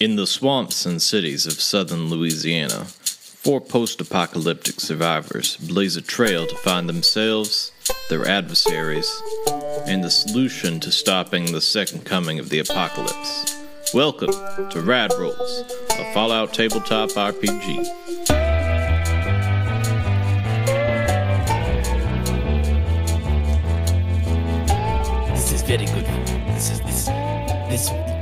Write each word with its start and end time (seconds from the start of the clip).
In 0.00 0.14
the 0.14 0.28
swamps 0.28 0.86
and 0.86 1.02
cities 1.02 1.44
of 1.44 1.54
southern 1.54 2.08
Louisiana, 2.08 2.84
four 2.84 3.60
post 3.60 4.00
apocalyptic 4.00 4.78
survivors 4.78 5.56
blaze 5.56 5.96
a 5.96 6.00
trail 6.00 6.46
to 6.46 6.54
find 6.54 6.88
themselves, 6.88 7.72
their 8.08 8.24
adversaries, 8.24 9.10
and 9.88 10.04
the 10.04 10.10
solution 10.10 10.78
to 10.78 10.92
stopping 10.92 11.46
the 11.46 11.60
second 11.60 12.04
coming 12.04 12.38
of 12.38 12.48
the 12.48 12.60
apocalypse. 12.60 13.60
Welcome 13.92 14.30
to 14.70 14.80
Rad 14.82 15.12
Rolls, 15.18 15.64
a 15.90 16.12
Fallout 16.14 16.54
tabletop 16.54 17.10
RPG. 17.10 17.82
This 25.34 25.50
is 25.50 25.62
very 25.62 25.86
good. 25.86 26.06
This 26.54 26.70
is 26.70 26.80
this 26.82 27.06
this 27.68 28.17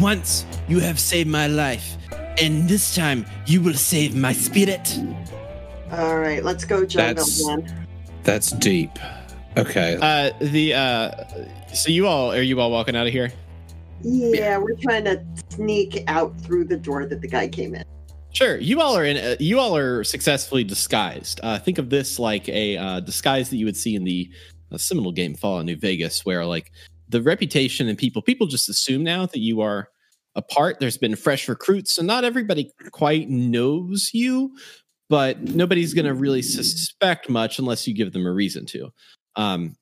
once 0.00 0.44
you 0.68 0.80
have 0.80 0.98
saved 0.98 1.28
my 1.28 1.46
life, 1.46 1.96
and 2.40 2.68
this 2.68 2.94
time 2.94 3.26
you 3.46 3.60
will 3.60 3.74
save 3.74 4.16
my 4.16 4.32
spirit. 4.32 4.98
All 5.92 6.18
right, 6.18 6.42
let's 6.44 6.64
go 6.64 6.84
jungle 6.84 7.24
That's- 7.24 7.46
then. 7.46 7.86
That's 8.22 8.50
deep. 8.52 8.90
Okay. 9.56 9.98
Uh, 10.00 10.30
the 10.40 10.74
uh, 10.74 11.10
so 11.72 11.90
you 11.90 12.06
all 12.06 12.32
are 12.32 12.42
you 12.42 12.60
all 12.60 12.70
walking 12.70 12.94
out 12.94 13.06
of 13.06 13.12
here? 13.12 13.32
Yeah, 14.02 14.58
we're 14.58 14.76
trying 14.76 15.04
to 15.04 15.22
sneak 15.50 16.04
out 16.06 16.38
through 16.40 16.64
the 16.64 16.76
door 16.76 17.06
that 17.06 17.20
the 17.20 17.28
guy 17.28 17.48
came 17.48 17.74
in. 17.74 17.84
Sure. 18.32 18.58
You 18.58 18.80
all 18.80 18.96
are 18.96 19.04
in. 19.04 19.16
Uh, 19.16 19.36
you 19.40 19.58
all 19.58 19.76
are 19.76 20.04
successfully 20.04 20.62
disguised. 20.64 21.40
Uh, 21.42 21.58
think 21.58 21.78
of 21.78 21.90
this 21.90 22.18
like 22.18 22.48
a 22.48 22.76
uh, 22.76 23.00
disguise 23.00 23.50
that 23.50 23.56
you 23.56 23.66
would 23.66 23.76
see 23.76 23.96
in 23.96 24.04
the 24.04 24.30
uh, 24.70 24.78
Seminole 24.78 25.12
game 25.12 25.34
Fallout 25.34 25.64
New 25.64 25.76
Vegas, 25.76 26.24
where 26.24 26.46
like 26.46 26.70
the 27.10 27.22
reputation 27.22 27.88
and 27.88 27.98
people 27.98 28.22
people 28.22 28.46
just 28.46 28.68
assume 28.68 29.02
now 29.02 29.26
that 29.26 29.40
you 29.40 29.60
are 29.60 29.88
a 30.36 30.42
part. 30.42 30.80
There's 30.80 30.98
been 30.98 31.16
fresh 31.16 31.48
recruits, 31.48 31.92
so 31.92 32.02
not 32.02 32.24
everybody 32.24 32.70
quite 32.92 33.28
knows 33.28 34.10
you, 34.12 34.56
but 35.08 35.40
nobody's 35.42 35.92
going 35.92 36.06
to 36.06 36.14
really 36.14 36.42
suspect 36.42 37.28
much 37.28 37.58
unless 37.58 37.86
you 37.86 37.94
give 37.94 38.12
them 38.12 38.26
a 38.26 38.32
reason 38.32 38.64
to. 38.66 38.90
Um, 39.36 39.76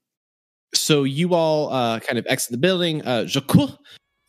so 0.75 1.05
you 1.05 1.35
all 1.35 1.73
uh, 1.73 2.01
kind 2.01 2.19
of 2.19 2.27
exit 2.29 2.53
the 2.53 2.59
building. 2.59 3.03
Uh, 3.03 3.25
Jacques 3.27 3.79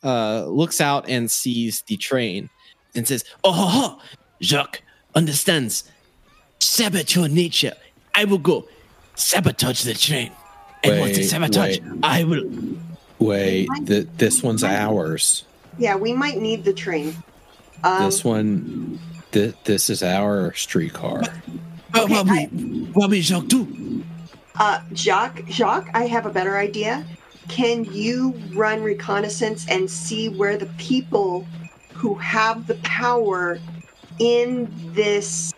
uh, 0.02 0.44
looks 0.46 0.80
out 0.80 1.08
and 1.08 1.30
sees 1.30 1.82
the 1.86 1.96
train 1.96 2.48
and 2.94 3.06
says, 3.06 3.24
"Oh, 3.44 3.52
ho, 3.52 3.66
ho, 3.66 4.00
Jacques 4.42 4.82
understands 5.14 5.84
saboteur 6.60 7.28
nature. 7.28 7.74
I 8.14 8.24
will 8.24 8.38
go 8.38 8.68
sabotage 9.14 9.84
the 9.84 9.94
train, 9.94 10.32
and 10.82 11.00
once 11.00 11.18
it's 11.18 11.30
sabotage, 11.30 11.80
wait. 11.80 12.00
I 12.02 12.24
will." 12.24 12.50
Wait, 13.20 13.68
th- 13.86 14.08
this 14.16 14.42
one's 14.42 14.64
ours. 14.64 15.44
Yeah, 15.78 15.96
we 15.96 16.12
might 16.12 16.38
need 16.38 16.64
the 16.64 16.72
train. 16.72 17.14
Um, 17.84 18.04
this 18.04 18.24
one, 18.24 18.98
th- 19.32 19.54
this 19.64 19.88
is 19.90 20.02
our 20.02 20.52
streetcar. 20.54 21.18
What, 21.20 22.04
Okay, 22.04 22.12
what, 22.14 22.28
I- 22.28 22.48
we, 22.52 22.62
what 22.92 23.10
we 23.10 23.20
Jacques 23.20 23.48
do? 23.48 24.02
uh, 24.56 24.80
Jacques, 24.92 25.44
Jacques, 25.48 25.88
I 25.94 26.06
have 26.06 26.26
a 26.26 26.30
better 26.30 26.56
idea. 26.56 27.04
Can 27.48 27.84
you 27.84 28.34
run 28.54 28.82
reconnaissance 28.82 29.66
and 29.68 29.90
see 29.90 30.28
where 30.28 30.56
the 30.56 30.66
people 30.78 31.46
who 31.94 32.14
have 32.14 32.66
the 32.66 32.76
power 32.76 33.58
in 34.18 34.70
this 34.94 35.52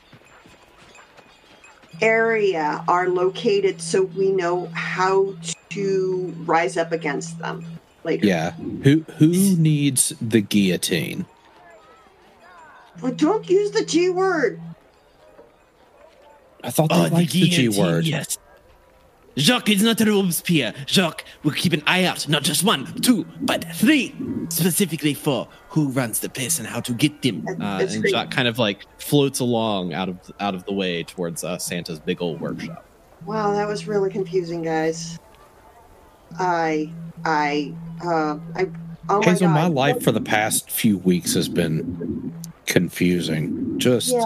area 2.02 2.84
are 2.88 3.08
located 3.08 3.80
so 3.80 4.02
we 4.02 4.30
know 4.30 4.66
how 4.74 5.34
to 5.70 6.34
rise 6.44 6.76
up 6.76 6.92
against 6.92 7.38
them 7.38 7.64
later? 8.04 8.26
Yeah. 8.26 8.50
Who 8.82 9.04
who 9.18 9.28
needs 9.56 10.12
the 10.20 10.40
guillotine? 10.40 11.24
But 13.00 13.16
don't 13.16 13.48
use 13.48 13.70
the 13.70 13.84
G 13.84 14.10
word. 14.10 14.60
I 16.62 16.70
thought 16.70 16.90
they 16.90 16.96
Oh, 16.96 17.08
liked 17.08 17.32
the, 17.32 17.48
G 17.48 17.68
word. 17.68 18.04
Yes. 18.04 18.38
Jacques 19.36 19.70
is 19.70 19.82
not 19.82 20.00
a 20.00 20.04
Robespierre. 20.04 20.74
Jacques 20.86 21.24
will 21.42 21.52
keep 21.52 21.72
an 21.72 21.82
eye 21.86 22.04
out, 22.04 22.28
not 22.28 22.42
just 22.42 22.64
one, 22.64 22.86
two, 23.00 23.24
but 23.40 23.64
three, 23.74 24.14
specifically 24.50 25.14
for 25.14 25.48
who 25.68 25.88
runs 25.88 26.20
the 26.20 26.28
place 26.28 26.58
and 26.58 26.68
how 26.68 26.80
to 26.80 26.92
get 26.92 27.22
them. 27.22 27.44
Uh, 27.48 27.78
and 27.80 28.02
great. 28.02 28.10
Jacques 28.12 28.30
kind 28.30 28.46
of 28.46 28.58
like 28.58 28.86
floats 29.00 29.40
along 29.40 29.94
out 29.94 30.08
of 30.08 30.18
out 30.40 30.54
of 30.54 30.64
the 30.64 30.72
way 30.72 31.02
towards 31.02 31.44
uh, 31.44 31.56
Santa's 31.58 31.98
big 31.98 32.20
old 32.20 32.40
workshop. 32.40 32.86
Wow, 33.24 33.52
that 33.52 33.66
was 33.66 33.86
really 33.86 34.10
confusing, 34.10 34.62
guys. 34.62 35.18
I, 36.38 36.90
I, 37.24 37.74
uh, 38.04 38.38
I. 38.54 38.68
Oh 39.08 39.18
my 39.18 39.24
Hazel, 39.24 39.48
god! 39.48 39.54
my 39.54 39.66
life 39.66 40.02
for 40.02 40.12
the 40.12 40.20
past 40.20 40.70
few 40.70 40.98
weeks 40.98 41.34
has 41.34 41.48
been 41.48 42.32
confusing. 42.66 43.78
Just 43.78 44.12
Yeah. 44.12 44.24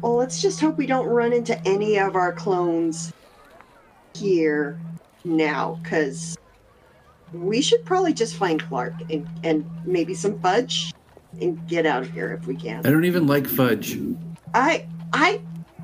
Well, 0.00 0.16
let's 0.16 0.40
just 0.40 0.60
hope 0.60 0.78
we 0.78 0.86
don't 0.86 1.06
run 1.06 1.32
into 1.32 1.60
any 1.68 1.98
of 1.98 2.16
our 2.16 2.32
clones 2.32 3.12
here 4.14 4.78
now, 5.24 5.78
because 5.82 6.36
we 7.32 7.60
should 7.62 7.84
probably 7.84 8.12
just 8.12 8.34
find 8.36 8.62
Clark 8.62 8.94
and, 9.10 9.28
and 9.44 9.68
maybe 9.84 10.14
some 10.14 10.38
fudge 10.40 10.92
and 11.40 11.66
get 11.68 11.86
out 11.86 12.02
of 12.02 12.10
here 12.12 12.32
if 12.32 12.46
we 12.46 12.56
can. 12.56 12.84
I 12.86 12.90
don't 12.90 13.04
even 13.04 13.26
like 13.26 13.46
fudge. 13.46 13.98
I, 14.54 14.86
I, 15.12 15.40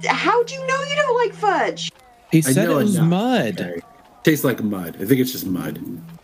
how 0.07 0.43
do 0.43 0.55
you 0.55 0.67
know 0.67 0.83
you 0.83 0.97
don't 0.97 1.17
like 1.17 1.35
fudge? 1.35 1.91
he 2.33 2.43
said 2.43 2.69
it 2.69 2.75
was 2.75 2.97
enough. 2.97 3.09
mud. 3.09 3.61
Okay. 3.61 3.81
Tastes 4.25 4.45
like 4.45 4.61
mud. 4.63 4.97
I 5.01 5.05
think 5.05 5.21
it's 5.21 5.31
just 5.31 5.47
mud. 5.47 5.81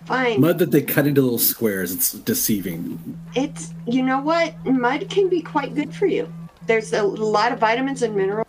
Fine. 0.07 0.41
Mud 0.41 0.59
that 0.59 0.73
they 0.73 0.83
cut 0.83 1.07
into 1.07 1.23
little 1.23 1.39
squares. 1.39 1.93
It's 1.93 2.13
deceiving. 2.13 2.99
It's 3.37 3.73
you 3.87 4.03
know 4.03 4.21
what 4.21 4.53
mud 4.67 5.09
can 5.09 5.29
be 5.29 5.41
quite 5.41 5.77
good 5.77 5.95
for 5.95 6.07
you. 6.07 6.33
There's 6.67 6.93
a 6.93 7.05
lot 7.05 7.53
of 7.53 7.61
vitamins 7.61 8.03
and 8.03 8.17
minerals. 8.17 8.49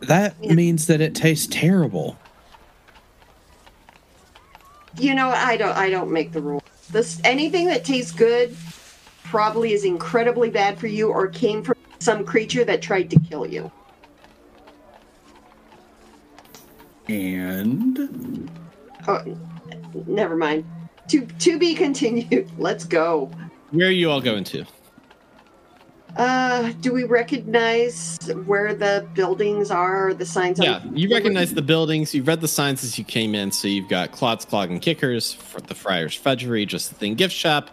That 0.00 0.34
Yeah. 0.42 0.52
means 0.52 0.86
that 0.88 1.00
it 1.00 1.14
tastes 1.14 1.46
terrible. 1.50 2.18
You 4.98 5.14
know 5.14 5.28
I 5.28 5.56
don't 5.56 5.76
I 5.76 5.90
don't 5.90 6.10
make 6.10 6.32
the 6.32 6.40
rules. 6.40 6.62
This 6.90 7.20
anything 7.24 7.66
that 7.66 7.84
tastes 7.84 8.12
good 8.12 8.56
probably 9.24 9.72
is 9.72 9.84
incredibly 9.84 10.50
bad 10.50 10.78
for 10.78 10.86
you 10.86 11.10
or 11.10 11.28
came 11.28 11.62
from 11.62 11.76
some 12.00 12.24
creature 12.24 12.64
that 12.64 12.82
tried 12.82 13.10
to 13.10 13.20
kill 13.20 13.46
you. 13.46 13.70
And 17.08 18.50
Oh, 19.06 19.22
never 20.06 20.36
mind. 20.36 20.64
To 21.08 21.26
to 21.26 21.58
be 21.58 21.74
continued. 21.74 22.50
Let's 22.58 22.84
go. 22.84 23.30
Where 23.70 23.88
are 23.88 23.90
you 23.90 24.10
all 24.10 24.20
going 24.20 24.44
to? 24.44 24.64
Uh, 26.18 26.72
do 26.80 26.92
we 26.92 27.04
recognize 27.04 28.18
where 28.44 28.74
the 28.74 29.06
buildings 29.14 29.70
are? 29.70 30.08
Or 30.08 30.14
the 30.14 30.26
signs? 30.26 30.58
on- 30.58 30.66
Yeah, 30.66 30.80
you 30.92 31.08
recognize 31.14 31.54
the 31.54 31.62
buildings. 31.62 32.12
You've 32.12 32.26
read 32.26 32.40
the 32.40 32.48
signs 32.48 32.82
as 32.82 32.98
you 32.98 33.04
came 33.04 33.36
in. 33.36 33.52
So 33.52 33.68
you've 33.68 33.88
got 33.88 34.10
Claude's, 34.10 34.44
Clog, 34.44 34.70
and 34.70 34.82
Kickers, 34.82 35.32
for 35.32 35.60
the 35.60 35.76
Friars 35.76 36.14
Fudgery, 36.16 36.66
Just 36.66 36.88
the 36.90 36.96
Thing 36.96 37.14
Gift 37.14 37.32
Shop, 37.34 37.70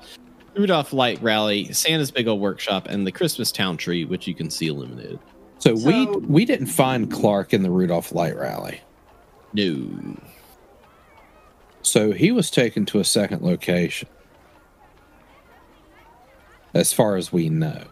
Rudolph 0.56 0.94
Light 0.94 1.20
Rally, 1.24 1.74
Santa's 1.74 2.12
Big 2.12 2.28
Old 2.28 2.40
Workshop, 2.40 2.88
and 2.88 3.06
the 3.08 3.12
Christmas 3.12 3.52
Town 3.52 3.78
Tree, 3.78 4.06
which 4.06 4.28
you 4.28 4.36
can 4.36 4.52
see 4.52 4.68
illuminated. 4.68 5.18
So, 5.58 5.74
we 5.74 6.06
So- 6.06 6.20
we 6.28 6.46
didn't 6.46 6.68
find 6.68 7.12
Clark 7.12 7.52
in 7.52 7.64
the 7.64 7.72
Rudolph 7.72 8.14
Light 8.14 8.38
Rally. 8.38 8.80
No. 9.54 9.90
So 11.82 12.12
he 12.12 12.32
was 12.32 12.52
taken 12.52 12.86
to 12.88 13.00
a 13.00 13.04
second 13.04 13.42
location. 13.42 14.08
As 16.76 16.94
far 16.94 17.16
as 17.16 17.32
we 17.34 17.50
know. 17.50 17.86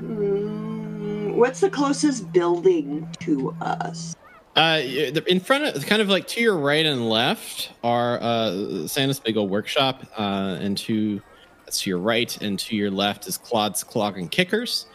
Mm, 0.00 1.34
what's 1.34 1.60
the 1.60 1.70
closest 1.70 2.32
building 2.32 3.08
to 3.20 3.54
us? 3.60 4.14
Uh, 4.54 4.80
in 4.82 5.40
front 5.40 5.64
of, 5.64 5.84
kind 5.84 6.00
of 6.00 6.08
like 6.08 6.26
to 6.28 6.40
your 6.40 6.56
right 6.56 6.86
and 6.86 7.10
left, 7.10 7.72
are 7.84 8.18
uh, 8.22 8.86
Santa's 8.86 9.20
Big 9.20 9.36
Old 9.36 9.50
Workshop, 9.50 10.04
uh, 10.16 10.56
and 10.58 10.78
to 10.78 11.20
that's 11.66 11.82
to 11.82 11.90
your 11.90 11.98
right, 11.98 12.40
and 12.40 12.58
to 12.60 12.74
your 12.76 12.90
left 12.90 13.26
is 13.26 13.36
Claude's 13.36 13.84
Clog 13.84 14.16
and 14.16 14.30
Kickers. 14.30 14.86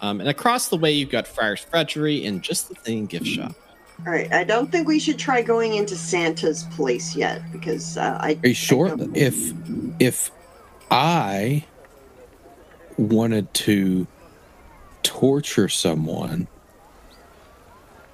Um, 0.00 0.20
and 0.20 0.28
across 0.28 0.68
the 0.68 0.76
way, 0.76 0.92
you've 0.92 1.10
got 1.10 1.26
Friars 1.26 1.60
Fudgery 1.60 2.26
and 2.26 2.42
Just 2.42 2.68
the 2.68 2.76
Thing 2.76 3.06
Gift 3.06 3.26
Shop. 3.26 3.54
All 4.06 4.12
right, 4.12 4.32
I 4.32 4.44
don't 4.44 4.70
think 4.70 4.86
we 4.86 5.00
should 5.00 5.18
try 5.18 5.42
going 5.42 5.74
into 5.74 5.96
Santa's 5.96 6.62
place 6.76 7.16
yet 7.16 7.42
because 7.50 7.96
uh, 7.96 8.18
I. 8.20 8.38
Are 8.44 8.48
you 8.48 8.54
sure? 8.54 8.88
I 8.88 9.08
If 9.14 9.52
if 9.98 10.30
I 10.92 11.64
wanted 12.96 13.52
to 13.54 14.06
torture 15.02 15.68
someone, 15.68 16.48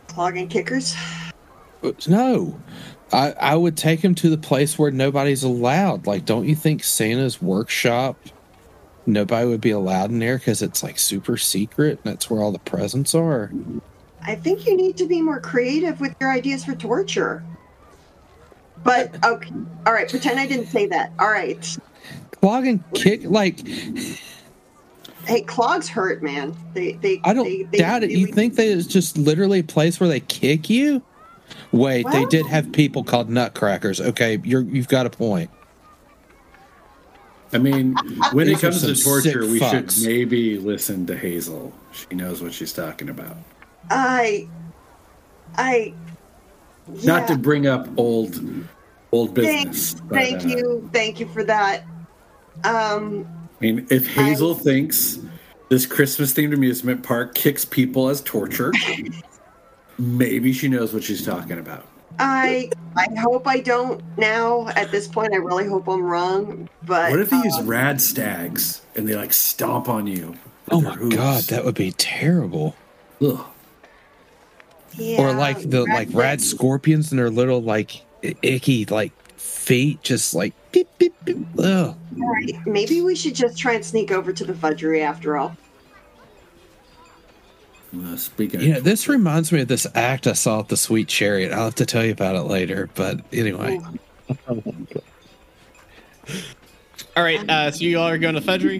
Clogging 0.08 0.48
kickers. 0.48 0.94
no. 2.06 2.60
I, 3.12 3.32
I 3.32 3.56
would 3.56 3.76
take 3.76 4.00
him 4.00 4.14
to 4.16 4.30
the 4.30 4.38
place 4.38 4.78
where 4.78 4.90
nobody's 4.90 5.44
allowed. 5.44 6.06
Like, 6.06 6.24
don't 6.24 6.48
you 6.48 6.56
think 6.56 6.82
Santa's 6.82 7.40
workshop 7.40 8.16
nobody 9.06 9.46
would 9.46 9.60
be 9.60 9.70
allowed 9.70 10.10
in 10.10 10.18
there 10.18 10.38
because 10.38 10.62
it's 10.62 10.82
like 10.82 10.98
super 10.98 11.36
secret 11.36 12.00
and 12.02 12.12
that's 12.12 12.30
where 12.30 12.40
all 12.40 12.52
the 12.52 12.58
presents 12.58 13.14
are. 13.14 13.50
I 14.22 14.34
think 14.34 14.66
you 14.66 14.76
need 14.76 14.96
to 14.98 15.06
be 15.06 15.20
more 15.20 15.40
creative 15.40 16.00
with 16.00 16.14
your 16.20 16.32
ideas 16.32 16.64
for 16.64 16.74
torture. 16.74 17.44
But 18.82 19.22
okay, 19.24 19.52
all 19.86 19.92
right. 19.92 20.08
Pretend 20.08 20.38
I 20.38 20.46
didn't 20.46 20.66
say 20.66 20.86
that. 20.86 21.12
All 21.18 21.30
right. 21.30 21.78
Clog 22.40 22.66
and 22.66 22.82
kick 22.92 23.22
like 23.24 23.60
Hey, 25.26 25.42
clogs 25.42 25.88
hurt, 25.88 26.22
man. 26.22 26.56
They, 26.74 26.92
they. 26.92 27.20
I 27.24 27.32
don't 27.32 27.44
they, 27.44 27.62
they 27.64 27.78
doubt 27.78 28.02
it. 28.02 28.10
You 28.10 28.26
think 28.26 28.56
that 28.56 28.66
it's 28.66 28.86
just 28.86 29.16
literally 29.16 29.60
a 29.60 29.64
place 29.64 29.98
where 29.98 30.08
they 30.08 30.20
kick 30.20 30.68
you? 30.68 31.02
Wait, 31.72 32.06
they 32.10 32.24
did 32.26 32.46
have 32.46 32.72
people 32.72 33.04
called 33.04 33.28
nutcrackers. 33.28 34.00
Okay, 34.00 34.40
you're 34.44 34.62
you've 34.62 34.88
got 34.88 35.06
a 35.06 35.10
point. 35.10 35.50
I 37.52 37.58
mean, 37.58 37.94
when 38.32 38.48
it 38.48 38.58
comes 38.58 38.82
to 38.82 38.94
torture, 39.02 39.46
we 39.46 39.60
fucks. 39.60 39.98
should 39.98 40.06
maybe 40.06 40.58
listen 40.58 41.06
to 41.06 41.16
Hazel. 41.16 41.72
She 41.92 42.14
knows 42.16 42.42
what 42.42 42.52
she's 42.52 42.72
talking 42.72 43.08
about. 43.08 43.36
I. 43.90 44.48
I. 45.56 45.94
Not 47.02 47.28
to 47.28 47.36
bring 47.36 47.66
up 47.66 47.88
old, 47.96 48.38
old 49.10 49.34
Thank, 49.34 49.70
business. 49.70 50.00
but, 50.00 50.16
thank 50.16 50.44
uh, 50.44 50.48
you, 50.48 50.90
thank 50.92 51.18
you 51.18 51.26
for 51.26 51.42
that. 51.44 51.84
Um, 52.62 53.26
I 53.60 53.64
mean, 53.64 53.86
if 53.90 54.06
Hazel 54.06 54.54
thinks 54.54 55.18
this 55.68 55.86
Christmas 55.86 56.32
themed 56.32 56.54
amusement 56.54 57.02
park 57.02 57.34
kicks 57.34 57.64
people 57.64 58.08
as 58.08 58.20
torture, 58.20 58.72
maybe 59.98 60.52
she 60.52 60.68
knows 60.68 60.92
what 60.92 61.04
she's 61.04 61.24
talking 61.24 61.58
about. 61.58 61.86
I 62.18 62.70
I 62.96 63.08
hope 63.18 63.46
I 63.46 63.60
don't 63.60 64.02
now. 64.16 64.68
At 64.68 64.90
this 64.90 65.08
point, 65.08 65.32
I 65.32 65.36
really 65.36 65.66
hope 65.66 65.88
I'm 65.88 66.02
wrong. 66.02 66.68
But 66.84 67.10
What 67.10 67.20
if 67.20 67.30
they 67.30 67.36
use 67.38 67.56
um, 67.56 67.66
rad 67.66 68.00
stags 68.00 68.82
and 68.94 69.08
they 69.08 69.16
like 69.16 69.32
stomp 69.32 69.88
on 69.88 70.06
you? 70.06 70.36
Oh 70.70 70.80
my 70.80 70.94
hooves? 70.94 71.16
god, 71.16 71.42
that 71.44 71.64
would 71.64 71.74
be 71.74 71.92
terrible. 71.92 72.76
Ugh. 73.20 73.44
yeah, 74.92 75.20
or 75.20 75.32
like 75.32 75.68
the 75.70 75.82
like 75.84 76.08
rad 76.12 76.40
scorpions 76.40 77.10
and 77.10 77.18
their 77.18 77.30
little 77.30 77.62
like 77.62 78.04
icky 78.42 78.84
like 78.86 79.12
feet, 79.44 80.02
just 80.02 80.34
like 80.34 80.54
beep 80.72 80.88
beep 80.98 81.14
beep. 81.24 81.36
Ugh. 81.58 81.94
Right. 82.16 82.56
Maybe 82.66 83.00
we 83.02 83.14
should 83.14 83.34
just 83.34 83.58
try 83.58 83.74
and 83.74 83.84
sneak 83.84 84.10
over 84.10 84.32
to 84.32 84.44
the 84.44 84.54
fudgery 84.54 85.02
after 85.02 85.36
all. 85.36 85.56
Uh, 87.96 88.16
speaking 88.16 88.60
Yeah, 88.60 88.78
of 88.78 88.84
this 88.84 89.06
reminds 89.08 89.52
me 89.52 89.60
of 89.60 89.68
this 89.68 89.86
act 89.94 90.26
I 90.26 90.32
saw 90.32 90.60
at 90.60 90.68
the 90.68 90.76
Sweet 90.76 91.06
Chariot. 91.06 91.52
I'll 91.52 91.64
have 91.64 91.76
to 91.76 91.86
tell 91.86 92.04
you 92.04 92.10
about 92.10 92.34
it 92.34 92.42
later. 92.42 92.90
But 92.96 93.20
anyway, 93.32 93.80
All 97.16 97.22
right, 97.22 97.48
uh, 97.48 97.70
so 97.70 97.84
you 97.84 97.98
all 98.00 98.08
are 98.08 98.18
going 98.18 98.34
to 98.34 98.40
Fudgery? 98.40 98.78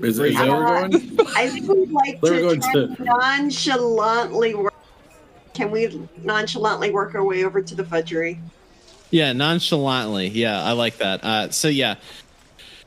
is, 0.00 0.18
is 0.18 0.34
that 0.34 0.48
where 0.48 0.58
we're 0.60 0.88
going? 0.88 1.18
I 1.36 1.48
think 1.48 1.68
we'd 1.68 1.90
like 1.90 2.22
We're 2.22 2.36
to, 2.36 2.40
going 2.40 2.60
try 2.62 2.72
to- 2.72 3.04
nonchalantly 3.04 4.54
work. 4.54 4.72
Can 5.54 5.70
we 5.70 6.08
nonchalantly 6.22 6.90
work 6.90 7.14
our 7.14 7.24
way 7.24 7.44
over 7.44 7.60
to 7.62 7.74
the 7.74 7.84
fudgery? 7.84 8.40
Yeah, 9.10 9.32
nonchalantly. 9.32 10.28
Yeah, 10.28 10.62
I 10.62 10.72
like 10.72 10.96
that. 10.98 11.22
Uh, 11.22 11.50
so 11.50 11.68
yeah, 11.68 11.96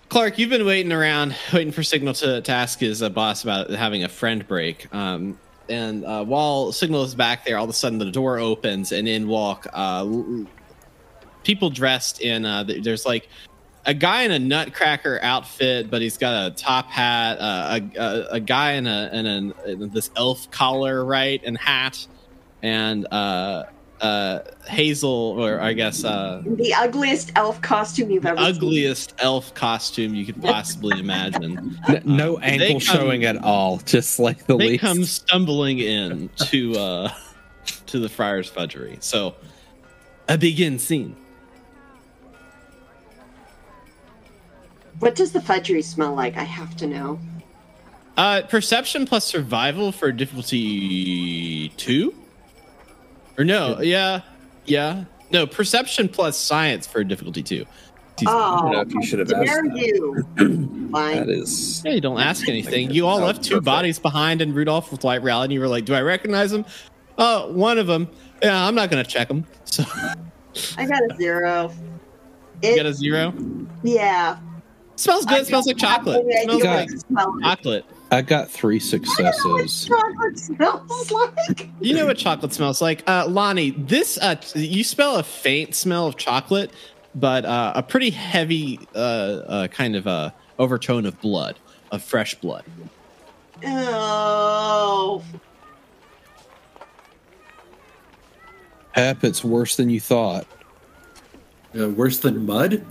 Clark, 0.09 0.39
you've 0.39 0.50
been 0.50 0.65
waiting 0.65 0.91
around, 0.91 1.35
waiting 1.53 1.71
for 1.71 1.83
Signal 1.83 2.13
to, 2.15 2.41
to 2.41 2.51
ask 2.51 2.79
his 2.79 3.03
uh, 3.03 3.09
boss 3.09 3.44
about 3.44 3.69
having 3.69 4.03
a 4.03 4.09
friend 4.09 4.47
break. 4.47 4.94
Um, 4.94 5.39
and 5.69 6.06
uh, 6.06 6.23
while 6.23 6.71
Signal 6.71 7.03
is 7.03 7.15
back 7.15 7.45
there, 7.45 7.57
all 7.57 7.63
of 7.63 7.69
a 7.69 7.73
sudden 7.73 7.97
the 8.00 8.12
door 8.12 8.39
opens 8.39 8.91
and 8.91 9.07
in 9.07 9.27
walk 9.27 9.67
uh, 9.73 10.06
people 11.44 11.69
dressed 11.69 12.21
in. 12.21 12.45
Uh, 12.45 12.63
th- 12.63 12.83
there's 12.83 13.06
like 13.06 13.29
a 13.85 13.94
guy 13.94 14.23
in 14.23 14.31
a 14.31 14.39
Nutcracker 14.39 15.19
outfit, 15.21 15.89
but 15.89 16.01
he's 16.01 16.17
got 16.17 16.51
a 16.51 16.56
top 16.56 16.88
hat. 16.89 17.38
Uh, 17.39 17.79
a, 17.79 18.00
a, 18.00 18.27
a 18.33 18.39
guy 18.39 18.73
in 18.73 18.88
a 18.88 19.09
in, 19.13 19.25
a, 19.25 19.69
in 19.69 19.89
this 19.89 20.09
elf 20.15 20.50
collar, 20.51 21.06
right, 21.06 21.41
and 21.45 21.57
hat, 21.57 22.06
and 22.63 23.07
uh, 23.11 23.63
uh, 24.01 24.39
Hazel, 24.67 25.09
or 25.09 25.59
I 25.61 25.73
guess. 25.73 26.03
Uh, 26.03 26.41
The 26.45 26.73
ugliest 26.73 27.31
elf 27.35 27.61
costume 27.61 28.09
you've 28.11 28.25
ever 28.25 28.37
seen. 28.37 28.55
ugliest 28.55 29.13
elf 29.19 29.53
costume 29.53 30.15
you 30.15 30.25
could 30.25 30.41
possibly 30.41 30.99
imagine. 30.99 31.77
N- 31.87 32.01
no 32.05 32.37
ankle 32.39 32.67
come- 32.71 32.79
showing 32.79 33.23
at 33.25 33.37
all, 33.37 33.77
just 33.77 34.19
like 34.19 34.45
the 34.47 34.57
They 34.57 34.69
least. 34.71 34.81
come 34.81 35.03
stumbling 35.05 35.79
in 35.79 36.29
to 36.49 36.73
uh 36.77 37.09
to 37.87 37.99
the 37.99 38.09
Friars 38.09 38.49
Fudgery. 38.49 38.97
So 38.99 39.35
a 40.27 40.37
begin 40.37 40.77
scene. 40.79 41.15
What 44.99 45.15
does 45.15 45.31
the 45.31 45.41
fudgery 45.41 45.81
smell 45.81 46.13
like? 46.15 46.37
I 46.37 46.43
have 46.43 46.75
to 46.77 46.87
know. 46.87 47.19
Uh 48.17 48.41
perception 48.43 49.05
plus 49.05 49.25
survival 49.25 49.91
for 49.91 50.11
difficulty 50.11 51.69
two? 51.77 52.13
Or 53.37 53.43
no, 53.43 53.81
yeah. 53.81 54.21
Yeah. 54.65 55.05
No, 55.31 55.45
perception 55.47 56.07
plus 56.09 56.37
science 56.37 56.87
for 56.87 57.03
difficulty 57.03 57.43
two. 57.43 57.65
Oh, 58.27 58.61
don't 58.61 58.71
know 58.71 58.79
if 58.81 58.93
you 58.93 59.03
should 59.03 59.19
have 59.19 59.31
asked 59.33 59.45
dare 59.45 59.63
that. 59.63 59.77
you? 59.77 60.25
That 60.95 61.17
Fine. 61.25 61.29
is. 61.29 61.81
Yeah, 61.83 61.91
you 61.91 61.99
don't 61.99 62.21
ask 62.21 62.47
anything. 62.47 62.89
You 62.91 63.05
all 63.05 63.19
left 63.19 63.43
two 63.43 63.55
perfect. 63.55 63.65
bodies 63.65 63.99
behind 63.99 64.41
in 64.41 64.53
Rudolph 64.53 64.89
with 64.91 65.03
White 65.03 65.21
Rally, 65.23 65.45
and 65.45 65.51
you 65.53 65.59
were 65.59 65.67
like, 65.67 65.83
"Do 65.83 65.93
I 65.93 65.99
recognize 66.01 66.51
them?" 66.51 66.63
Oh, 67.17 67.49
uh, 67.49 67.51
one 67.51 67.77
of 67.77 67.87
them. 67.87 68.07
Yeah, 68.41 68.65
I'm 68.65 68.75
not 68.75 68.89
gonna 68.89 69.03
check 69.03 69.27
them. 69.27 69.45
So 69.65 69.83
I 70.77 70.85
got 70.85 71.01
a 71.11 71.15
zero. 71.17 71.69
you 72.63 72.69
It, 72.69 72.75
got 72.77 72.85
a 72.85 72.93
zero. 72.93 73.33
yeah. 73.83 74.38
smells 74.95 75.25
good. 75.25 75.39
I 75.39 75.43
smells 75.43 75.67
like 75.67 75.75
chocolate. 75.75 76.23
any 76.23 76.33
It 76.33 76.43
smells 76.43 76.61
idea 76.61 76.71
like 76.71 76.85
what 76.88 76.95
it 76.95 76.99
smells 77.01 77.35
like. 77.41 77.43
chocolate. 77.57 77.85
I 78.11 78.21
got 78.21 78.49
three 78.49 78.77
I 78.77 78.79
don't 78.79 79.03
know 79.17 79.53
what 79.53 79.69
successes. 79.69 79.87
chocolate 79.87 80.39
smells 80.39 81.11
like. 81.11 81.69
You 81.81 81.95
know 81.95 82.05
what 82.05 82.17
chocolate 82.17 82.53
smells 82.53 82.81
like, 82.81 83.03
uh, 83.09 83.27
Lonnie. 83.27 83.71
This 83.71 84.17
uh, 84.21 84.35
you 84.53 84.83
smell 84.83 85.17
a 85.17 85.23
faint 85.23 85.75
smell 85.75 86.07
of 86.07 86.15
chocolate, 86.15 86.71
but 87.13 87.45
uh, 87.45 87.73
a 87.75 87.83
pretty 87.83 88.11
heavy 88.11 88.79
uh, 88.95 88.97
uh, 88.97 89.67
kind 89.67 89.95
of 89.95 90.07
uh, 90.07 90.31
overtone 90.59 91.05
of 91.05 91.19
blood, 91.19 91.57
of 91.91 92.03
fresh 92.03 92.35
blood. 92.35 92.63
Oh, 93.65 95.23
Pep, 98.93 99.23
it's 99.23 99.43
worse 99.43 99.75
than 99.75 99.89
you 99.89 99.99
thought. 99.99 100.47
Uh, 101.77 101.89
worse 101.89 102.19
than 102.19 102.45
mud? 102.45 102.85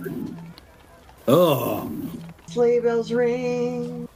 Oh, 1.27 1.91
sleigh 2.47 2.79
bells 2.79 3.11
ring. 3.11 4.07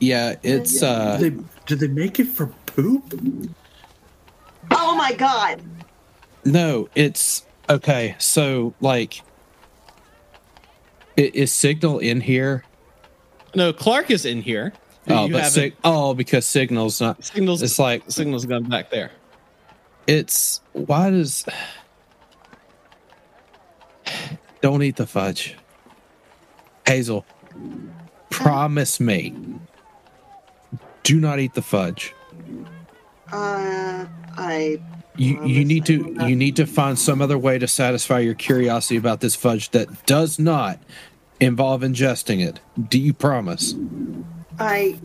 Yeah, 0.00 0.36
it's 0.42 0.82
uh 0.82 1.16
did, 1.18 1.38
they, 1.38 1.44
did 1.66 1.80
they 1.80 1.88
make 1.88 2.20
it 2.20 2.26
for 2.28 2.46
poop? 2.66 3.18
Oh 4.70 4.94
my 4.96 5.12
god. 5.14 5.62
no, 6.44 6.88
it's 6.94 7.46
okay. 7.70 8.14
So 8.18 8.74
like, 8.80 9.22
i- 11.18 11.30
is 11.34 11.52
Signal 11.52 11.98
in 11.98 12.20
here? 12.20 12.64
No, 13.54 13.72
Clark 13.72 14.10
is 14.10 14.26
in 14.26 14.42
here. 14.42 14.72
Oh, 15.08 15.26
You 15.26 15.32
but 15.32 15.46
sig- 15.46 15.76
oh, 15.84 16.12
because 16.14 16.44
Signal's 16.46 17.00
not. 17.00 17.24
signals. 17.24 17.62
It's 17.62 17.78
like 17.78 18.02
signals 18.10 18.44
gone 18.44 18.64
back 18.64 18.90
there. 18.90 19.10
it's 20.06 20.60
why 20.72 21.10
does 21.10 21.44
don't 24.60 24.82
eat 24.82 24.96
the 24.96 25.06
fudge 25.06 25.56
hazel 26.86 27.24
promise 28.30 29.00
me 29.00 29.34
do 31.06 31.20
not 31.20 31.38
eat 31.38 31.54
the 31.54 31.62
fudge 31.62 32.14
Uh, 33.32 34.06
I. 34.36 34.80
you 35.16 35.32
you 35.44 35.64
need 35.64 35.84
to 35.86 36.14
you 36.28 36.36
need 36.36 36.56
to 36.56 36.66
find 36.66 36.98
some 36.98 37.20
other 37.22 37.38
way 37.38 37.58
to 37.58 37.66
satisfy 37.68 38.18
your 38.20 38.34
curiosity 38.34 38.96
about 38.96 39.20
this 39.20 39.34
fudge 39.34 39.70
that 39.70 39.88
does 40.06 40.38
not 40.38 40.78
involve 41.40 41.82
ingesting 41.82 42.44
it 42.46 42.60
do 42.88 42.98
you 42.98 43.12
promise 43.14 43.74
I. 44.58 44.98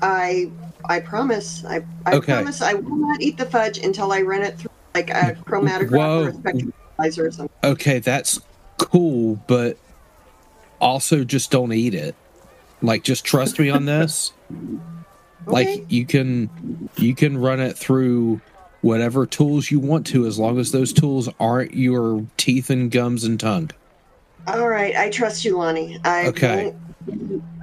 I. 0.00 0.50
I 0.88 1.00
promise. 1.00 1.62
I. 1.66 1.84
I 2.06 2.14
Okay. 2.14 2.32
promise 2.32 2.62
I 2.62 2.72
will 2.74 2.96
not 2.96 3.20
eat 3.20 3.36
the 3.36 3.44
fudge 3.46 3.76
until 3.78 4.12
I 4.12 4.22
run 4.22 4.42
it 4.42 4.58
through 4.58 4.70
like 4.94 5.10
a 5.10 5.36
chromatograph 5.46 5.90
Whoa. 5.90 6.24
or 6.24 6.28
a 6.28 6.32
spectrolyzer 6.32 7.26
or 7.26 7.30
something. 7.30 7.50
okay 7.64 7.98
that's 7.98 8.40
cool 8.78 9.42
but 9.46 9.76
also 10.80 11.22
just 11.24 11.50
don't 11.50 11.72
eat 11.72 11.94
it 11.94 12.14
like 12.80 13.02
just 13.04 13.24
trust 13.26 13.58
me 13.58 13.68
on 13.70 13.84
this 13.84 14.32
Okay. 15.48 15.76
like 15.76 15.92
you 15.92 16.06
can 16.06 16.50
you 16.96 17.14
can 17.14 17.36
run 17.38 17.60
it 17.60 17.76
through 17.76 18.40
whatever 18.80 19.26
tools 19.26 19.70
you 19.70 19.78
want 19.80 20.06
to 20.06 20.26
as 20.26 20.38
long 20.38 20.58
as 20.58 20.72
those 20.72 20.92
tools 20.92 21.28
aren't 21.40 21.74
your 21.74 22.26
teeth 22.36 22.70
and 22.70 22.90
gums 22.90 23.24
and 23.24 23.38
tongue 23.40 23.70
All 24.46 24.68
right, 24.68 24.94
I 24.96 25.10
trust 25.10 25.44
you, 25.44 25.56
Lonnie. 25.58 25.98
I 26.04 26.26
Okay. 26.28 26.74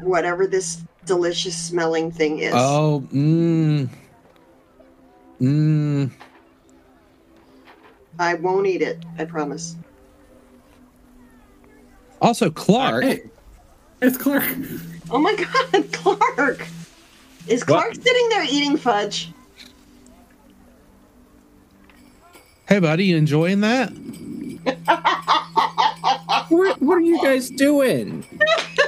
whatever 0.02 0.48
this 0.48 0.84
delicious 1.06 1.56
smelling 1.58 2.12
thing 2.12 2.40
is. 2.40 2.54
oh 2.56 3.04
mm 3.14 3.90
mm 5.40 6.12
I 8.20 8.36
won't 8.36 8.68
eat 8.68 8.82
it. 8.84 9.04
I 9.18 9.26
promise. 9.26 9.76
also 12.22 12.52
clark 12.52 13.04
Hey, 13.04 13.22
it's 14.02 14.18
Clark. 14.18 14.44
Oh 15.10 15.18
my 15.20 15.36
God, 15.74 15.92
Clark! 15.92 16.68
Is 17.48 17.64
Clark 17.64 17.96
sitting 17.96 18.30
there 18.30 18.44
eating 18.44 18.78
fudge? 18.78 19.32
hey 22.68 22.80
buddy 22.80 23.06
you 23.06 23.18
enjoying 23.18 23.60
that 23.62 23.90
What, 26.50 26.82
what 26.82 26.96
are 26.98 27.02
you 27.02 27.22
guys 27.22 27.50
doing? 27.50 28.24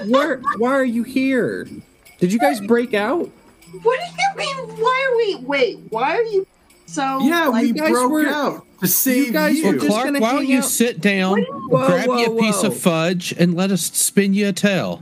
Where? 0.08 0.42
Why 0.58 0.72
are 0.74 0.86
you 0.86 1.04
here? 1.04 1.68
Did 2.20 2.32
you 2.34 2.40
guys 2.40 2.60
break 2.62 2.94
out? 2.94 3.30
What 3.82 4.00
do 4.00 4.06
you 4.06 4.36
mean? 4.38 4.76
Why 4.78 5.08
are 5.10 5.18
we? 5.18 5.36
Wait, 5.46 5.80
why 5.90 6.18
are 6.18 6.22
you 6.24 6.46
so? 6.86 7.20
Yeah, 7.22 7.48
like, 7.48 7.62
we 7.64 7.68
you 7.70 7.74
guys 7.74 7.90
broke 7.92 8.12
were- 8.12 8.28
out 8.28 8.66
to 8.82 8.88
save 8.88 9.28
you. 9.28 9.34
guys 9.34 9.58
were 9.64 9.72
Well, 9.72 9.74
just 9.80 9.88
Clark, 9.88 10.06
gonna 10.08 10.20
why 10.20 10.34
don't 10.34 10.48
you 10.48 10.58
out- 10.60 10.66
sit 10.66 11.00
down, 11.02 11.42
Whoa, 11.42 11.88
grab 11.88 12.06
you 12.06 12.12
whoa, 12.32 12.38
a 12.38 12.40
piece 12.42 12.64
of 12.64 12.78
fudge, 12.78 13.34
and 13.38 13.56
let 13.56 13.72
us 13.72 13.82
spin 13.82 14.34
you 14.34 14.48
a 14.50 14.54
tale? 14.54 15.02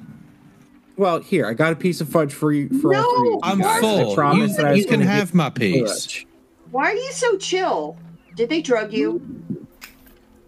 Well, 0.97 1.19
here 1.19 1.45
I 1.47 1.53
got 1.53 1.73
a 1.73 1.75
piece 1.75 2.01
of 2.01 2.09
fudge 2.09 2.33
for 2.33 2.51
you. 2.51 2.69
For 2.81 2.93
all 2.95 3.01
No, 3.01 3.15
three 3.17 3.27
of 3.29 3.33
you 3.33 3.39
I'm 3.43 3.59
guys. 3.59 3.77
I 3.77 3.81
full. 3.81 4.15
promise 4.15 4.51
You, 4.51 4.57
that 4.57 4.65
I 4.65 4.71
you 4.71 4.77
was 4.77 4.85
can 4.85 4.99
gonna 4.99 5.11
have 5.11 5.33
my 5.33 5.49
piece. 5.49 5.89
fudge. 6.05 6.27
Why 6.71 6.91
are 6.91 6.95
you 6.95 7.11
so 7.11 7.37
chill? 7.37 7.97
Did 8.35 8.49
they 8.49 8.61
drug 8.61 8.93
you? 8.93 9.21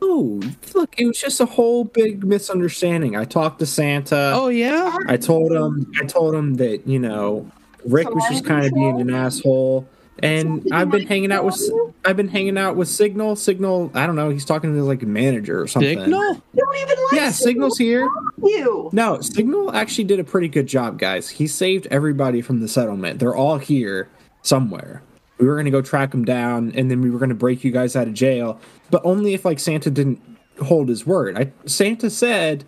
Oh, 0.02 0.42
look! 0.74 0.96
It 1.00 1.06
was 1.06 1.18
just 1.20 1.40
a 1.40 1.46
whole 1.46 1.86
big 1.86 2.26
misunderstanding. 2.26 3.16
I 3.16 3.24
talked 3.24 3.60
to 3.60 3.66
Santa. 3.66 4.32
Oh 4.36 4.50
yeah, 4.50 4.98
I 5.08 5.16
told 5.18 5.52
him. 5.54 5.90
I 6.02 6.06
told 6.06 6.36
him 6.36 6.56
that 6.56 6.86
you 6.88 7.00
know 7.00 7.50
Rick 7.86 8.14
was 8.14 8.24
just 8.30 8.44
kind 8.46 8.66
of 8.66 8.74
being 8.74 9.00
an 9.00 9.10
asshole, 9.14 9.88
and 10.20 10.68
I've 10.72 10.90
been 10.92 11.08
hanging 11.08 11.32
out 11.32 11.46
with. 11.46 11.60
I've 12.06 12.18
been 12.18 12.28
hanging 12.28 12.58
out 12.58 12.76
with 12.76 12.88
Signal. 12.88 13.36
Signal. 13.36 13.92
I 13.94 14.06
don't 14.06 14.16
know. 14.16 14.30
He's 14.30 14.46
talking 14.46 14.74
to 14.74 14.84
like 14.84 15.02
a 15.04 15.08
manager 15.08 15.62
or 15.62 15.68
something. 15.68 16.00
Signal. 16.00 16.42
Don't 16.56 16.76
even 16.78 16.98
like 17.06 17.14
Yeah, 17.14 17.32
Signal's 17.32 17.78
here. 17.78 18.08
you. 18.44 18.90
No, 18.94 19.20
Signal 19.22 19.74
actually 19.74 20.04
did 20.06 20.20
a 20.20 20.24
pretty 20.24 20.48
good 20.48 20.68
job, 20.68 21.00
guys. 21.00 21.30
He 21.30 21.48
saved 21.48 21.88
everybody 21.90 22.42
from 22.42 22.60
the 22.60 22.68
settlement. 22.68 23.20
They're 23.20 23.36
all 23.36 23.58
here 23.58 24.10
somewhere. 24.44 25.02
We 25.40 25.48
were 25.48 25.56
going 25.56 25.66
to 25.66 25.72
go 25.72 25.82
track 25.82 26.12
them 26.12 26.26
down, 26.26 26.72
and 26.76 26.92
then 26.92 27.02
we 27.02 27.10
were 27.10 27.18
going 27.20 27.30
to 27.30 27.36
break 27.36 27.64
you 27.64 27.72
guys 27.72 27.96
out 27.96 28.08
of 28.08 28.14
jail, 28.14 28.60
but 28.92 29.02
only 29.04 29.34
if 29.34 29.44
like 29.46 29.60
Santa 29.60 29.90
didn't 29.90 30.22
hold 30.62 30.88
his 30.90 31.06
word. 31.08 31.36
I 31.38 31.52
Santa 31.66 32.10
said, 32.10 32.64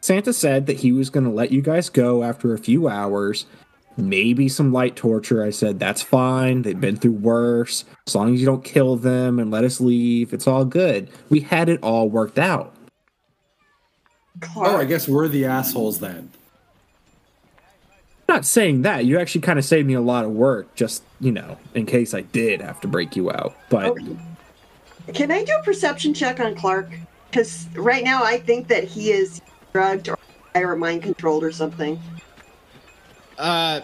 Santa 0.00 0.32
said 0.32 0.66
that 0.66 0.76
he 0.78 0.92
was 0.92 1.10
going 1.10 1.24
to 1.24 1.30
let 1.32 1.50
you 1.50 1.60
guys 1.60 1.88
go 1.90 2.22
after 2.22 2.54
a 2.54 2.58
few 2.58 2.88
hours, 2.88 3.46
maybe 3.96 4.48
some 4.48 4.72
light 4.72 4.96
torture. 4.96 5.44
I 5.44 5.50
said 5.50 5.78
that's 5.78 6.02
fine. 6.02 6.62
They've 6.62 6.80
been 6.80 6.96
through 6.96 7.12
worse. 7.12 7.84
As 8.06 8.14
long 8.14 8.34
as 8.34 8.40
you 8.40 8.46
don't 8.46 8.64
kill 8.64 8.96
them 8.96 9.38
and 9.38 9.50
let 9.50 9.64
us 9.64 9.80
leave, 9.80 10.32
it's 10.32 10.46
all 10.46 10.64
good. 10.64 11.08
We 11.30 11.40
had 11.40 11.68
it 11.68 11.80
all 11.82 12.08
worked 12.08 12.38
out. 12.38 12.74
Clark. 14.40 14.68
Oh, 14.72 14.76
I 14.76 14.84
guess 14.84 15.06
we're 15.08 15.28
the 15.28 15.44
assholes 15.44 16.00
then. 16.00 16.30
not 18.28 18.44
saying 18.44 18.82
that. 18.82 19.04
You 19.04 19.18
actually 19.20 19.42
kind 19.42 19.58
of 19.58 19.64
saved 19.64 19.86
me 19.86 19.94
a 19.94 20.00
lot 20.00 20.24
of 20.24 20.32
work, 20.32 20.74
just 20.74 21.02
you 21.20 21.30
know, 21.30 21.56
in 21.74 21.86
case 21.86 22.14
I 22.14 22.22
did 22.22 22.60
have 22.60 22.80
to 22.80 22.88
break 22.88 23.16
you 23.16 23.30
out. 23.30 23.54
But 23.70 23.86
Okay. 23.86 24.16
Can 25.12 25.30
I 25.30 25.44
do 25.44 25.52
a 25.52 25.62
perception 25.62 26.14
check 26.14 26.40
on 26.40 26.54
Clark? 26.54 26.90
Because 27.30 27.68
right 27.74 28.02
now 28.02 28.24
I 28.24 28.38
think 28.38 28.68
that 28.68 28.84
he 28.84 29.10
is 29.10 29.42
drugged 29.72 30.08
or, 30.08 30.18
or 30.54 30.76
mind 30.76 31.02
controlled 31.02 31.44
or 31.44 31.52
something. 31.52 32.00
Uh, 33.38 33.80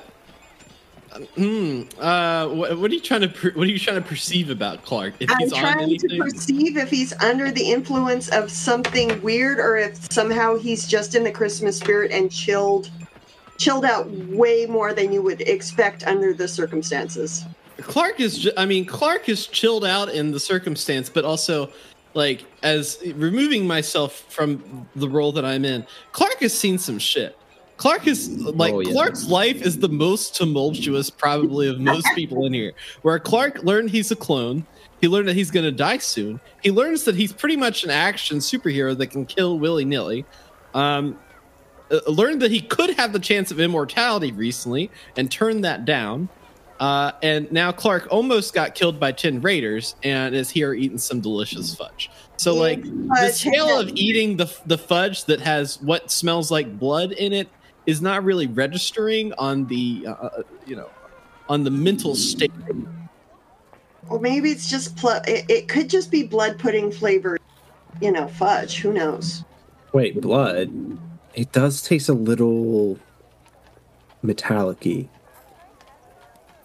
hmm. 1.34 1.82
Uh, 1.98 2.48
what, 2.48 2.78
what 2.78 2.90
are 2.90 2.94
you 2.94 3.00
trying 3.00 3.22
to 3.22 3.28
per- 3.28 3.52
what 3.52 3.66
are 3.66 3.70
you 3.70 3.78
trying 3.78 4.00
to 4.00 4.08
perceive 4.08 4.50
about 4.50 4.84
Clark? 4.84 5.14
If 5.20 5.30
I'm 5.30 5.50
trying 5.50 5.98
to 5.98 6.18
perceive 6.18 6.76
if 6.76 6.90
he's 6.90 7.12
under 7.20 7.50
the 7.50 7.70
influence 7.70 8.28
of 8.28 8.50
something 8.50 9.20
weird 9.22 9.58
or 9.58 9.76
if 9.76 10.10
somehow 10.12 10.56
he's 10.56 10.86
just 10.86 11.14
in 11.14 11.24
the 11.24 11.32
Christmas 11.32 11.78
spirit 11.78 12.12
and 12.12 12.30
chilled 12.30 12.90
chilled 13.58 13.84
out 13.84 14.10
way 14.10 14.66
more 14.66 14.94
than 14.94 15.12
you 15.12 15.22
would 15.22 15.42
expect 15.42 16.02
under 16.04 16.32
the 16.32 16.48
circumstances. 16.48 17.44
Clark 17.78 18.20
is. 18.20 18.50
I 18.56 18.66
mean, 18.66 18.84
Clark 18.84 19.28
is 19.28 19.46
chilled 19.46 19.84
out 19.84 20.08
in 20.10 20.32
the 20.32 20.40
circumstance, 20.40 21.08
but 21.08 21.24
also 21.24 21.70
like 22.14 22.44
as 22.62 22.98
removing 23.14 23.66
myself 23.66 24.24
from 24.28 24.88
the 24.96 25.08
role 25.08 25.32
that 25.32 25.44
I'm 25.44 25.64
in. 25.64 25.86
Clark 26.12 26.38
has 26.40 26.56
seen 26.56 26.78
some 26.78 26.98
shit. 26.98 27.36
Clark 27.80 28.06
is 28.06 28.28
like 28.38 28.74
Oh, 28.74 28.80
yeah. 28.80 28.92
Clark's 28.92 29.26
life 29.26 29.62
is 29.62 29.78
the 29.78 29.88
most 29.88 30.36
tumultuous 30.36 31.08
probably 31.08 31.66
of 31.66 31.80
most 31.80 32.06
people 32.14 32.44
in 32.44 32.52
here. 32.52 32.72
Where 33.00 33.18
Clark 33.18 33.62
learned 33.62 33.88
he's 33.88 34.10
a 34.10 34.16
clone. 34.16 34.66
He 35.00 35.08
learned 35.08 35.28
that 35.28 35.34
he's 35.34 35.50
going 35.50 35.64
to 35.64 35.72
die 35.72 35.96
soon. 35.96 36.40
He 36.62 36.70
learns 36.70 37.04
that 37.04 37.14
he's 37.14 37.32
pretty 37.32 37.56
much 37.56 37.82
an 37.82 37.88
action 37.88 38.36
superhero 38.36 38.96
that 38.98 39.06
can 39.06 39.24
kill 39.24 39.58
willy 39.58 39.86
nilly. 39.86 40.26
Um, 40.74 41.18
uh, 41.90 42.00
learned 42.06 42.42
that 42.42 42.50
he 42.50 42.60
could 42.60 42.90
have 42.98 43.14
the 43.14 43.18
chance 43.18 43.50
of 43.50 43.58
immortality 43.58 44.30
recently 44.30 44.90
and 45.16 45.32
turned 45.32 45.64
that 45.64 45.86
down. 45.86 46.28
Uh, 46.80 47.12
and 47.22 47.50
now 47.50 47.72
Clark 47.72 48.08
almost 48.10 48.52
got 48.52 48.74
killed 48.74 49.00
by 49.00 49.10
10 49.10 49.40
raiders 49.40 49.94
and 50.02 50.34
is 50.34 50.50
here 50.50 50.74
eating 50.74 50.98
some 50.98 51.22
delicious 51.22 51.74
fudge. 51.74 52.10
So, 52.36 52.54
like, 52.54 52.82
the 52.82 53.08
Fudge. 53.16 53.34
scale 53.36 53.80
of 53.80 53.88
eating 53.94 54.36
the, 54.36 54.54
the 54.66 54.76
fudge 54.78 55.24
that 55.26 55.40
has 55.40 55.80
what 55.80 56.10
smells 56.10 56.50
like 56.50 56.78
blood 56.78 57.12
in 57.12 57.32
it 57.32 57.48
is 57.86 58.00
not 58.02 58.24
really 58.24 58.46
registering 58.46 59.32
on 59.34 59.66
the, 59.66 60.04
uh, 60.06 60.12
uh, 60.12 60.42
you 60.66 60.76
know, 60.76 60.88
on 61.48 61.64
the 61.64 61.70
mental 61.70 62.14
state. 62.14 62.52
Or 64.08 64.18
maybe 64.20 64.50
it's 64.50 64.68
just 64.68 64.96
pl- 64.96 65.20
it, 65.26 65.46
it 65.48 65.68
could 65.68 65.88
just 65.88 66.10
be 66.10 66.22
blood 66.22 66.58
pudding 66.58 66.90
flavored, 66.92 67.40
you 68.00 68.10
know, 68.12 68.28
fudge. 68.28 68.78
Who 68.80 68.92
knows? 68.92 69.44
wait, 69.92 70.20
blood. 70.20 70.70
It 71.34 71.50
does 71.52 71.82
taste 71.82 72.08
a 72.08 72.12
little 72.12 72.98
metallic-y. 74.22 75.08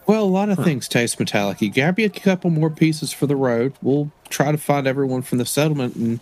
Well, 0.08 0.24
a 0.24 0.26
lot 0.26 0.50
of 0.50 0.60
things 0.64 0.88
taste 0.88 1.20
metallic. 1.20 1.62
You 1.62 1.72
grab 1.72 1.98
you 2.00 2.06
a 2.06 2.10
couple 2.10 2.52
more 2.52 2.70
pieces 2.70 3.12
for 3.12 3.26
the 3.26 3.36
road. 3.36 3.74
We'll 3.82 4.12
try 4.30 4.52
to 4.52 4.58
find 4.60 4.86
everyone 4.86 5.24
from 5.24 5.40
the 5.40 5.46
settlement 5.46 5.96
and 5.96 6.20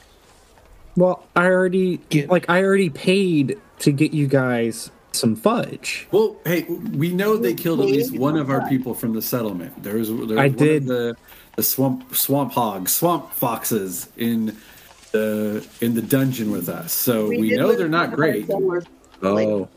Well, 0.95 1.25
I 1.35 1.47
already 1.47 1.97
Get- 2.09 2.29
like 2.29 2.49
I 2.49 2.63
already 2.63 2.89
paid 2.89 3.59
to 3.79 3.91
get 3.91 4.13
you 4.13 4.27
guys 4.27 4.91
some 5.11 5.35
fudge. 5.35 6.07
Well, 6.11 6.37
hey, 6.45 6.63
we 6.63 7.11
know 7.13 7.37
they 7.37 7.53
killed 7.53 7.79
at 7.81 7.85
least 7.87 8.17
one 8.17 8.37
of 8.37 8.49
our 8.49 8.67
people 8.67 8.93
from 8.93 9.13
the 9.13 9.21
settlement. 9.21 9.83
There 9.83 9.95
was, 9.95 10.09
there 10.09 10.17
was 10.17 10.31
I 10.37 10.47
one 10.47 10.55
did- 10.55 10.81
of 10.83 10.87
the 10.87 11.17
the 11.55 11.61
swamp 11.63 12.15
swamp 12.15 12.53
hogs, 12.53 12.91
swamp 12.91 13.31
foxes 13.31 14.09
in 14.17 14.57
the 15.11 15.63
in 15.81 15.93
the 15.93 16.01
dungeon 16.01 16.49
with 16.49 16.67
us. 16.67 16.91
So 16.91 17.27
we, 17.29 17.49
did 17.49 17.59
know 17.59 17.75
they're 17.75 17.87
not 17.87 18.13
great. 18.13 18.49
of 18.49 18.87
Oh, 19.21 19.69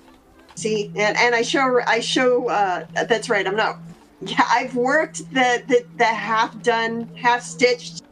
See, 0.55 0.87
and, 0.97 1.17
and 1.19 1.35
I 1.35 1.43
show 1.43 1.81
I 1.87 2.01
show 2.01 2.49
uh, 2.49 2.87
that's 3.05 3.29
right. 3.29 3.47
I'm 3.47 3.57
not. 3.57 3.79
Yeah, 4.23 4.43
I've 4.49 4.75
worked 4.75 5.19
the 5.35 5.63
the, 5.69 5.85
the 5.99 6.07
half 6.07 6.63
done, 6.63 7.15
half 7.15 7.43
stitched, 7.43 8.03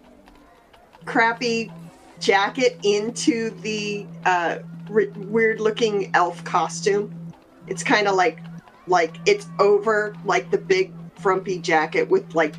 crappy 1.06 1.72
jacket 2.20 2.78
into 2.82 3.48
the 3.62 4.06
uh, 4.26 4.58
weird 4.88 5.60
looking 5.60 6.10
elf 6.14 6.42
costume. 6.44 7.32
It's 7.66 7.82
kind 7.82 8.08
of 8.08 8.14
like 8.14 8.38
like 8.86 9.16
it's 9.26 9.46
over 9.58 10.14
like 10.24 10.50
the 10.50 10.58
big 10.58 10.92
frumpy 11.16 11.58
jacket 11.58 12.08
with 12.08 12.34
like 12.34 12.54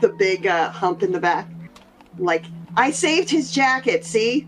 the 0.00 0.08
big 0.08 0.46
uh, 0.46 0.70
hump 0.70 1.02
in 1.02 1.12
the 1.12 1.20
back. 1.20 1.48
Like 2.18 2.44
I 2.76 2.90
saved 2.90 3.30
his 3.30 3.50
jacket. 3.50 4.04
See, 4.04 4.46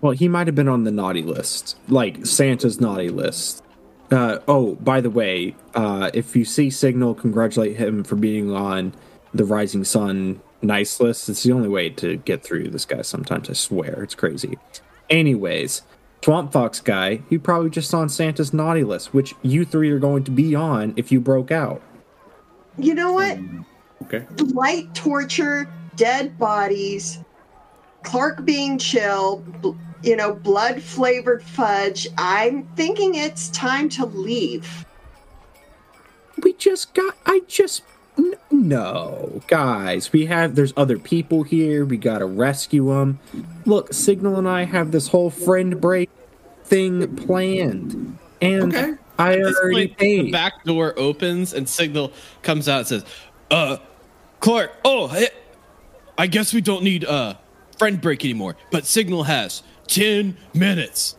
well, 0.00 0.12
he 0.12 0.28
might 0.28 0.46
have 0.46 0.56
been 0.56 0.68
on 0.68 0.84
the 0.84 0.90
naughty 0.90 1.22
list, 1.22 1.76
like 1.88 2.24
Santa's 2.24 2.80
naughty 2.80 3.10
list. 3.10 3.62
Uh, 4.10 4.38
oh, 4.48 4.74
by 4.76 5.00
the 5.00 5.10
way, 5.10 5.54
uh, 5.74 6.10
if 6.14 6.34
you 6.34 6.44
see 6.44 6.70
Signal, 6.70 7.14
congratulate 7.14 7.76
him 7.76 8.04
for 8.04 8.16
being 8.16 8.54
on 8.54 8.94
the 9.34 9.44
Rising 9.44 9.84
Sun 9.84 10.40
nice 10.62 11.00
list. 11.00 11.28
It's 11.28 11.42
the 11.42 11.52
only 11.52 11.68
way 11.68 11.90
to 11.90 12.16
get 12.16 12.42
through 12.42 12.68
this 12.68 12.84
guy 12.84 13.02
sometimes, 13.02 13.50
I 13.50 13.52
swear. 13.52 14.02
It's 14.02 14.14
crazy. 14.14 14.58
Anyways, 15.10 15.82
Swamp 16.22 16.52
Fox 16.52 16.80
guy, 16.80 17.22
he 17.30 17.38
probably 17.38 17.70
just 17.70 17.94
on 17.94 18.08
Santa's 18.08 18.52
naughty 18.52 18.84
list, 18.84 19.14
which 19.14 19.34
you 19.42 19.64
three 19.64 19.90
are 19.90 19.98
going 19.98 20.24
to 20.24 20.30
be 20.30 20.54
on 20.54 20.92
if 20.96 21.10
you 21.10 21.20
broke 21.20 21.50
out. 21.50 21.80
you 22.76 22.94
know 22.94 23.12
what? 23.12 23.38
Okay. 24.02 24.26
light 24.54 24.94
torture, 24.94 25.68
dead 25.96 26.38
bodies, 26.38 27.18
Clark 28.02 28.44
being 28.44 28.78
chill, 28.78 29.44
bl- 29.60 29.72
you 30.02 30.16
know, 30.16 30.34
blood 30.34 30.82
flavored 30.82 31.42
fudge. 31.42 32.08
I'm 32.16 32.64
thinking 32.76 33.14
it's 33.14 33.48
time 33.50 33.88
to 33.90 34.06
leave. 34.06 34.86
We 36.42 36.52
just 36.52 36.94
got. 36.94 37.16
I 37.26 37.40
just. 37.48 37.82
No, 38.60 39.40
guys, 39.46 40.12
we 40.12 40.26
have. 40.26 40.54
There's 40.56 40.72
other 40.76 40.98
people 40.98 41.44
here. 41.44 41.84
We 41.84 41.96
gotta 41.96 42.26
rescue 42.26 42.88
them. 42.88 43.20
Look, 43.64 43.92
Signal 43.92 44.36
and 44.36 44.48
I 44.48 44.64
have 44.64 44.90
this 44.90 45.08
whole 45.08 45.30
friend 45.30 45.80
break 45.80 46.10
thing 46.64 47.16
planned, 47.16 48.18
and 48.42 48.74
Okay. 48.74 48.94
I 49.18 49.40
already 49.40 49.88
point, 49.88 49.98
the 49.98 50.30
back 50.32 50.64
door 50.64 50.92
opens 50.96 51.54
and 51.54 51.68
Signal 51.68 52.12
comes 52.42 52.68
out 52.68 52.78
and 52.78 52.86
says, 52.88 53.04
"Uh, 53.50 53.76
Clark. 54.40 54.72
Oh, 54.84 55.08
I 56.18 56.26
guess 56.26 56.52
we 56.52 56.60
don't 56.60 56.82
need 56.82 57.04
uh 57.04 57.34
friend 57.78 58.00
break 58.00 58.24
anymore. 58.24 58.56
But 58.72 58.86
Signal 58.86 59.22
has 59.22 59.62
ten 59.86 60.36
minutes. 60.52 61.16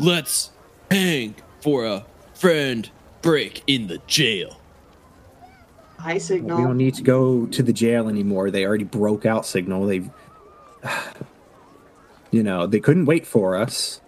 Let's 0.00 0.50
hang 0.90 1.36
for 1.60 1.86
a 1.86 2.04
friend 2.34 2.90
break 3.22 3.62
in 3.68 3.86
the 3.86 3.98
jail." 4.08 4.58
I 6.04 6.20
we 6.28 6.40
don't 6.40 6.76
need 6.76 6.94
to 6.94 7.02
go 7.02 7.46
to 7.46 7.62
the 7.62 7.72
jail 7.72 8.08
anymore. 8.08 8.50
They 8.50 8.66
already 8.66 8.84
broke 8.84 9.24
out 9.26 9.46
Signal. 9.46 9.86
They. 9.86 10.02
You 12.30 12.42
know, 12.42 12.66
they 12.66 12.80
couldn't 12.80 13.04
wait 13.06 13.28
for 13.28 13.54
us. 13.54 14.00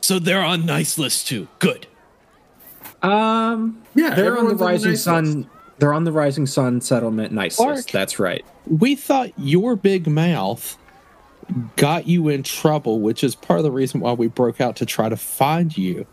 So 0.00 0.20
they're 0.20 0.40
on 0.44 0.64
nice 0.64 0.96
list 0.96 1.26
too. 1.26 1.48
Good. 1.58 1.88
Um, 3.02 3.82
Yeah, 3.96 4.14
they're 4.14 4.38
on 4.38 4.44
the 4.46 4.52
everyone's 4.52 4.60
Rising 4.60 4.90
nice 4.92 5.02
Sun. 5.02 5.24
list. 5.24 5.48
They're 5.80 5.92
on 5.92 6.04
the 6.04 6.12
Rising 6.12 6.46
Sun 6.46 6.80
settlement 6.80 7.32
nice 7.32 7.56
Clark. 7.56 7.74
list. 7.74 7.92
That's 7.92 8.20
right. 8.20 8.44
We 8.66 8.94
thought 8.94 9.32
your 9.36 9.74
big 9.74 10.06
mouth 10.06 10.78
got 11.74 12.06
you 12.06 12.28
in 12.28 12.44
trouble, 12.44 13.00
which 13.00 13.24
is 13.24 13.34
part 13.34 13.58
of 13.58 13.64
the 13.64 13.72
reason 13.72 13.98
why 14.00 14.12
we 14.12 14.28
broke 14.28 14.60
out 14.60 14.76
to 14.76 14.86
try 14.86 15.08
to 15.08 15.16
find 15.16 15.76
you. 15.76 16.06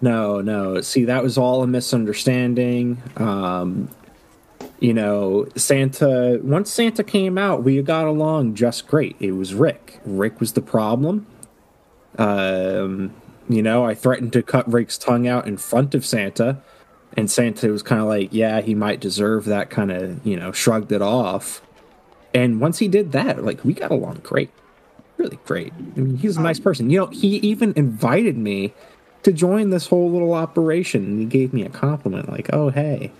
No, 0.00 0.40
no. 0.40 0.80
See, 0.80 1.04
that 1.06 1.22
was 1.22 1.38
all 1.38 1.62
a 1.62 1.66
misunderstanding. 1.66 3.02
Um, 3.16 3.88
you 4.78 4.92
know, 4.92 5.48
Santa, 5.56 6.38
once 6.42 6.70
Santa 6.70 7.02
came 7.02 7.38
out, 7.38 7.62
we 7.62 7.80
got 7.82 8.06
along 8.06 8.54
just 8.54 8.86
great. 8.86 9.16
It 9.20 9.32
was 9.32 9.54
Rick. 9.54 10.00
Rick 10.04 10.38
was 10.38 10.52
the 10.52 10.60
problem. 10.60 11.26
Um, 12.18 13.14
you 13.48 13.62
know, 13.62 13.84
I 13.84 13.94
threatened 13.94 14.32
to 14.34 14.42
cut 14.42 14.70
Rick's 14.70 14.98
tongue 14.98 15.26
out 15.26 15.46
in 15.46 15.56
front 15.56 15.94
of 15.94 16.04
Santa, 16.04 16.58
and 17.16 17.30
Santa 17.30 17.68
was 17.68 17.82
kind 17.82 18.00
of 18.00 18.06
like, 18.06 18.32
yeah, 18.32 18.60
he 18.60 18.74
might 18.74 19.00
deserve 19.00 19.46
that, 19.46 19.70
kind 19.70 19.90
of, 19.90 20.26
you 20.26 20.36
know, 20.36 20.52
shrugged 20.52 20.92
it 20.92 21.02
off. 21.02 21.62
And 22.34 22.60
once 22.60 22.78
he 22.78 22.88
did 22.88 23.12
that, 23.12 23.44
like, 23.44 23.64
we 23.64 23.72
got 23.72 23.90
along 23.90 24.20
great. 24.22 24.50
Really 25.16 25.38
great. 25.46 25.72
I 25.96 26.00
mean, 26.00 26.16
he's 26.18 26.36
a 26.36 26.42
nice 26.42 26.60
person. 26.60 26.90
You 26.90 27.00
know, 27.00 27.06
he 27.06 27.36
even 27.36 27.72
invited 27.76 28.36
me 28.36 28.74
to 29.26 29.32
join 29.32 29.70
this 29.70 29.88
whole 29.88 30.10
little 30.10 30.32
operation. 30.34 31.04
And 31.04 31.18
he 31.18 31.26
gave 31.26 31.52
me 31.52 31.64
a 31.64 31.68
compliment, 31.68 32.30
like, 32.30 32.48
"Oh, 32.52 32.70
hey, 32.70 33.10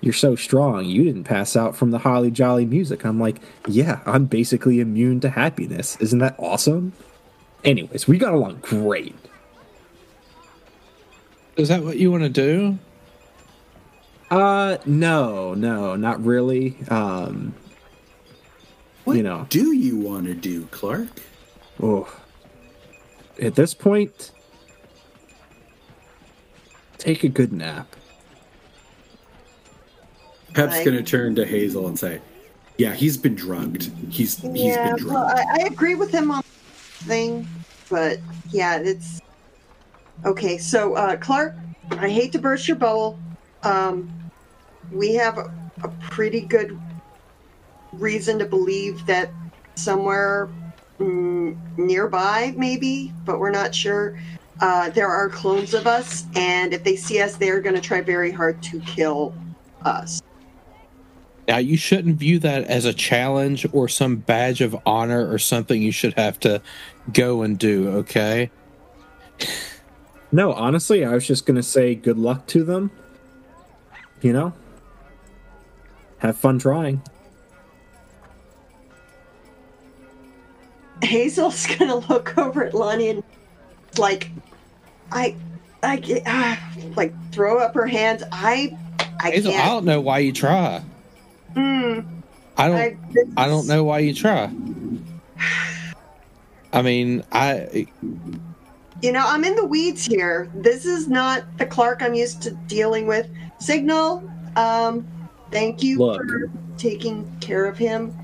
you're 0.00 0.12
so 0.12 0.34
strong. 0.34 0.84
You 0.84 1.04
didn't 1.04 1.22
pass 1.24 1.54
out 1.56 1.76
from 1.76 1.92
the 1.92 1.98
holly 1.98 2.30
jolly 2.32 2.66
music." 2.66 3.04
I'm 3.04 3.20
like, 3.20 3.36
"Yeah, 3.68 4.00
I'm 4.04 4.24
basically 4.26 4.80
immune 4.80 5.20
to 5.20 5.30
happiness. 5.30 5.96
Isn't 6.00 6.18
that 6.18 6.34
awesome?" 6.38 6.92
Anyways, 7.64 8.08
we 8.08 8.18
got 8.18 8.34
along 8.34 8.58
great. 8.60 9.14
Is 11.56 11.68
that 11.68 11.84
what 11.84 11.96
you 11.98 12.10
want 12.10 12.24
to 12.24 12.28
do? 12.28 12.78
Uh, 14.30 14.78
no, 14.86 15.54
no, 15.54 15.94
not 15.94 16.24
really. 16.24 16.76
Um, 16.88 17.54
What 19.04 19.16
you 19.16 19.22
know. 19.22 19.46
do 19.50 19.72
you 19.76 19.96
want 19.96 20.26
to 20.26 20.34
do, 20.34 20.66
Clark? 20.72 21.08
oh, 21.82 22.08
at 23.40 23.54
this 23.54 23.74
point, 23.74 24.30
take 27.02 27.24
a 27.24 27.28
good 27.28 27.52
nap. 27.52 27.96
Pep's 30.54 30.76
Right. 30.76 30.84
going 30.84 30.96
to 30.96 31.02
turn 31.02 31.34
to 31.34 31.44
Hazel 31.44 31.88
and 31.88 31.98
say, 31.98 32.20
"Yeah, 32.78 32.94
he's 32.94 33.16
been 33.16 33.34
drugged. 33.34 33.90
He's 34.10 34.36
he's 34.36 34.76
yeah, 34.76 34.94
been 34.94 35.06
well, 35.06 35.26
drugged." 35.26 35.40
I, 35.40 35.62
I 35.62 35.66
agree 35.66 35.94
with 35.94 36.10
him 36.10 36.30
on 36.30 36.42
thing, 37.04 37.48
but 37.90 38.18
yeah, 38.50 38.78
it's 38.78 39.20
okay. 40.24 40.58
So, 40.58 40.94
uh, 40.94 41.16
Clark, 41.16 41.56
I 41.90 42.08
hate 42.08 42.32
to 42.32 42.38
burst 42.38 42.68
your 42.68 42.76
bubble. 42.76 43.18
Um, 43.62 44.12
we 44.92 45.14
have 45.14 45.38
a, 45.38 45.52
a 45.82 45.88
pretty 46.10 46.42
good 46.42 46.78
reason 47.94 48.38
to 48.38 48.44
believe 48.44 49.04
that 49.06 49.30
somewhere 49.74 50.48
mm, 51.00 51.56
nearby, 51.78 52.54
maybe, 52.56 53.12
but 53.24 53.40
we're 53.40 53.50
not 53.50 53.74
sure. 53.74 54.18
Uh, 54.62 54.88
there 54.90 55.08
are 55.08 55.28
clones 55.28 55.74
of 55.74 55.88
us, 55.88 56.24
and 56.36 56.72
if 56.72 56.84
they 56.84 56.94
see 56.94 57.20
us, 57.20 57.34
they're 57.34 57.60
going 57.60 57.74
to 57.74 57.80
try 57.80 58.00
very 58.00 58.30
hard 58.30 58.62
to 58.62 58.78
kill 58.82 59.34
us. 59.84 60.22
Now, 61.48 61.56
you 61.58 61.76
shouldn't 61.76 62.16
view 62.16 62.38
that 62.38 62.62
as 62.64 62.84
a 62.84 62.92
challenge 62.92 63.66
or 63.72 63.88
some 63.88 64.16
badge 64.16 64.60
of 64.60 64.76
honor 64.86 65.28
or 65.28 65.36
something 65.38 65.82
you 65.82 65.90
should 65.90 66.14
have 66.14 66.38
to 66.40 66.62
go 67.12 67.42
and 67.42 67.58
do, 67.58 67.88
okay? 67.88 68.52
No, 70.30 70.52
honestly, 70.52 71.04
I 71.04 71.12
was 71.12 71.26
just 71.26 71.44
gonna 71.44 71.64
say 71.64 71.96
good 71.96 72.16
luck 72.16 72.46
to 72.46 72.62
them. 72.62 72.92
You 74.20 74.32
know, 74.32 74.52
have 76.18 76.36
fun 76.36 76.60
trying. 76.60 77.02
Hazel's 81.02 81.66
gonna 81.78 81.96
look 81.96 82.38
over 82.38 82.62
at 82.64 82.74
Lonnie 82.74 83.08
and 83.08 83.24
like, 83.98 84.30
I, 85.12 85.36
I 85.82 85.96
get 85.96 86.22
ah, 86.26 86.58
like 86.96 87.12
throw 87.32 87.58
up 87.58 87.74
her 87.74 87.86
hands. 87.86 88.22
I, 88.32 88.76
I 89.20 89.30
Hazel, 89.30 89.52
can't. 89.52 89.64
I 89.64 89.68
don't 89.68 89.84
know 89.84 90.00
why 90.00 90.18
you 90.20 90.32
try. 90.32 90.82
Mm, 91.54 92.06
I 92.56 92.68
don't. 92.68 92.76
I, 92.78 92.96
I 93.44 93.46
don't 93.48 93.66
know 93.66 93.84
why 93.84 93.98
you 94.00 94.14
try. 94.14 94.50
I 96.72 96.82
mean, 96.82 97.22
I 97.32 97.86
You 99.02 99.12
know, 99.12 99.24
I'm 99.26 99.44
in 99.44 99.54
the 99.56 99.66
weeds 99.66 100.04
here. 100.06 100.50
This 100.54 100.86
is 100.86 101.08
not 101.08 101.44
the 101.58 101.66
Clark 101.66 102.00
I'm 102.02 102.14
used 102.14 102.40
to 102.42 102.50
dealing 102.66 103.06
with. 103.06 103.28
Signal. 103.58 104.22
Um, 104.56 105.06
thank 105.50 105.82
you 105.82 105.98
Look. 105.98 106.22
for 106.22 106.50
taking 106.78 107.30
care 107.40 107.66
of 107.66 107.76
him. 107.76 108.14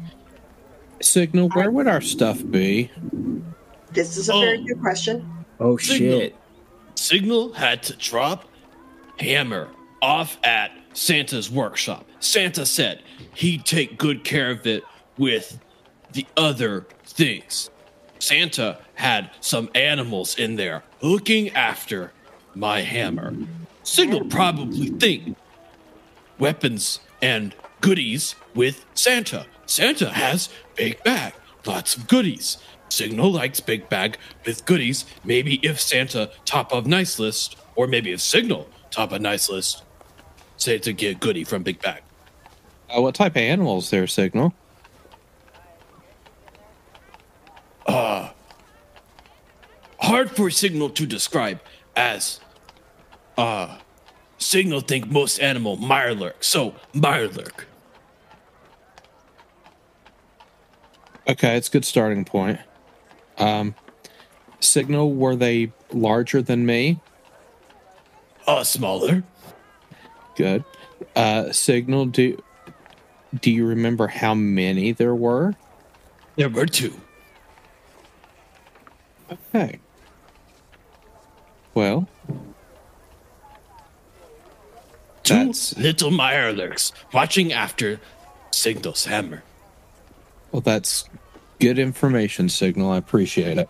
signal. 1.01 1.49
Where 1.51 1.71
would 1.71 1.87
our 1.87 2.01
stuff 2.01 2.43
be? 2.51 2.91
This 3.93 4.17
is 4.17 4.29
a 4.29 4.35
Oh. 4.35 4.41
very 4.41 4.65
good 4.65 4.81
question. 4.81 5.29
Oh 5.61 5.77
Signal. 5.77 6.21
shit! 6.21 6.37
Signal 6.99 7.53
had 7.53 7.85
to 7.85 7.97
drop 7.97 8.45
Hammer 9.21 9.69
off 10.03 10.37
at 10.43 10.73
Santa's 10.95 11.49
workshop. 11.49 12.05
Santa 12.19 12.67
said 12.67 13.03
he'd 13.35 13.65
take 13.65 13.97
good 13.99 14.25
care 14.25 14.51
of 14.51 14.67
it 14.67 14.83
with 15.17 15.61
the 16.13 16.27
other 16.37 16.87
things. 17.05 17.71
Santa 18.19 18.81
had 18.95 19.31
some 19.41 19.71
animals 19.77 20.37
in 20.37 20.57
there 20.57 20.83
looking 21.01 21.51
after 21.51 22.13
my 22.57 22.81
hammer. 22.81 23.33
Signal 23.85 24.25
probably 24.25 24.89
think 24.89 25.37
weapons 26.41 26.99
and 27.23 27.55
goodies 27.81 28.35
with 28.57 28.85
Santa. 28.95 29.47
Santa 29.67 30.11
has 30.11 30.49
big 30.75 31.03
bag, 31.05 31.33
lots 31.65 31.97
of 31.97 32.09
goodies. 32.09 32.59
Signal 32.89 33.33
likes 33.33 33.61
big 33.61 33.89
bag 33.89 34.19
with 34.45 34.65
goodies. 34.65 35.05
Maybe 35.25 35.57
if 35.63 35.81
Santa 35.81 36.31
top 36.45 36.73
of 36.73 36.87
nice 36.87 37.19
list, 37.19 37.57
or 37.77 37.87
maybe 37.87 38.13
if 38.13 38.21
Signal 38.21 38.69
top 38.91 39.13
of 39.13 39.21
nice 39.21 39.49
list, 39.49 39.83
Santa 40.57 40.93
get 40.93 41.21
goodie 41.21 41.45
from 41.45 41.63
big 41.63 41.81
bag. 41.81 42.03
Uh, 42.89 43.01
what 43.01 43.15
type 43.15 43.33
of 43.33 43.43
animals 43.43 43.91
there, 43.91 44.07
signal? 44.07 44.55
Hard 50.09 50.31
for 50.31 50.51
Signal 50.51 50.89
to 50.91 51.05
describe 51.05 51.61
as 51.95 52.41
uh 53.37 53.77
Signal 54.39 54.81
think 54.81 55.11
most 55.11 55.39
animal 55.39 55.77
Mirelurk, 55.77 56.43
so 56.43 56.75
Mirelurk. 56.95 57.65
Okay, 61.29 61.59
it's 61.59 61.69
a 61.69 61.71
good 61.71 61.85
starting 61.85 62.25
point. 62.25 62.59
Um, 63.39 63.75
signal. 64.61 65.13
Were 65.13 65.37
they 65.37 65.73
larger 65.93 66.43
than 66.43 66.67
me? 66.67 67.01
Uh 68.47 68.65
smaller. 68.65 69.23
Good. 70.37 70.65
Uh, 71.15 71.53
signal. 71.53 72.07
Do 72.07 72.43
Do 73.41 73.51
you 73.51 73.67
remember 73.67 74.07
how 74.09 74.35
many 74.35 74.93
there 74.93 75.15
were? 75.15 75.55
There 76.37 76.49
were 76.49 76.67
two. 76.67 76.95
Okay. 79.55 79.79
Well, 81.75 82.09
Two 85.23 85.35
That's- 85.35 85.77
little 85.77 86.11
Mirelurks 86.11 86.93
watching 87.13 87.53
after 87.53 88.01
Signal's 88.51 89.05
hammer. 89.05 89.43
well, 90.53 90.63
that's 90.63 91.05
good 91.61 91.79
information, 91.79 92.49
signal. 92.49 92.91
I 92.91 92.97
appreciate 92.99 93.59
it. 93.59 93.69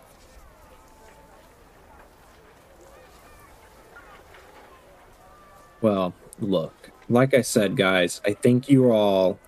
Well, 5.81 6.13
look, 6.39 6.91
like 7.09 7.33
I 7.33 7.41
said, 7.41 7.77
guys, 7.77 8.21
I 8.25 8.33
think 8.33 8.69
you 8.69 8.91
all 8.91 9.39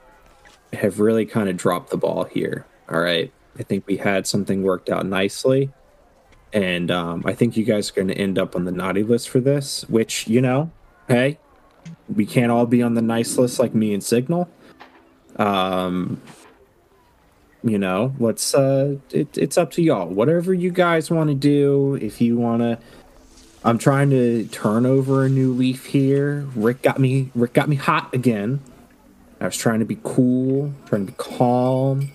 have 0.74 1.00
really 1.00 1.26
kind 1.26 1.50
of 1.50 1.58
dropped 1.58 1.90
the 1.90 1.98
ball 1.98 2.24
here. 2.24 2.66
All 2.90 3.00
right. 3.00 3.32
I 3.60 3.64
think 3.64 3.86
we 3.86 3.98
had 3.98 4.26
something 4.26 4.64
worked 4.64 4.90
out 4.90 5.06
nicely. 5.06 5.72
And 6.54 6.92
um, 6.92 7.24
I 7.26 7.34
think 7.34 7.56
you 7.56 7.64
guys 7.64 7.90
are 7.90 7.94
going 7.94 8.08
to 8.10 8.18
end 8.18 8.38
up 8.38 8.56
on 8.56 8.66
the 8.66 8.72
naughty 8.72 9.04
list 9.04 9.30
for 9.30 9.40
this, 9.40 9.84
which, 9.90 10.28
you 10.28 10.42
know, 10.42 10.72
hey, 11.08 11.38
we 12.14 12.26
can't 12.26 12.52
all 12.52 12.66
be 12.66 12.82
on 12.82 12.94
the 12.94 13.02
nice 13.02 13.38
list 13.38 13.60
like 13.60 13.74
me 13.74 13.94
and 13.94 14.04
Signal. 14.04 14.50
Um, 15.38 16.22
you 17.64 17.78
know, 17.78 18.16
let's, 18.20 18.56
uh, 18.56 18.98
it, 19.12 19.38
it's 19.38 19.58
up 19.58 19.72
to 19.72 19.82
y'all. 19.82 20.08
Whatever 20.08 20.54
you 20.54 20.72
guys 20.72 21.12
want 21.12 21.30
to 21.30 21.36
do, 21.36 21.96
if 22.02 22.22
you 22.22 22.38
want 22.38 22.62
to 22.62 22.80
I'm 23.64 23.78
trying 23.78 24.10
to 24.12 24.46
turn 24.48 24.86
over 24.88 25.26
a 25.26 25.30
new 25.30 25.54
leaf 25.54 25.86
here. 25.86 26.48
Rick 26.56 26.82
got 26.82 27.00
me 27.00 27.30
Rick 27.36 27.54
got 27.54 27.70
me 27.70 27.76
hot 27.76 28.14
again. 28.14 28.62
I 29.40 29.46
was 29.46 29.58
trying 29.58 29.80
to 29.80 29.86
be 29.86 30.00
cool, 30.04 30.74
trying 30.88 31.06
to 31.06 31.12
be 31.12 31.18
calm. 31.18 32.12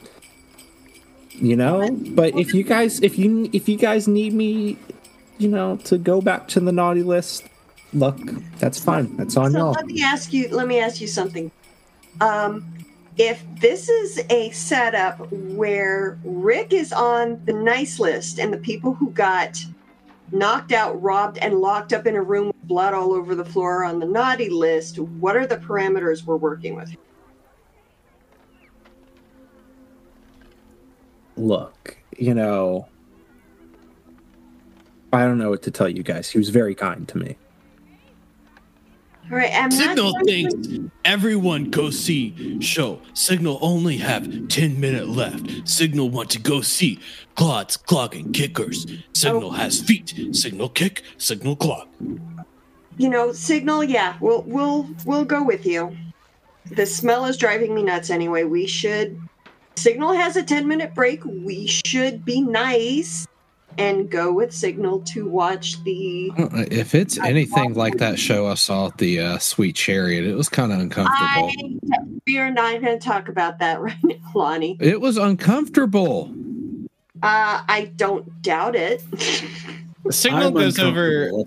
you 1.41 1.57
know. 1.57 1.91
But 1.91 2.37
if 2.37 2.55
you 2.55 2.65
guys, 2.65 3.01
if 3.03 3.19
you 3.19 3.51
if 3.53 3.69
you 3.69 3.77
guys 3.77 4.09
need 4.09 4.33
me, 4.35 4.79
you 5.39 5.49
know, 5.49 5.77
to 5.85 5.99
go 5.99 6.21
back 6.21 6.49
to 6.49 6.61
the 6.61 6.73
naughty 6.73 7.03
list, 7.03 7.45
look, 7.93 8.19
that's 8.59 8.79
fine. 8.83 9.17
That's 9.17 9.37
on 9.37 9.55
So 9.55 9.59
y'all. 9.59 9.73
let 9.73 9.87
me 9.87 10.03
ask 10.03 10.33
you. 10.33 10.49
Let 10.49 10.69
me 10.69 10.81
ask 10.81 11.01
you 11.01 11.07
something. 11.09 11.51
Um, 12.21 12.76
if 13.17 13.43
this 13.61 13.89
is 13.89 14.21
a 14.29 14.51
setup 14.51 15.31
where 15.33 16.19
Rick 16.25 16.73
is 16.73 16.93
on 16.93 17.41
the 17.47 17.53
nice 17.53 17.99
list 17.99 18.39
and 18.39 18.53
the 18.53 18.59
people 18.59 18.93
who 18.95 19.11
got 19.11 19.59
knocked 20.33 20.73
out, 20.73 21.01
robbed, 21.01 21.39
and 21.39 21.55
locked 21.55 21.93
up 21.93 22.07
in 22.07 22.15
a 22.15 22.23
room 22.23 22.49
with 22.49 22.63
blood 22.65 22.93
all 22.93 23.13
over 23.13 23.35
the 23.35 23.45
floor 23.45 23.85
on 23.85 24.01
the 24.01 24.07
naughty 24.07 24.51
list, 24.51 24.99
what 24.99 25.37
are 25.37 25.47
the 25.47 25.57
parameters 25.57 26.25
we're 26.25 26.37
working 26.37 26.75
with? 26.75 26.95
Look, 31.37 31.97
you 32.19 32.35
know, 32.35 32.89
I 35.13 35.25
don't 35.25 35.39
know 35.39 35.51
what 35.51 35.63
to 35.63 35.71
tell 35.71 35.89
you 35.89 36.03
guys. 36.03 36.29
He 36.29 36.39
was 36.39 36.49
very 36.51 36.75
kind 36.75 37.09
to 37.09 37.19
me. 37.19 37.39
All 39.29 39.37
right, 39.37 39.51
I'm 39.53 39.73
Signal 39.73 40.13
not 40.13 40.25
thinks 40.25 40.69
everyone 41.05 41.71
go 41.71 41.91
see 41.91 42.61
show. 42.61 43.01
Signal 43.13 43.59
only 43.61 43.97
have 43.97 44.49
10 44.49 44.79
minute 44.79 45.09
left. 45.09 45.69
Signal 45.69 46.11
want 46.11 46.31
to 46.31 46.39
go 46.39 46.61
see 46.61 47.01
Claude's 47.35 47.77
clogging 47.77 48.33
kickers. 48.33 48.87
Signal 49.15 49.47
oh. 49.47 49.51
has 49.51 49.81
feet. 49.81 50.15
Signal 50.31 50.69
kick, 50.69 51.03
signal 51.19 51.57
clog. 51.57 51.89
you 52.99 53.09
know, 53.09 53.33
signal. 53.33 53.83
Yeah, 53.83 54.17
we'll 54.21 54.43
we'll 54.43 54.89
we'll 55.05 55.25
go 55.25 55.43
with 55.43 55.67
you. 55.67 55.97
The 56.71 56.87
smell 56.87 57.25
is 57.25 57.37
driving 57.37 57.75
me 57.75 57.83
nuts. 57.83 58.11
Anyway, 58.11 58.45
we 58.45 58.69
should. 58.69 59.21
Signal 59.75 60.13
has 60.13 60.37
a 60.37 60.43
ten 60.45 60.69
minute 60.69 60.95
break. 60.95 61.25
We 61.25 61.67
should 61.67 62.25
be 62.25 62.41
nice 62.43 63.27
and 63.79 64.11
go 64.11 64.33
with 64.33 64.53
Signal 64.53 65.01
to 65.01 65.29
watch 65.29 65.83
the. 65.85 66.33
I 66.35 66.41
don't 66.41 66.53
know, 66.53 66.65
If 66.71 66.95
it's 66.95 67.19
anything 67.19 67.75
like 67.75 67.99
that 67.99 68.19
show 68.19 68.47
I 68.47 68.55
saw 68.55 68.89
at 68.89 68.99
the 68.99 69.21
uh, 69.21 69.39
Sweet 69.39 69.77
Chariot, 69.77 70.25
it 70.25 70.35
was 70.35 70.49
kind 70.49 70.73
of 70.73 70.79
uncomfortable. 70.79 71.51
I, 71.51 71.99
we 72.27 72.39
are 72.39 72.51
not 72.51 72.81
going 72.81 72.99
to 72.99 73.05
talk 73.05 73.29
about 73.29 73.59
that 73.59 73.81
right 73.81 73.97
now, 74.03 74.17
Lonnie. 74.35 74.77
It 74.81 75.01
was 75.01 75.17
uncomfortable. 75.17 76.35
Uh, 77.23 77.63
I 77.69 77.93
don't 77.97 78.43
doubt 78.43 78.77
it. 78.77 79.03
Signal 80.11 80.49
I'm 80.49 80.55
goes 80.55 80.79
over. 80.79 81.31
go. 81.31 81.47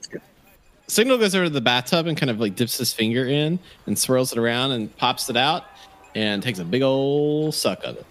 Signal 0.87 1.19
goes 1.19 1.35
over 1.35 1.45
to 1.45 1.49
the 1.51 1.61
bathtub 1.61 2.07
and 2.07 2.17
kind 2.17 2.31
of 2.31 2.39
like 2.39 2.55
dips 2.55 2.77
his 2.77 2.91
finger 2.91 3.25
in 3.25 3.59
and 3.85 3.97
swirls 3.97 4.31
it 4.31 4.39
around 4.39 4.71
and 4.71 4.95
pops 4.97 5.29
it 5.29 5.37
out 5.37 5.65
and 6.15 6.41
takes 6.41 6.57
a 6.59 6.65
big 6.65 6.81
old 6.81 7.53
suck 7.53 7.83
of 7.83 7.97
it. 7.97 8.05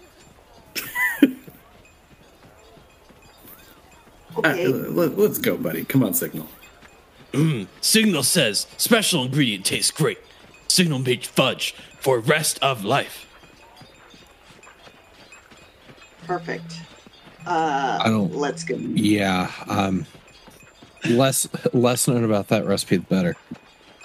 Okay. 4.39 4.65
Uh, 4.65 4.69
let, 4.91 5.17
let's 5.17 5.37
go, 5.37 5.57
buddy. 5.57 5.83
Come 5.85 6.03
on, 6.03 6.13
Signal. 6.13 6.47
Signal 7.81 8.23
says 8.23 8.65
special 8.77 9.23
ingredient 9.23 9.65
tastes 9.65 9.91
great. 9.91 10.17
Signal 10.67 10.99
made 10.99 11.25
fudge 11.25 11.73
for 11.99 12.19
rest 12.19 12.57
of 12.61 12.83
life. 12.83 13.25
Perfect. 16.25 16.81
Uh, 17.45 17.99
I 18.03 18.09
don't- 18.09 18.33
Let's 18.35 18.63
go. 18.63 18.75
Yeah, 18.75 19.51
um, 19.67 20.05
less 21.09 21.47
less 21.73 22.07
known 22.07 22.23
about 22.23 22.49
that 22.49 22.65
recipe, 22.65 22.97
the 22.97 23.03
better. 23.03 23.35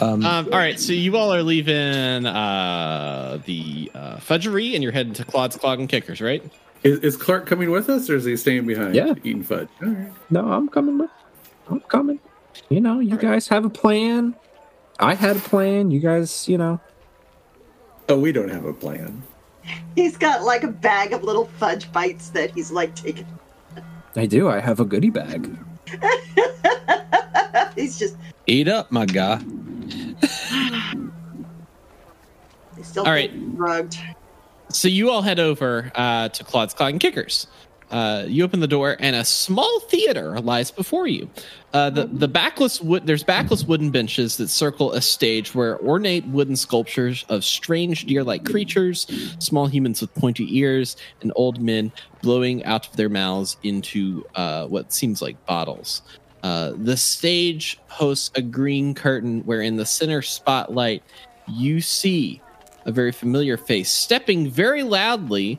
Um, 0.00 0.24
Um, 0.24 0.46
all 0.52 0.58
right, 0.58 0.78
so 0.80 0.92
you 0.92 1.16
all 1.16 1.32
are 1.32 1.42
leaving 1.42 2.26
uh, 2.26 3.38
the 3.44 3.90
uh, 3.94 4.18
fudgery 4.18 4.74
and 4.74 4.82
you're 4.82 4.92
heading 4.92 5.12
to 5.14 5.24
Claude's 5.24 5.56
Clog 5.56 5.80
and 5.80 5.88
Kickers, 5.88 6.20
right? 6.20 6.42
Is, 6.84 6.98
is 7.00 7.16
Clark 7.16 7.46
coming 7.46 7.70
with 7.70 7.88
us, 7.88 8.08
or 8.10 8.16
is 8.16 8.24
he 8.24 8.36
staying 8.36 8.66
behind? 8.66 8.94
Yeah. 8.94 9.14
eating 9.24 9.42
fudge. 9.42 9.68
All 9.82 9.88
right. 9.88 10.12
No, 10.30 10.52
I'm 10.52 10.68
coming. 10.68 10.98
With, 10.98 11.10
I'm 11.68 11.80
coming. 11.80 12.20
You 12.68 12.80
know, 12.80 13.00
you 13.00 13.16
guys 13.16 13.48
have 13.48 13.64
a 13.64 13.70
plan. 13.70 14.34
I 15.00 15.14
had 15.14 15.36
a 15.36 15.40
plan. 15.40 15.90
You 15.90 15.98
guys, 16.00 16.46
you 16.48 16.58
know, 16.58 16.78
Oh, 18.08 18.18
we 18.18 18.32
don't 18.32 18.50
have 18.50 18.66
a 18.66 18.72
plan. 18.74 19.22
He's 19.94 20.18
got 20.18 20.42
like 20.42 20.62
a 20.62 20.68
bag 20.68 21.14
of 21.14 21.24
little 21.24 21.46
fudge 21.46 21.90
bites 21.90 22.28
that 22.30 22.50
he's 22.50 22.70
like 22.70 22.94
taking. 22.94 23.26
I 24.14 24.26
do. 24.26 24.48
I 24.48 24.60
have 24.60 24.78
a 24.78 24.84
goodie 24.84 25.08
bag. 25.10 25.56
he's 27.74 27.98
just 27.98 28.16
eat 28.46 28.68
up, 28.68 28.92
my 28.92 29.06
guy. 29.06 29.38
he's 32.76 32.86
still 32.86 33.04
All 33.06 33.12
right. 33.12 33.56
drugged. 33.56 33.96
So 34.74 34.88
you 34.88 35.08
all 35.08 35.22
head 35.22 35.38
over 35.38 35.92
uh, 35.94 36.30
to 36.30 36.42
Claude's 36.42 36.74
Clog 36.74 36.90
and 36.90 37.00
Kickers. 37.00 37.46
Uh, 37.92 38.24
you 38.26 38.42
open 38.42 38.58
the 38.58 38.66
door, 38.66 38.96
and 38.98 39.14
a 39.14 39.24
small 39.24 39.78
theater 39.78 40.40
lies 40.40 40.72
before 40.72 41.06
you. 41.06 41.30
Uh, 41.72 41.90
the 41.90 42.06
the 42.06 42.26
backless 42.26 42.80
wood 42.80 43.06
there's 43.06 43.22
backless 43.22 43.62
wooden 43.62 43.92
benches 43.92 44.36
that 44.38 44.48
circle 44.48 44.92
a 44.92 45.00
stage 45.00 45.54
where 45.54 45.78
ornate 45.80 46.26
wooden 46.26 46.56
sculptures 46.56 47.24
of 47.28 47.44
strange 47.44 48.06
deer-like 48.06 48.44
creatures, 48.44 49.06
small 49.38 49.68
humans 49.68 50.00
with 50.00 50.12
pointy 50.14 50.58
ears, 50.58 50.96
and 51.22 51.30
old 51.36 51.60
men 51.60 51.92
blowing 52.20 52.64
out 52.64 52.88
of 52.88 52.96
their 52.96 53.08
mouths 53.08 53.56
into 53.62 54.24
uh, 54.34 54.66
what 54.66 54.92
seems 54.92 55.22
like 55.22 55.36
bottles. 55.46 56.02
Uh, 56.42 56.72
the 56.76 56.96
stage 56.96 57.78
hosts 57.86 58.32
a 58.34 58.42
green 58.42 58.92
curtain 58.92 59.40
where, 59.42 59.62
in 59.62 59.76
the 59.76 59.86
center 59.86 60.20
spotlight, 60.20 61.04
you 61.46 61.80
see 61.80 62.40
a 62.84 62.92
very 62.92 63.12
familiar 63.12 63.56
face 63.56 63.90
stepping 63.90 64.48
very 64.48 64.82
loudly 64.82 65.58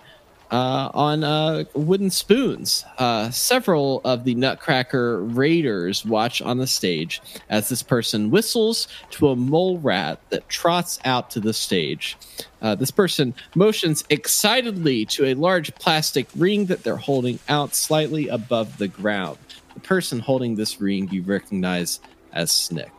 uh, 0.51 0.89
on 0.93 1.23
uh, 1.23 1.63
wooden 1.73 2.09
spoons. 2.09 2.85
Uh, 2.97 3.29
several 3.31 4.01
of 4.05 4.23
the 4.23 4.35
Nutcracker 4.35 5.23
Raiders 5.23 6.05
watch 6.05 6.41
on 6.41 6.57
the 6.57 6.67
stage 6.67 7.21
as 7.49 7.69
this 7.69 7.83
person 7.83 8.31
whistles 8.31 8.88
to 9.11 9.29
a 9.29 9.35
mole 9.35 9.79
rat 9.79 10.19
that 10.29 10.47
trots 10.49 10.99
out 11.03 11.29
to 11.31 11.39
the 11.39 11.53
stage. 11.53 12.17
Uh, 12.61 12.75
this 12.75 12.91
person 12.91 13.33
motions 13.55 14.03
excitedly 14.09 15.05
to 15.05 15.25
a 15.25 15.33
large 15.33 15.73
plastic 15.75 16.27
ring 16.35 16.65
that 16.65 16.83
they're 16.83 16.95
holding 16.95 17.39
out 17.49 17.73
slightly 17.73 18.27
above 18.27 18.77
the 18.77 18.88
ground. 18.88 19.38
The 19.73 19.79
person 19.81 20.19
holding 20.19 20.55
this 20.55 20.79
ring 20.79 21.09
you 21.11 21.21
recognize 21.23 21.99
as 22.33 22.51
Snick. 22.51 22.91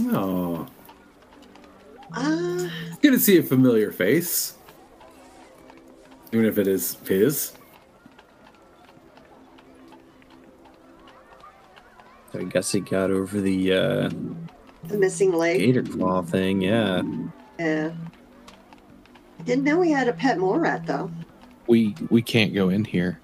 Oh, 0.00 0.66
Uh, 2.12 2.68
good 3.02 3.12
to 3.12 3.18
see 3.18 3.38
a 3.38 3.42
familiar 3.42 3.90
face, 3.90 4.54
even 6.32 6.44
if 6.46 6.58
it 6.58 6.66
is 6.66 6.96
his. 7.06 7.52
I 12.34 12.44
guess 12.44 12.70
he 12.72 12.80
got 12.80 13.10
over 13.10 13.40
the 13.40 13.72
uh, 13.72 14.10
the 14.84 14.98
missing 14.98 15.32
leg. 15.32 15.58
gator 15.58 15.82
claw 15.82 16.22
thing. 16.22 16.60
Yeah. 16.60 17.02
Yeah. 17.58 17.92
Didn't 19.44 19.64
know 19.64 19.78
we 19.78 19.90
had 19.90 20.08
a 20.08 20.12
pet 20.12 20.38
mole 20.38 20.58
rat 20.58 20.86
though. 20.86 21.10
We 21.66 21.94
we 22.10 22.22
can't 22.22 22.52
go 22.54 22.68
in 22.68 22.84
here. 22.84 23.20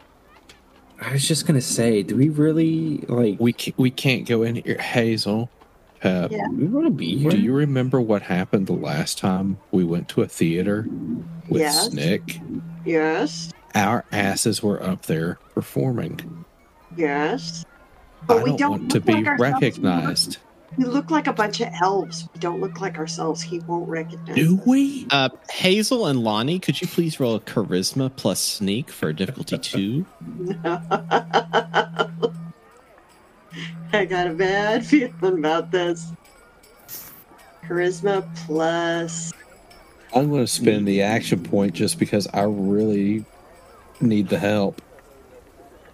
I 1.01 1.13
was 1.13 1.27
just 1.27 1.47
gonna 1.47 1.61
say, 1.61 2.03
do 2.03 2.17
we 2.17 2.29
really 2.31 2.99
like? 3.09 3.39
We 3.39 3.53
ca- 3.53 3.75
we 3.77 3.91
can't 3.91 4.27
go 4.27 4.43
in 4.43 4.57
here. 4.57 4.79
Hazel, 4.79 5.51
Pep, 6.03 6.33
Yeah. 6.33 6.49
We 6.49 6.65
want 6.65 6.87
to 6.87 6.91
be 6.91 7.17
here. 7.17 7.31
do 7.31 7.39
you 7.39 7.53
remember 7.53 8.01
what 8.01 8.23
happened 8.23 8.67
the 8.67 8.73
last 8.73 9.19
time 9.19 9.59
we 9.71 9.85
went 9.85 10.09
to 10.09 10.23
a 10.23 10.27
theater 10.27 10.85
with 11.49 11.61
Yes. 11.61 11.91
Snick? 11.91 12.41
Yes. 12.85 13.51
Our 13.77 14.05
asses 14.11 14.65
were 14.65 14.83
up 14.83 15.07
there 15.07 15.39
performing. 15.55 16.45
Yes. 16.97 17.65
I 18.23 18.25
But 18.27 18.43
we 18.43 18.51
don't, 18.51 18.59
don't 18.59 18.71
want 18.73 18.91
to 18.91 19.01
be 19.01 19.13
like 19.23 19.39
recognized. 19.39 20.39
We 20.77 20.87
look 20.87 21.11
like 21.13 21.29
a 21.29 21.33
bunch 21.33 21.61
of 21.61 21.69
elves. 21.81 22.29
We 22.35 22.41
don't 22.41 22.61
look 22.61 22.81
like 22.81 22.99
ourselves. 22.99 23.41
He 23.41 23.61
won't 23.61 23.89
recognize. 23.89 24.35
Do 24.35 24.59
us. 24.59 24.67
we? 24.67 25.07
Uh, 25.11 25.29
Hazel 25.53 26.07
and 26.07 26.25
Lonnie, 26.25 26.59
could 26.59 26.81
you 26.81 26.89
please 26.89 27.21
roll 27.21 27.37
a 27.37 27.41
charisma 27.41 28.11
plus 28.17 28.41
sneak 28.41 28.91
for 28.91 29.13
difficulty 29.13 29.57
two? 29.59 30.05
I 33.93 34.05
got 34.05 34.27
a 34.27 34.33
bad 34.33 34.85
feeling 34.87 35.39
about 35.39 35.71
this. 35.71 36.13
Charisma 37.65 38.27
plus. 38.47 39.33
I'm 40.15 40.29
going 40.29 40.45
to 40.45 40.51
spend 40.51 40.87
the 40.87 41.03
action 41.03 41.43
point 41.43 41.75
just 41.75 41.99
because 41.99 42.27
I 42.29 42.43
really 42.43 43.25
need 44.01 44.29
the 44.29 44.39
help. 44.39 44.83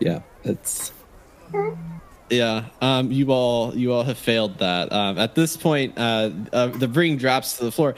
Yeah, 0.00 0.20
it's 0.44 0.92
Yeah, 2.30 2.66
um, 2.80 3.12
you 3.12 3.30
all 3.30 3.76
you 3.76 3.92
all 3.92 4.02
have 4.02 4.18
failed 4.18 4.58
that. 4.58 4.92
Um, 4.92 5.18
at 5.18 5.34
this 5.34 5.56
point, 5.56 5.94
uh, 5.96 6.30
uh, 6.52 6.68
the 6.68 6.88
ring 6.88 7.16
drops 7.16 7.58
to 7.58 7.64
the 7.64 7.72
floor. 7.72 7.94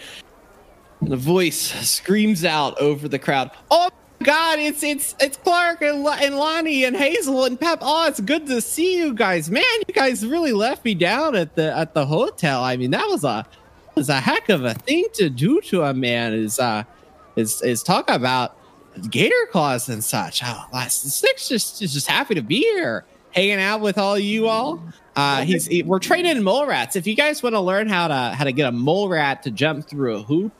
And 1.00 1.12
a 1.14 1.16
voice 1.16 1.58
screams 1.88 2.44
out 2.44 2.78
over 2.78 3.08
the 3.08 3.18
crowd. 3.18 3.50
Oh 3.70 3.88
my 3.88 3.99
God! 4.22 4.58
It's 4.58 4.82
it's 4.82 5.14
it's 5.18 5.36
Clark 5.38 5.80
and, 5.82 6.06
and 6.06 6.36
Lonnie 6.36 6.84
and 6.84 6.94
Hazel 6.94 7.44
and 7.44 7.58
Pep. 7.58 7.78
Oh, 7.80 8.06
it's 8.06 8.20
good 8.20 8.46
to 8.48 8.60
see 8.60 8.98
you 8.98 9.14
guys. 9.14 9.50
Man, 9.50 9.62
you 9.88 9.94
guys 9.94 10.26
really 10.26 10.52
left 10.52 10.84
me 10.84 10.94
down 10.94 11.34
at 11.34 11.54
the 11.54 11.74
at 11.76 11.94
the 11.94 12.04
hotel. 12.04 12.62
I 12.62 12.76
mean, 12.76 12.90
that 12.90 13.06
was 13.08 13.24
a 13.24 13.46
was 13.94 14.08
a 14.10 14.20
heck 14.20 14.48
of 14.50 14.64
a 14.64 14.74
thing 14.74 15.06
to 15.14 15.30
do 15.30 15.60
to 15.62 15.82
a 15.84 15.94
man. 15.94 16.34
Is 16.34 16.58
uh 16.58 16.84
is 17.36 17.62
is 17.62 17.82
talk 17.82 18.10
about 18.10 18.56
gator 19.08 19.46
claws 19.50 19.88
and 19.88 20.04
such. 20.04 20.42
Oh, 20.44 20.64
Snick's 20.88 21.48
just 21.48 21.80
is 21.80 21.94
just 21.94 22.06
happy 22.06 22.34
to 22.34 22.42
be 22.42 22.60
here, 22.60 23.04
hanging 23.30 23.60
out 23.60 23.80
with 23.80 23.96
all 23.96 24.18
you 24.18 24.48
all. 24.48 24.82
Uh, 25.16 25.42
he's 25.42 25.66
he- 25.66 25.82
we're 25.82 25.98
training 25.98 26.42
mole 26.42 26.66
rats. 26.66 26.94
If 26.94 27.06
you 27.06 27.16
guys 27.16 27.42
want 27.42 27.54
to 27.54 27.60
learn 27.60 27.88
how 27.88 28.08
to 28.08 28.34
how 28.36 28.44
to 28.44 28.52
get 28.52 28.68
a 28.68 28.72
mole 28.72 29.08
rat 29.08 29.42
to 29.44 29.50
jump 29.50 29.88
through 29.88 30.16
a 30.16 30.22
hoop, 30.22 30.52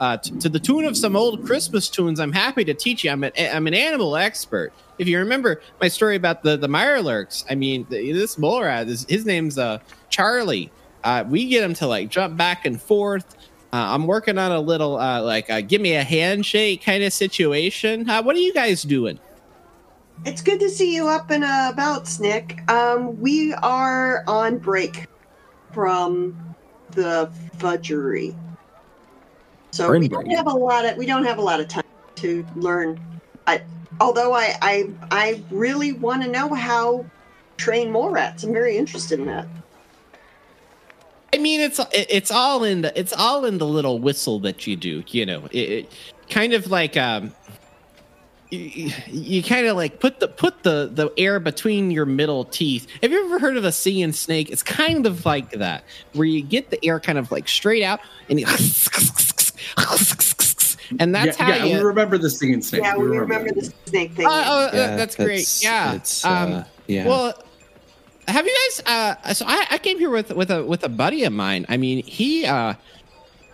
uh, 0.00 0.16
t- 0.16 0.36
to 0.38 0.48
the 0.48 0.58
tune 0.58 0.84
of 0.84 0.96
some 0.96 1.16
old 1.16 1.44
Christmas 1.44 1.88
tunes, 1.88 2.20
I'm 2.20 2.32
happy 2.32 2.64
to 2.64 2.74
teach 2.74 3.04
you. 3.04 3.10
I'm 3.10 3.24
an 3.24 3.32
I'm 3.38 3.66
an 3.66 3.74
animal 3.74 4.16
expert. 4.16 4.72
If 4.98 5.08
you 5.08 5.18
remember 5.18 5.60
my 5.80 5.88
story 5.88 6.16
about 6.16 6.42
the 6.42 6.56
the 6.56 6.68
Mirelurks, 6.68 7.44
I 7.48 7.54
mean 7.54 7.86
the, 7.88 8.12
this 8.12 8.38
mole 8.38 8.62
rat, 8.62 8.88
is, 8.88 9.06
his 9.08 9.24
name's 9.24 9.58
uh 9.58 9.78
Charlie. 10.10 10.70
Uh, 11.02 11.24
we 11.28 11.46
get 11.46 11.62
him 11.62 11.74
to 11.74 11.86
like 11.86 12.08
jump 12.08 12.36
back 12.36 12.64
and 12.64 12.80
forth. 12.80 13.36
Uh, 13.72 13.92
I'm 13.92 14.06
working 14.06 14.38
on 14.38 14.52
a 14.52 14.60
little 14.60 14.98
uh, 14.98 15.20
like 15.22 15.50
uh, 15.50 15.60
give 15.60 15.80
me 15.80 15.94
a 15.94 16.04
handshake 16.04 16.82
kind 16.82 17.02
of 17.02 17.12
situation. 17.12 18.08
Uh, 18.08 18.22
what 18.22 18.36
are 18.36 18.40
you 18.40 18.54
guys 18.54 18.82
doing? 18.82 19.18
It's 20.24 20.40
good 20.40 20.60
to 20.60 20.70
see 20.70 20.94
you 20.94 21.08
up 21.08 21.30
and 21.30 21.44
about, 21.44 22.06
Snick. 22.06 22.60
Um, 22.70 23.20
we 23.20 23.52
are 23.52 24.22
on 24.26 24.58
break 24.58 25.06
from 25.72 26.54
the 26.92 27.30
fudgery, 27.58 28.34
so 29.74 29.88
We're 29.88 29.98
we 29.98 30.08
don't 30.08 30.24
break. 30.24 30.36
have 30.36 30.46
a 30.46 30.50
lot 30.50 30.84
of 30.84 30.96
we 30.96 31.04
don't 31.04 31.24
have 31.24 31.38
a 31.38 31.42
lot 31.42 31.58
of 31.58 31.66
time 31.66 31.84
to 32.16 32.46
learn. 32.54 33.00
I, 33.46 33.62
although 34.00 34.32
I 34.32 34.54
I, 34.62 34.90
I 35.10 35.42
really 35.50 35.92
want 35.92 36.22
to 36.22 36.30
know 36.30 36.54
how 36.54 37.04
train 37.56 37.90
more 37.90 38.12
rats. 38.12 38.44
I'm 38.44 38.52
very 38.52 38.76
interested 38.76 39.18
in 39.18 39.26
that. 39.26 39.48
I 41.32 41.38
mean, 41.38 41.60
it's 41.60 41.80
it's 41.92 42.30
all 42.30 42.62
in 42.62 42.82
the 42.82 42.98
it's 42.98 43.12
all 43.12 43.44
in 43.44 43.58
the 43.58 43.66
little 43.66 43.98
whistle 43.98 44.38
that 44.40 44.64
you 44.66 44.76
do. 44.76 45.02
You 45.08 45.26
know, 45.26 45.48
it, 45.50 45.70
it 45.70 45.92
kind 46.30 46.52
of 46.52 46.70
like 46.70 46.96
um, 46.96 47.32
you, 48.50 48.92
you 49.08 49.42
kind 49.42 49.66
of 49.66 49.76
like 49.76 49.98
put 49.98 50.20
the 50.20 50.28
put 50.28 50.62
the 50.62 50.88
the 50.92 51.12
air 51.18 51.40
between 51.40 51.90
your 51.90 52.06
middle 52.06 52.44
teeth. 52.44 52.86
Have 53.02 53.10
you 53.10 53.24
ever 53.26 53.40
heard 53.40 53.56
of 53.56 53.64
a 53.64 53.72
singing 53.72 54.12
snake? 54.12 54.50
It's 54.50 54.62
kind 54.62 55.04
of 55.04 55.26
like 55.26 55.50
that, 55.50 55.82
where 56.12 56.26
you 56.26 56.42
get 56.42 56.70
the 56.70 56.78
air 56.84 57.00
kind 57.00 57.18
of 57.18 57.32
like 57.32 57.48
straight 57.48 57.82
out 57.82 57.98
and 58.30 58.38
you, 58.38 58.46
and 60.98 61.14
that's 61.14 61.38
yeah, 61.38 61.44
how 61.44 61.54
yeah, 61.54 61.64
you. 61.64 61.76
we 61.78 61.82
remember 61.82 62.18
the 62.18 62.30
singing 62.30 62.62
snake. 62.62 62.82
Yeah, 62.82 62.96
we 62.96 63.06
remember 63.06 63.52
that. 63.52 63.54
the 63.54 63.90
snake 63.90 64.12
thing. 64.12 64.26
Oh, 64.26 64.30
oh, 64.30 64.66
uh, 64.66 64.70
Yeah, 64.72 64.96
that's 64.96 65.16
great. 65.16 65.62
Yeah. 65.62 65.94
it's, 65.94 66.24
um, 66.24 66.52
uh, 66.52 66.64
yeah. 66.86 67.06
Well, 67.06 67.34
have 68.28 68.46
you 68.46 68.56
guys? 68.68 68.82
Uh, 68.86 69.32
so 69.32 69.44
I, 69.46 69.66
I 69.72 69.78
came 69.78 69.98
here 69.98 70.10
with 70.10 70.30
with 70.34 70.50
a 70.50 70.64
with 70.64 70.84
a 70.84 70.88
buddy 70.88 71.24
of 71.24 71.32
mine. 71.32 71.66
I 71.68 71.76
mean, 71.76 72.04
he. 72.04 72.46
Uh, 72.46 72.74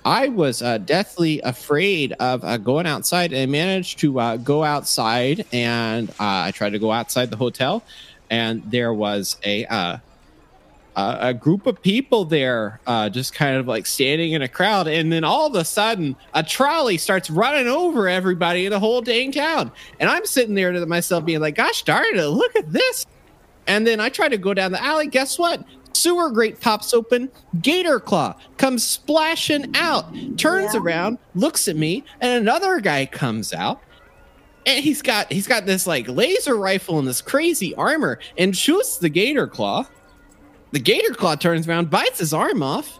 I 0.03 0.29
was 0.29 0.63
uh, 0.63 0.79
deathly 0.79 1.41
afraid 1.43 2.13
of 2.13 2.43
uh, 2.43 2.57
going 2.57 2.87
outside, 2.87 3.35
and 3.35 3.53
managed 3.53 3.99
to 3.99 4.19
uh, 4.19 4.37
go 4.39 4.65
outside. 4.65 5.45
And 5.53 6.09
uh, 6.11 6.15
I 6.21 6.53
tried 6.53 6.71
to 6.71 6.79
go 6.79 6.91
outside 6.91 7.31
the 7.31 7.37
hotel, 7.37 7.83
and 8.31 8.63
there 8.71 8.95
was 8.95 9.37
a 9.45 10.01
uh, 10.97 11.19
a, 11.21 11.27
a 11.29 11.35
group 11.35 11.67
of 11.67 11.81
people 11.83 12.25
there, 12.25 12.81
uh, 12.87 13.09
just 13.09 13.33
kind 13.35 13.57
of 13.57 13.67
like 13.69 13.87
standing 13.87 14.33
in 14.33 14.43
a 14.43 14.49
crowd. 14.49 14.89
And 14.89 15.13
then 15.13 15.25
all 15.25 15.47
of 15.47 15.55
a 15.55 15.65
sudden, 15.65 16.17
a 16.35 16.43
trolley 16.43 16.99
starts 16.99 17.31
running 17.31 17.69
over 17.69 18.09
everybody 18.09 18.67
in 18.67 18.71
the 18.71 18.81
whole 18.81 19.01
dang 19.01 19.33
town. 19.33 19.71
And 20.01 20.11
I'm 20.11 20.27
sitting 20.27 20.55
there 20.55 20.73
to 20.73 20.87
myself, 20.87 21.25
being 21.25 21.41
like, 21.41 21.55
"Gosh 21.55 21.83
darn 21.85 22.05
it! 22.17 22.23
Look 22.27 22.57
at 22.57 22.73
this!" 22.73 23.07
And 23.67 23.87
then 23.87 24.01
I 24.01 24.09
try 24.09 24.29
to 24.29 24.39
go 24.39 24.53
down 24.55 24.73
the 24.73 24.83
alley. 24.83 25.07
Guess 25.07 25.39
what? 25.39 25.63
Sewer 25.93 26.31
grate 26.31 26.61
pops 26.61 26.95
open. 26.95 27.31
Gator 27.61 28.01
Claw 28.01 28.35
comes 28.57 28.83
splashing 28.85 29.75
out, 29.77 30.07
turns 30.39 30.73
Yeah. 30.75 30.81
around, 30.81 31.19
looks 31.35 31.69
at 31.69 31.77
me, 31.77 32.05
and 32.21 32.41
another 32.41 32.81
guy 32.81 33.07
comes 33.07 33.53
out. 33.53 33.81
And 34.67 34.83
he's 34.83 35.03
got 35.03 35.31
he's 35.33 35.47
got 35.47 35.67
this 35.67 35.87
like 35.87 36.09
laser 36.09 36.57
rifle 36.57 36.99
and 36.99 37.07
this 37.09 37.21
crazy 37.23 37.75
armor 37.75 38.19
and 38.39 38.57
shoots 38.57 38.99
the 38.99 39.09
Gator 39.09 39.47
Claw. 39.47 39.87
The 40.73 40.79
Gator 40.79 41.15
Claw 41.15 41.35
turns 41.35 41.69
around, 41.69 41.91
bites 41.91 42.19
his 42.19 42.33
arm 42.33 42.63
off, 42.63 42.99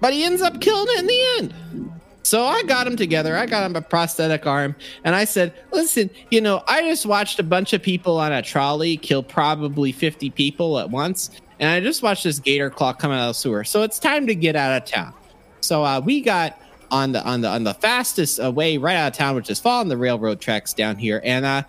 but 0.00 0.12
he 0.12 0.24
ends 0.24 0.42
up 0.42 0.60
killing 0.60 0.86
it 0.90 0.98
in 1.00 1.06
the 1.06 1.24
end. 1.38 1.92
So 2.22 2.44
I 2.44 2.62
got 2.64 2.86
him 2.86 2.96
together. 2.96 3.36
I 3.36 3.46
got 3.46 3.64
him 3.64 3.74
a 3.76 3.80
prosthetic 3.80 4.46
arm, 4.46 4.76
and 5.04 5.14
I 5.14 5.24
said, 5.24 5.54
"Listen, 5.72 6.10
you 6.30 6.40
know, 6.40 6.62
I 6.68 6.82
just 6.82 7.06
watched 7.06 7.38
a 7.38 7.42
bunch 7.42 7.72
of 7.72 7.82
people 7.82 8.18
on 8.18 8.32
a 8.32 8.42
trolley 8.42 8.96
kill 8.98 9.22
probably 9.22 9.92
fifty 9.92 10.28
people 10.28 10.78
at 10.78 10.90
once, 10.90 11.30
and 11.58 11.70
I 11.70 11.80
just 11.80 12.02
watched 12.02 12.24
this 12.24 12.38
gator 12.38 12.68
claw 12.68 12.92
come 12.92 13.12
out 13.12 13.22
of 13.22 13.28
the 13.28 13.32
sewer. 13.40 13.64
So 13.64 13.82
it's 13.82 13.98
time 13.98 14.26
to 14.26 14.34
get 14.34 14.56
out 14.56 14.76
of 14.76 14.86
town." 14.86 15.14
So 15.60 15.84
uh, 15.84 16.00
we 16.04 16.20
got 16.20 16.60
on 16.90 17.12
the 17.12 17.24
on 17.24 17.40
the 17.40 17.48
on 17.48 17.64
the 17.64 17.74
fastest 17.74 18.40
uh, 18.40 18.50
way 18.50 18.76
right 18.76 18.96
out 18.96 19.12
of 19.12 19.16
town, 19.16 19.34
which 19.34 19.48
is 19.48 19.58
following 19.58 19.88
the 19.88 19.96
railroad 19.96 20.40
tracks 20.40 20.74
down 20.74 20.96
here, 20.96 21.22
and 21.24 21.46
uh, 21.46 21.62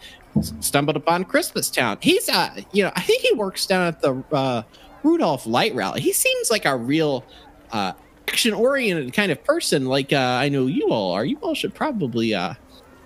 stumbled 0.60 0.96
upon 0.98 1.24
Christmas 1.26 1.70
Town. 1.70 1.98
He's 2.02 2.30
uh, 2.30 2.62
you 2.72 2.84
know, 2.84 2.92
I 2.96 3.02
think 3.02 3.22
he 3.22 3.34
works 3.34 3.66
down 3.66 3.88
at 3.88 4.02
the 4.02 4.24
uh, 4.32 4.64
Rudolph 5.04 5.46
Light 5.46 5.74
Rally. 5.76 6.02
He 6.02 6.14
seems 6.14 6.50
like 6.52 6.66
a 6.66 6.76
real 6.76 7.26
uh, 7.72 7.94
action 8.28 8.54
oriented 8.54 9.14
kind 9.14 9.32
of 9.32 9.44
person 9.44 9.86
like 9.86 10.14
uh, 10.14 10.18
I 10.18 10.50
know 10.50 10.68
you 10.68 10.90
all 10.90 11.12
are. 11.14 11.26
You 11.26 11.38
all 11.38 11.56
should 11.56 11.74
probably 11.74 12.34
uh, 12.34 12.54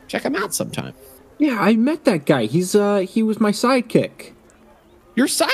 check 0.07 0.23
him 0.23 0.35
out 0.35 0.53
sometime. 0.53 0.93
Yeah, 1.39 1.57
I 1.59 1.75
met 1.75 2.05
that 2.05 2.25
guy. 2.25 2.45
He's 2.45 2.75
uh 2.75 2.99
he 2.99 3.23
was 3.23 3.39
my 3.39 3.51
sidekick. 3.51 4.33
Your 5.15 5.27
side. 5.27 5.49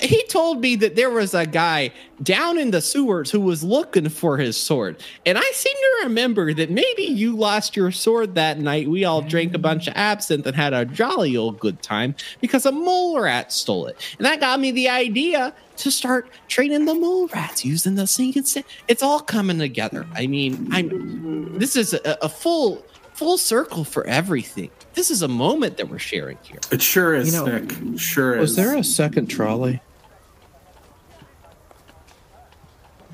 He 0.00 0.22
told 0.24 0.60
me 0.60 0.76
that 0.76 0.96
there 0.96 1.10
was 1.10 1.34
a 1.34 1.46
guy 1.46 1.92
down 2.22 2.58
in 2.58 2.72
the 2.72 2.80
sewers 2.80 3.30
who 3.30 3.40
was 3.40 3.62
looking 3.62 4.08
for 4.08 4.36
his 4.36 4.56
sword, 4.56 5.02
and 5.24 5.38
I 5.38 5.50
seem 5.52 5.74
to 5.74 6.04
remember 6.04 6.52
that 6.54 6.70
maybe 6.70 7.02
you 7.02 7.36
lost 7.36 7.76
your 7.76 7.90
sword 7.90 8.34
that 8.34 8.58
night. 8.58 8.88
We 8.88 9.04
all 9.04 9.22
drank 9.22 9.54
a 9.54 9.58
bunch 9.58 9.86
of 9.86 9.94
absinthe 9.96 10.46
and 10.46 10.56
had 10.56 10.74
a 10.74 10.84
jolly 10.84 11.36
old 11.36 11.60
good 11.60 11.80
time 11.80 12.16
because 12.40 12.66
a 12.66 12.72
mole 12.72 13.20
rat 13.20 13.52
stole 13.52 13.86
it, 13.86 13.96
and 14.18 14.26
that 14.26 14.40
got 14.40 14.58
me 14.58 14.72
the 14.72 14.88
idea 14.88 15.54
to 15.76 15.90
start 15.92 16.28
training 16.48 16.84
the 16.84 16.94
mole 16.94 17.28
rats 17.28 17.64
using 17.64 17.94
the 17.94 18.06
sinking 18.06 18.44
stick. 18.44 18.66
It's 18.88 19.02
all 19.02 19.20
coming 19.20 19.58
together. 19.58 20.06
I 20.14 20.26
mean, 20.26 20.68
I'm. 20.72 21.58
This 21.58 21.76
is 21.76 21.94
a, 21.94 22.18
a 22.20 22.28
full 22.28 22.84
full 23.18 23.36
circle 23.36 23.82
for 23.82 24.06
everything. 24.06 24.70
This 24.94 25.10
is 25.10 25.22
a 25.22 25.28
moment 25.28 25.76
that 25.78 25.88
we're 25.88 25.98
sharing 25.98 26.38
here. 26.44 26.60
It 26.70 26.80
sure 26.80 27.14
is, 27.16 27.34
You 27.34 27.44
know- 27.44 27.58
Nick. 27.58 27.98
Sure 27.98 28.36
is. 28.36 28.40
Was 28.40 28.56
there 28.56 28.76
a 28.76 28.84
second 28.84 29.26
trolley? 29.26 29.82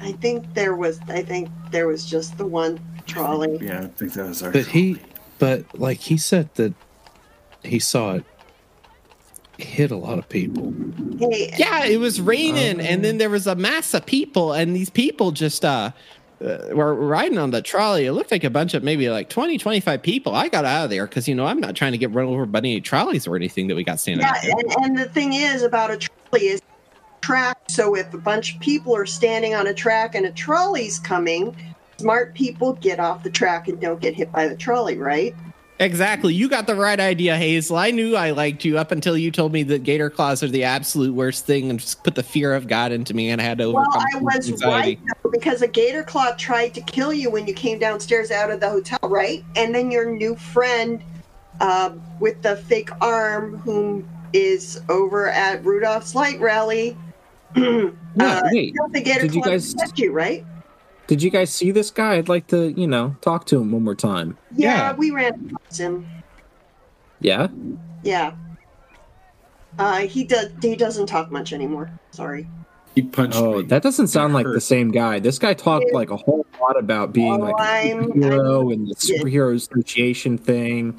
I 0.00 0.12
think 0.12 0.52
there 0.52 0.74
was. 0.74 1.00
I 1.08 1.22
think 1.22 1.48
there 1.70 1.86
was 1.86 2.04
just 2.04 2.36
the 2.36 2.44
one 2.44 2.78
trolley. 3.06 3.58
Yeah, 3.62 3.84
I 3.84 3.86
think 3.86 4.12
that 4.12 4.26
was 4.26 4.42
our. 4.42 4.50
But 4.50 4.66
he, 4.66 4.98
but 5.38 5.78
like 5.78 6.00
he 6.00 6.18
said 6.18 6.54
that 6.56 6.74
he 7.62 7.78
saw 7.78 8.16
it 8.16 8.24
hit 9.56 9.90
a 9.90 9.96
lot 9.96 10.18
of 10.18 10.28
people. 10.28 10.74
Hey, 11.18 11.54
Yeah, 11.56 11.86
it 11.86 11.98
was 11.98 12.20
raining, 12.20 12.78
and 12.80 13.02
then 13.02 13.16
there 13.16 13.30
was 13.30 13.46
a 13.46 13.54
mass 13.54 13.94
of 13.94 14.04
people, 14.04 14.52
and 14.52 14.76
these 14.76 14.90
people 14.90 15.30
just 15.30 15.64
uh, 15.64 15.92
uh 16.44 16.74
were 16.74 16.94
riding 16.94 17.38
on 17.38 17.50
the 17.50 17.62
trolley. 17.62 18.06
It 18.06 18.12
looked 18.12 18.30
like 18.30 18.44
a 18.44 18.50
bunch 18.50 18.74
of 18.74 18.82
maybe 18.82 19.08
like 19.08 19.28
20, 19.28 19.58
25 19.58 20.02
people. 20.02 20.34
I 20.34 20.48
got 20.48 20.64
out 20.64 20.84
of 20.84 20.90
there 20.90 21.06
because 21.06 21.26
you 21.26 21.34
know 21.34 21.46
I'm 21.46 21.60
not 21.60 21.74
trying 21.74 21.92
to 21.92 21.98
get 21.98 22.12
run 22.12 22.26
over 22.26 22.46
by 22.46 22.58
any 22.58 22.80
trolleys 22.80 23.26
or 23.26 23.36
anything 23.36 23.68
that 23.68 23.74
we 23.74 23.84
got 23.84 24.00
standing 24.00 24.26
yeah, 24.26 24.40
and, 24.42 24.84
and 24.84 24.98
the 24.98 25.08
thing 25.08 25.32
is 25.32 25.62
about 25.62 25.90
a 25.90 25.96
trolley 25.96 26.46
is 26.48 26.62
track. 27.22 27.58
So 27.68 27.96
if 27.96 28.12
a 28.12 28.18
bunch 28.18 28.54
of 28.54 28.60
people 28.60 28.94
are 28.94 29.06
standing 29.06 29.54
on 29.54 29.66
a 29.66 29.74
track 29.74 30.14
and 30.14 30.26
a 30.26 30.32
trolley's 30.32 30.98
coming, 30.98 31.56
smart 31.98 32.34
people 32.34 32.74
get 32.74 33.00
off 33.00 33.22
the 33.22 33.30
track 33.30 33.68
and 33.68 33.80
don't 33.80 34.00
get 34.00 34.14
hit 34.14 34.30
by 34.30 34.46
the 34.46 34.56
trolley, 34.56 34.98
right? 34.98 35.34
Exactly, 35.80 36.32
you 36.34 36.48
got 36.48 36.68
the 36.68 36.74
right 36.76 37.00
idea, 37.00 37.36
Hazel. 37.36 37.76
I 37.76 37.90
knew 37.90 38.14
I 38.14 38.30
liked 38.30 38.64
you 38.64 38.78
up 38.78 38.92
until 38.92 39.18
you 39.18 39.32
told 39.32 39.52
me 39.52 39.64
that 39.64 39.82
gator 39.82 40.08
claws 40.08 40.40
are 40.44 40.48
the 40.48 40.62
absolute 40.62 41.12
worst 41.12 41.46
thing 41.46 41.68
and 41.68 41.80
just 41.80 42.04
put 42.04 42.14
the 42.14 42.22
fear 42.22 42.54
of 42.54 42.68
God 42.68 42.92
into 42.92 43.12
me, 43.12 43.30
and 43.30 43.40
I 43.40 43.44
had 43.44 43.58
to 43.58 43.64
overcome 43.64 43.88
Well, 43.92 44.06
I 44.14 44.36
was 44.36 44.48
anxiety. 44.50 45.00
right 45.04 45.14
though, 45.24 45.30
because 45.30 45.62
a 45.62 45.66
gator 45.68 46.04
claw 46.04 46.32
tried 46.38 46.74
to 46.74 46.80
kill 46.82 47.12
you 47.12 47.28
when 47.28 47.48
you 47.48 47.54
came 47.54 47.80
downstairs 47.80 48.30
out 48.30 48.52
of 48.52 48.60
the 48.60 48.70
hotel, 48.70 48.98
right? 49.02 49.44
And 49.56 49.74
then 49.74 49.90
your 49.90 50.08
new 50.10 50.36
friend 50.36 51.02
uh, 51.60 51.90
with 52.20 52.40
the 52.42 52.56
fake 52.56 52.90
arm, 53.00 53.56
whom 53.58 54.08
is 54.32 54.80
over 54.88 55.28
at 55.28 55.64
Rudolph's 55.64 56.14
light 56.14 56.38
rally, 56.40 56.96
No, 57.56 57.92
uh, 58.20 58.42
wait. 58.52 58.74
killed 58.76 58.92
the 58.92 59.00
gator 59.02 59.22
Did 59.22 59.34
you 59.34 59.42
claw 59.42 59.52
guys- 59.52 59.72
to 59.72 59.76
protect 59.78 59.98
you, 59.98 60.12
right? 60.12 60.44
Did 61.06 61.22
you 61.22 61.30
guys 61.30 61.52
see 61.52 61.70
this 61.70 61.90
guy? 61.90 62.14
I'd 62.14 62.28
like 62.28 62.46
to, 62.48 62.68
you 62.72 62.86
know, 62.86 63.16
talk 63.20 63.46
to 63.46 63.60
him 63.60 63.72
one 63.72 63.84
more 63.84 63.94
time. 63.94 64.38
Yeah, 64.54 64.76
Yeah. 64.76 64.92
we 64.94 65.10
ran 65.10 65.50
across 65.54 65.78
him. 65.78 66.06
Yeah? 67.20 67.48
Yeah. 68.02 68.32
Uh, 69.78 69.98
he 70.00 70.24
does. 70.24 70.50
He 70.62 70.76
doesn't 70.76 71.06
talk 71.06 71.30
much 71.30 71.52
anymore. 71.52 71.90
Sorry. 72.12 72.48
He 72.94 73.02
punched 73.02 73.36
Oh, 73.36 73.56
me. 73.58 73.62
that 73.64 73.82
doesn't 73.82 74.06
sound 74.06 74.32
like 74.34 74.46
the 74.46 74.60
same 74.60 74.92
guy. 74.92 75.18
This 75.18 75.38
guy 75.38 75.52
talked 75.52 75.92
like 75.92 76.10
a 76.10 76.16
whole 76.16 76.46
lot 76.60 76.78
about 76.78 77.12
being 77.12 77.32
Oh, 77.32 77.36
like 77.38 77.54
a 77.58 77.62
I'm- 77.62 78.04
superhero 78.12 78.72
and 78.72 78.86
the 78.86 78.94
yeah. 79.02 79.22
superhero 79.22 79.54
association 79.54 80.38
thing. 80.38 80.94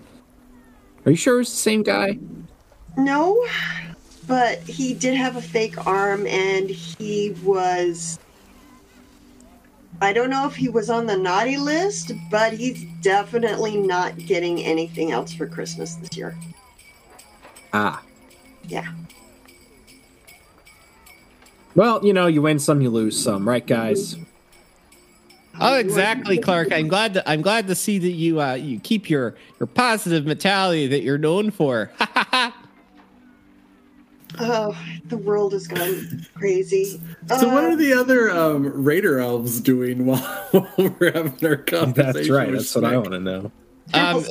Are 1.05 1.11
you 1.11 1.15
sure 1.17 1.39
it's 1.39 1.51
the 1.51 1.55
same 1.57 1.83
guy? 1.83 2.19
No, 2.97 3.45
but 4.27 4.59
he 4.59 4.93
did 4.93 5.13
have 5.15 5.37
a 5.37 5.41
fake 5.41 5.87
arm, 5.87 6.27
and 6.27 6.69
he 6.69 7.33
was 7.43 8.19
I 10.05 10.13
don't 10.13 10.29
know 10.29 10.45
if 10.45 10.55
he 10.55 10.69
was 10.69 10.91
on 10.91 11.07
the 11.07 11.17
naughty 11.17 11.57
list, 11.57 12.11
but 12.29 12.53
he's 12.53 12.83
definitely 13.01 13.75
not 13.75 14.15
getting 14.17 14.63
anything 14.63 15.11
else 15.11 15.33
for 15.33 15.47
Christmas 15.47 15.95
this 15.95 16.15
year. 16.15 16.37
Ah. 17.73 18.03
Yeah. 18.67 18.85
Well, 21.73 22.05
you 22.05 22.13
know, 22.13 22.27
you 22.27 22.43
win 22.43 22.59
some, 22.59 22.81
you 22.81 22.91
lose 22.91 23.19
some, 23.19 23.49
right, 23.49 23.65
guys? 23.65 24.15
Oh, 25.59 25.75
exactly, 25.79 26.37
Clark. 26.37 26.71
I'm 26.71 26.87
glad 26.87 27.15
to 27.15 27.27
I'm 27.27 27.41
glad 27.41 27.65
to 27.67 27.75
see 27.75 27.97
that 27.97 28.11
you 28.11 28.41
uh 28.41 28.53
you 28.53 28.79
keep 28.79 29.09
your 29.09 29.35
your 29.59 29.65
positive 29.65 30.25
mentality 30.25 30.85
that 30.85 31.01
you're 31.01 31.17
known 31.17 31.49
for. 31.49 31.91
Oh, 34.39 34.77
the 35.05 35.17
world 35.17 35.53
is 35.53 35.67
going 35.67 36.25
crazy. 36.35 37.01
So, 37.27 37.47
what 37.47 37.63
Uh, 37.63 37.67
are 37.67 37.75
the 37.75 37.93
other 37.93 38.29
um, 38.31 38.83
Raider 38.83 39.19
elves 39.19 39.59
doing 39.61 40.05
while, 40.05 40.19
while 40.51 40.95
we're 40.99 41.11
having 41.11 41.45
our 41.45 41.57
conversation? 41.57 42.13
That's 42.13 42.29
right. 42.29 42.49
with 42.49 42.59
That's 42.59 42.75
what 42.75 42.85
I 42.85 42.97
want 42.97 43.11
to 43.11 43.19
know. 43.19 43.51
Um, 43.93 44.23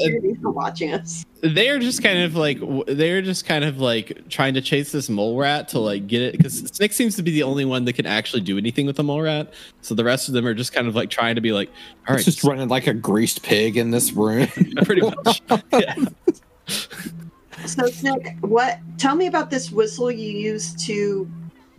for 0.42 0.50
watching 0.50 0.92
us. 0.92 1.24
they're 1.40 1.78
just 1.78 2.02
kind 2.02 2.24
of 2.24 2.34
like 2.34 2.58
they're 2.88 3.22
just 3.22 3.46
kind 3.46 3.64
of 3.64 3.78
like 3.78 4.28
trying 4.28 4.54
to 4.54 4.60
chase 4.60 4.90
this 4.90 5.08
mole 5.08 5.38
rat 5.38 5.68
to 5.68 5.78
like 5.78 6.08
get 6.08 6.22
it 6.22 6.32
because 6.36 6.58
Snick 6.72 6.92
seems 6.92 7.14
to 7.16 7.22
be 7.22 7.30
the 7.30 7.44
only 7.44 7.64
one 7.64 7.84
that 7.84 7.92
can 7.92 8.04
actually 8.04 8.42
do 8.42 8.58
anything 8.58 8.84
with 8.84 8.96
the 8.96 9.04
mole 9.04 9.22
rat. 9.22 9.54
So 9.80 9.94
the 9.94 10.02
rest 10.02 10.26
of 10.26 10.34
them 10.34 10.44
are 10.44 10.54
just 10.54 10.72
kind 10.72 10.88
of 10.88 10.96
like 10.96 11.08
trying 11.08 11.36
to 11.36 11.40
be 11.40 11.52
like, 11.52 11.68
all 12.08 12.14
right, 12.14 12.16
It's 12.16 12.24
just 12.24 12.42
running 12.42 12.66
like 12.68 12.88
a 12.88 12.94
greased 12.94 13.44
pig 13.44 13.76
in 13.76 13.92
this 13.92 14.12
room. 14.12 14.48
pretty 14.84 15.02
much. 15.02 15.40
So, 17.66 17.86
Snick, 17.86 18.36
what? 18.40 18.78
Tell 18.98 19.14
me 19.14 19.26
about 19.26 19.50
this 19.50 19.70
whistle 19.70 20.10
you 20.10 20.30
used 20.30 20.78
to 20.86 21.30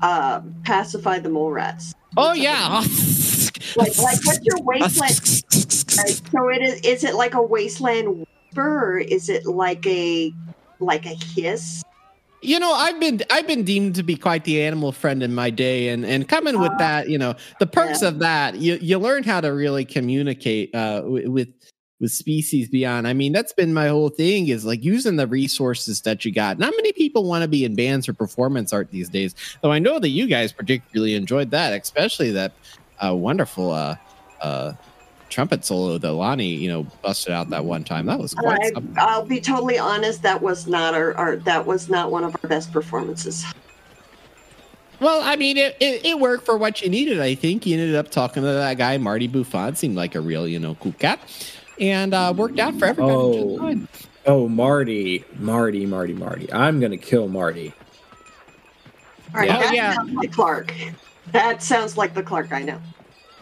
uh, 0.01 0.41
pacify 0.63 1.19
the 1.19 1.29
mole 1.29 1.51
rats. 1.51 1.93
Oh 2.17 2.33
yeah. 2.33 2.83
Like, 3.77 3.97
like 3.97 4.17
what's 4.25 4.39
your 4.43 4.61
wasteland? 4.61 5.43
Right, 5.97 6.21
so 6.31 6.49
it 6.49 6.61
is. 6.61 6.79
Is 6.81 7.03
it 7.03 7.15
like 7.15 7.33
a 7.33 7.41
wasteland 7.41 8.25
whisper, 8.53 8.93
or 8.93 8.97
is 8.99 9.27
it 9.27 9.45
like 9.45 9.85
a 9.85 10.31
like 10.79 11.05
a 11.05 11.15
hiss? 11.15 11.83
You 12.41 12.59
know, 12.59 12.71
I've 12.71 12.99
been 13.01 13.21
I've 13.31 13.47
been 13.47 13.63
deemed 13.63 13.95
to 13.95 14.03
be 14.03 14.15
quite 14.15 14.45
the 14.45 14.61
animal 14.61 14.93
friend 14.93 15.23
in 15.23 15.33
my 15.35 15.49
day, 15.49 15.89
and 15.89 16.05
and 16.05 16.25
coming 16.27 16.59
with 16.59 16.71
that, 16.77 17.09
you 17.09 17.17
know, 17.17 17.35
the 17.59 17.65
perks 17.67 18.01
Yeah. 18.01 18.09
of 18.09 18.19
that, 18.19 18.55
you 18.55 18.77
you 18.81 18.97
learn 18.97 19.23
how 19.23 19.41
to 19.41 19.49
really 19.49 19.83
communicate 19.83 20.73
uh, 20.73 21.01
wi- 21.01 21.27
with 21.27 21.54
with 21.99 22.11
species 22.11 22.67
beyond. 22.67 23.07
I 23.07 23.13
mean, 23.13 23.31
that's 23.31 23.53
been 23.53 23.73
my 23.73 23.87
whole 23.87 24.09
thing 24.09 24.47
is 24.49 24.65
like 24.65 24.83
using 24.83 25.15
the 25.15 25.27
resources 25.27 26.01
that 26.01 26.25
you 26.25 26.31
got. 26.31 26.59
Not 26.59 26.73
many 26.75 26.91
people 26.91 27.23
want 27.23 27.43
to 27.43 27.47
be 27.47 27.63
in 27.63 27.75
bands 27.75 28.09
or 28.09 28.13
performance 28.13 28.73
art 28.73 28.91
these 28.91 29.09
days, 29.09 29.35
though. 29.61 29.71
I 29.71 29.79
know 29.79 29.99
that 29.99 30.09
you 30.09 30.27
guys 30.27 30.51
particularly 30.51 31.15
enjoyed 31.15 31.51
that, 31.51 31.73
especially 31.79 32.31
that 32.31 32.53
uh, 33.03 33.15
wonderful 33.15 33.71
uh, 33.71 33.95
uh, 34.41 34.73
trumpet 35.29 35.65
solo 35.65 35.97
that 35.97 36.11
Lonnie, 36.11 36.53
you 36.53 36.69
know, 36.69 36.83
busted 37.01 37.33
out 37.33 37.49
that 37.49 37.63
one 37.63 37.83
time. 37.83 38.05
That 38.05 38.19
was 38.19 38.33
quite 38.33 38.59
I, 38.61 38.69
something. 38.71 38.95
I'll 38.97 39.25
be 39.25 39.39
totally 39.39 39.77
honest. 39.77 40.21
That 40.21 40.41
was 40.41 40.67
not 40.67 40.93
our, 40.93 41.13
our. 41.15 41.37
That 41.37 41.65
was 41.65 41.89
not 41.89 42.11
one 42.11 42.23
of 42.23 42.35
our 42.43 42.49
best 42.49 42.71
performances. 42.71 43.45
Well, 45.01 45.21
I 45.23 45.35
mean, 45.35 45.57
it, 45.57 45.75
it, 45.81 46.05
it 46.05 46.19
worked 46.19 46.45
for 46.45 46.57
what 46.57 46.81
you 46.81 46.89
needed. 46.89 47.19
I 47.19 47.35
think 47.35 47.65
you 47.65 47.77
ended 47.77 47.95
up 47.95 48.11
talking 48.11 48.43
to 48.43 48.47
that 48.47 48.77
guy, 48.77 48.97
Marty 48.97 49.27
Buffon. 49.27 49.75
Seemed 49.75 49.95
like 49.95 50.15
a 50.15 50.21
real, 50.21 50.47
you 50.47 50.59
know, 50.59 50.75
cool 50.75 50.93
cat, 50.93 51.19
and 51.79 52.13
uh, 52.13 52.33
worked 52.35 52.59
out 52.59 52.77
for 52.79 52.85
everybody. 52.85 53.13
Oh. 53.15 53.47
just 53.49 53.59
fine. 53.59 53.87
Oh, 54.27 54.47
Marty, 54.47 55.23
Marty, 55.37 55.85
Marty, 55.85 56.13
Marty. 56.13 56.51
I'm 56.51 56.79
gonna 56.79 56.97
kill 56.97 57.27
Marty. 57.27 57.73
All 59.33 59.41
right, 59.41 59.47
Yeah. 59.49 59.59
that 59.59 59.69
Oh, 59.69 59.73
yeah. 59.73 59.93
sounds 59.95 60.13
like 60.13 60.31
Clark. 60.31 60.73
That 61.31 61.61
sounds 61.63 61.97
like 61.97 62.13
the 62.13 62.23
Clark 62.23 62.51
I 62.51 62.61
know. 62.63 62.79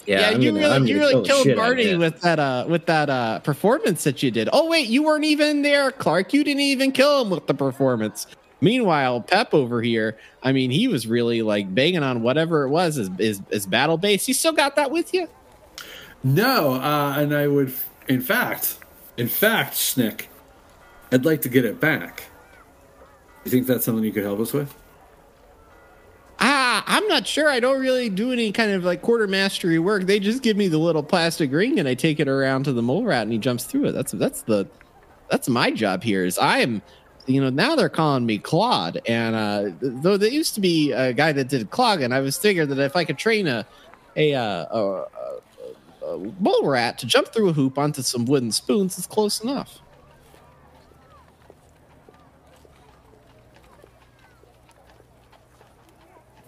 Yeah, 0.06 0.30
I'm 0.32 0.42
you 0.42 0.50
gonna- 0.52 0.60
really 0.62 0.76
I'm 0.76 0.86
you 0.88 0.98
really 1.00 1.14
kill 1.14 1.24
killed 1.24 1.44
shit 1.44 1.58
out 1.58 1.62
of 1.62 1.66
Marty 1.78 1.96
with 1.96 2.20
that 2.22 2.38
uh 2.40 2.66
with 2.68 2.86
that 2.88 3.10
uh 3.10 3.40
performance 3.40 4.04
that 4.04 4.22
you 4.22 4.32
did. 4.32 4.50
Oh 4.52 4.68
wait, 4.70 4.88
you 4.90 5.04
weren't 5.04 5.24
even 5.24 5.62
there, 5.62 5.92
Clark. 5.92 6.34
You 6.34 6.44
didn't 6.44 6.60
even 6.62 6.92
kill 6.92 7.22
him 7.22 7.30
with 7.30 7.48
the 7.48 7.54
performance. 7.54 8.28
Meanwhile, 8.60 9.22
Pep 9.22 9.54
over 9.54 9.82
here, 9.82 10.18
I 10.42 10.52
mean, 10.52 10.72
he 10.72 10.88
was 10.90 11.06
really 11.08 11.42
like 11.42 11.74
banging 11.74 12.04
on 12.04 12.22
whatever 12.22 12.64
it 12.66 12.70
was 12.70 12.98
is 12.98 13.10
is, 13.20 13.42
is 13.52 13.66
battle 13.66 13.98
base. 13.98 14.28
You 14.28 14.34
still 14.34 14.52
got 14.54 14.76
that 14.76 14.92
with 14.92 15.14
you? 15.14 15.28
No, 16.26 16.74
uh, 16.76 17.16
and 17.18 17.34
I 17.34 17.48
would, 17.48 17.74
in 18.08 18.22
fact, 18.22 18.78
in 19.18 19.28
fact, 19.28 19.76
Snick, 19.76 20.30
I'd 21.12 21.26
like 21.26 21.42
to 21.44 21.50
get 21.50 21.66
it 21.66 21.80
back. 21.80 22.24
You 23.46 23.52
think 23.52 23.68
that's 23.68 23.86
something 23.86 24.04
you 24.04 24.12
could 24.12 24.24
help 24.24 24.40
us 24.40 24.54
with? 24.54 24.74
Ah, 26.40 26.84
I'm 26.88 27.08
not 27.08 27.28
sure. 27.28 27.50
I 27.50 27.60
don't 27.60 27.80
really 27.80 28.10
do 28.10 28.32
any 28.32 28.52
kind 28.52 28.72
of 28.72 28.84
like 28.84 29.02
quarter 29.02 29.28
mastery 29.28 29.80
work. 29.80 30.04
They 30.04 30.20
just 30.20 30.42
give 30.42 30.58
me 30.58 30.68
the 30.68 30.78
little 30.78 31.04
plastic 31.04 31.52
ring 31.52 31.80
and 31.80 31.88
I 31.88 31.94
take 31.94 32.20
it 32.20 32.28
around 32.28 32.64
to 32.66 32.74
the 32.74 32.82
mole 32.82 33.04
rat 33.04 33.24
and 33.24 33.32
he 33.32 33.38
jumps 33.38 33.66
through 33.66 33.86
it. 33.86 33.92
That's 33.92 34.12
that's 34.14 34.42
the 34.42 34.68
that's 35.30 35.48
my 35.48 35.72
job 35.72 36.04
here. 36.04 36.26
Is 36.26 36.38
I 36.38 36.60
am, 36.60 36.82
you 37.28 37.42
know, 37.42 37.50
now 37.50 37.76
they're 37.76 37.90
calling 37.90 38.26
me 38.26 38.40
Claude, 38.40 39.02
and 39.08 39.36
uh, 39.36 39.70
though 39.82 40.18
there 40.18 40.30
used 40.30 40.56
to 40.56 40.62
be 40.62 40.92
a 40.92 41.14
guy 41.14 41.32
that 41.32 41.48
did 41.48 41.70
clog, 41.70 42.02
and 42.02 42.14
I 42.14 42.20
was 42.20 42.38
figured 42.38 42.70
that 42.70 42.80
if 42.80 42.96
I 42.96 43.06
could 43.06 43.18
train 43.18 43.48
a 43.48 43.66
a, 44.16 44.36
uh, 44.36 44.66
a, 44.70 45.06
a, 46.04 46.08
a 46.08 46.18
mole 46.40 46.66
rat 46.66 46.98
to 47.00 47.06
jump 47.06 47.30
through 47.30 47.50
a 47.50 47.54
hoop 47.54 47.78
onto 47.78 48.02
some 48.02 48.26
wooden 48.26 48.52
spoons, 48.52 48.98
is 48.98 49.08
close 49.08 49.42
enough. 49.42 49.80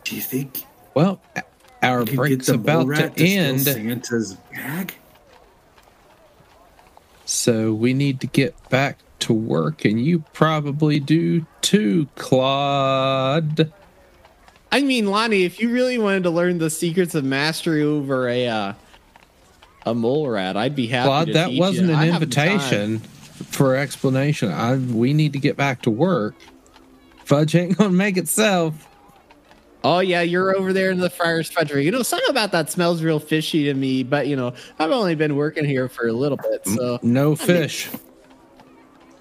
Do 0.04 0.16
you 0.16 0.22
think 0.22 0.64
well, 0.94 1.20
our 1.82 2.02
you 2.02 2.06
could 2.06 2.16
break's 2.16 2.46
get 2.46 2.46
the 2.46 2.58
mole 2.58 2.82
about 2.82 2.88
rat 2.88 3.18
to 3.18 3.26
end, 3.26 3.62
Santa's 3.62 4.36
bag? 4.54 4.94
so 7.26 7.74
we 7.74 7.94
need 7.94 8.22
to 8.22 8.28
get 8.28 8.70
back 8.70 9.00
to 9.20 9.34
work, 9.34 9.84
and 9.84 10.04
you 10.04 10.20
probably 10.34 11.00
do 11.00 11.46
too, 11.62 12.08
Claude. 12.16 13.72
I 14.72 14.82
mean, 14.82 15.08
Lonnie, 15.08 15.44
if 15.44 15.60
you 15.60 15.72
really 15.72 15.98
wanted 15.98 16.24
to 16.24 16.30
learn 16.30 16.58
the 16.60 16.70
secrets 16.70 17.16
of 17.16 17.24
mastery 17.24 17.82
over 17.82 18.28
a 18.28 18.48
uh, 18.48 18.74
a 19.86 19.94
mole 19.94 20.28
rat, 20.30 20.58
I'd 20.58 20.76
be 20.76 20.88
happy. 20.88 21.08
Claude, 21.08 21.28
to 21.28 21.34
that 21.34 21.48
teach 21.50 21.60
wasn't 21.60 21.88
you. 21.90 21.94
an 21.94 22.00
I 22.00 22.06
have 22.08 22.20
the 22.20 22.26
time. 22.26 22.50
invitation 22.54 23.00
for 23.50 23.76
explanation. 23.76 24.52
I 24.52 24.76
we 24.78 25.14
need 25.14 25.34
to 25.34 25.40
get 25.40 25.58
back 25.58 25.82
to 25.84 25.92
work. 25.92 26.36
Fudge 27.26 27.56
ain't 27.56 27.78
gonna 27.78 27.90
make 27.92 28.18
itself. 28.18 28.88
Oh 29.84 30.00
yeah, 30.00 30.22
you're 30.22 30.56
over 30.58 30.74
there 30.74 30.90
in 30.90 30.98
the 31.00 31.10
Friars 31.12 31.50
Fudgery. 31.52 31.86
You 31.86 31.92
know, 31.92 32.02
something 32.02 32.30
about 32.30 32.52
that 32.54 32.72
smells 32.72 33.04
real 33.04 33.20
fishy 33.20 33.66
to 33.66 33.74
me. 33.76 34.02
But 34.04 34.28
you 34.28 34.36
know, 34.36 34.54
I've 34.80 34.90
only 34.92 35.14
been 35.16 35.36
working 35.36 35.64
here 35.66 35.88
for 35.88 36.08
a 36.08 36.14
little 36.14 36.38
bit, 36.38 36.66
so 36.68 37.00
No 37.04 37.36
fish. 37.36 37.90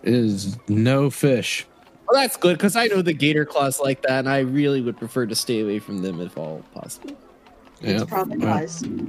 Is 0.02 0.58
no 0.68 1.08
fish. 1.08 1.66
well, 2.10 2.20
that's 2.20 2.36
good 2.36 2.58
because 2.58 2.76
I 2.76 2.86
know 2.86 3.00
the 3.00 3.14
gator 3.14 3.46
claws 3.46 3.80
like 3.80 4.02
that, 4.02 4.18
and 4.20 4.28
I 4.28 4.40
really 4.40 4.82
would 4.82 4.98
prefer 4.98 5.24
to 5.26 5.34
stay 5.34 5.60
away 5.60 5.78
from 5.78 6.02
them 6.02 6.20
if 6.20 6.36
all 6.36 6.62
possible. 6.74 7.16
It's 7.80 8.00
Yep. 8.00 8.08
probably 8.08 8.38
wise. 8.38 8.82
well, 8.86 9.06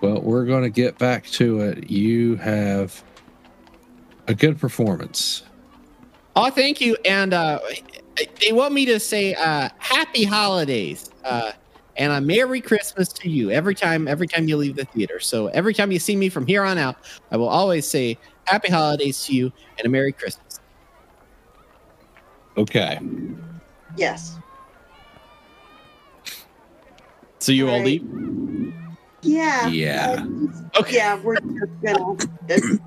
we're 0.00 0.44
going 0.44 0.62
to 0.62 0.70
get 0.70 0.98
back 0.98 1.24
to 1.26 1.60
it. 1.60 1.90
You 1.90 2.36
have 2.36 3.02
a 4.28 4.34
good 4.34 4.58
performance. 4.58 5.42
Oh, 6.34 6.50
thank 6.50 6.80
you. 6.80 6.96
And 7.04 7.32
uh, 7.32 7.60
they 8.40 8.52
want 8.52 8.74
me 8.74 8.84
to 8.86 9.00
say 9.00 9.34
uh, 9.34 9.68
happy 9.78 10.24
holidays 10.24 11.10
uh, 11.24 11.52
and 11.96 12.12
a 12.12 12.20
merry 12.20 12.60
Christmas 12.60 13.08
to 13.14 13.30
you 13.30 13.50
every 13.50 13.74
time. 13.74 14.06
Every 14.06 14.28
time 14.28 14.46
you 14.46 14.56
leave 14.58 14.76
the 14.76 14.84
theater. 14.84 15.18
So 15.18 15.46
every 15.48 15.72
time 15.72 15.90
you 15.90 15.98
see 15.98 16.14
me 16.14 16.28
from 16.28 16.46
here 16.46 16.62
on 16.62 16.76
out, 16.76 16.96
I 17.30 17.38
will 17.38 17.48
always 17.48 17.88
say 17.90 18.18
happy 18.44 18.70
holidays 18.70 19.24
to 19.26 19.34
you 19.34 19.50
and 19.78 19.86
a 19.86 19.88
merry 19.88 20.12
Christmas. 20.12 20.60
Okay. 22.58 22.98
Yes. 23.96 24.38
So 27.40 27.52
you 27.52 27.68
all 27.68 27.78
Right. 27.78 27.84
leave. 28.02 28.55
Yeah. 29.22 29.68
Yeah. 29.68 30.16
Uh, 30.24 30.80
Okay. 30.80 30.96
yeah, 30.96 31.18
we're 31.22 31.36
just 31.36 31.82
gonna. 31.82 32.16
This, 32.46 32.78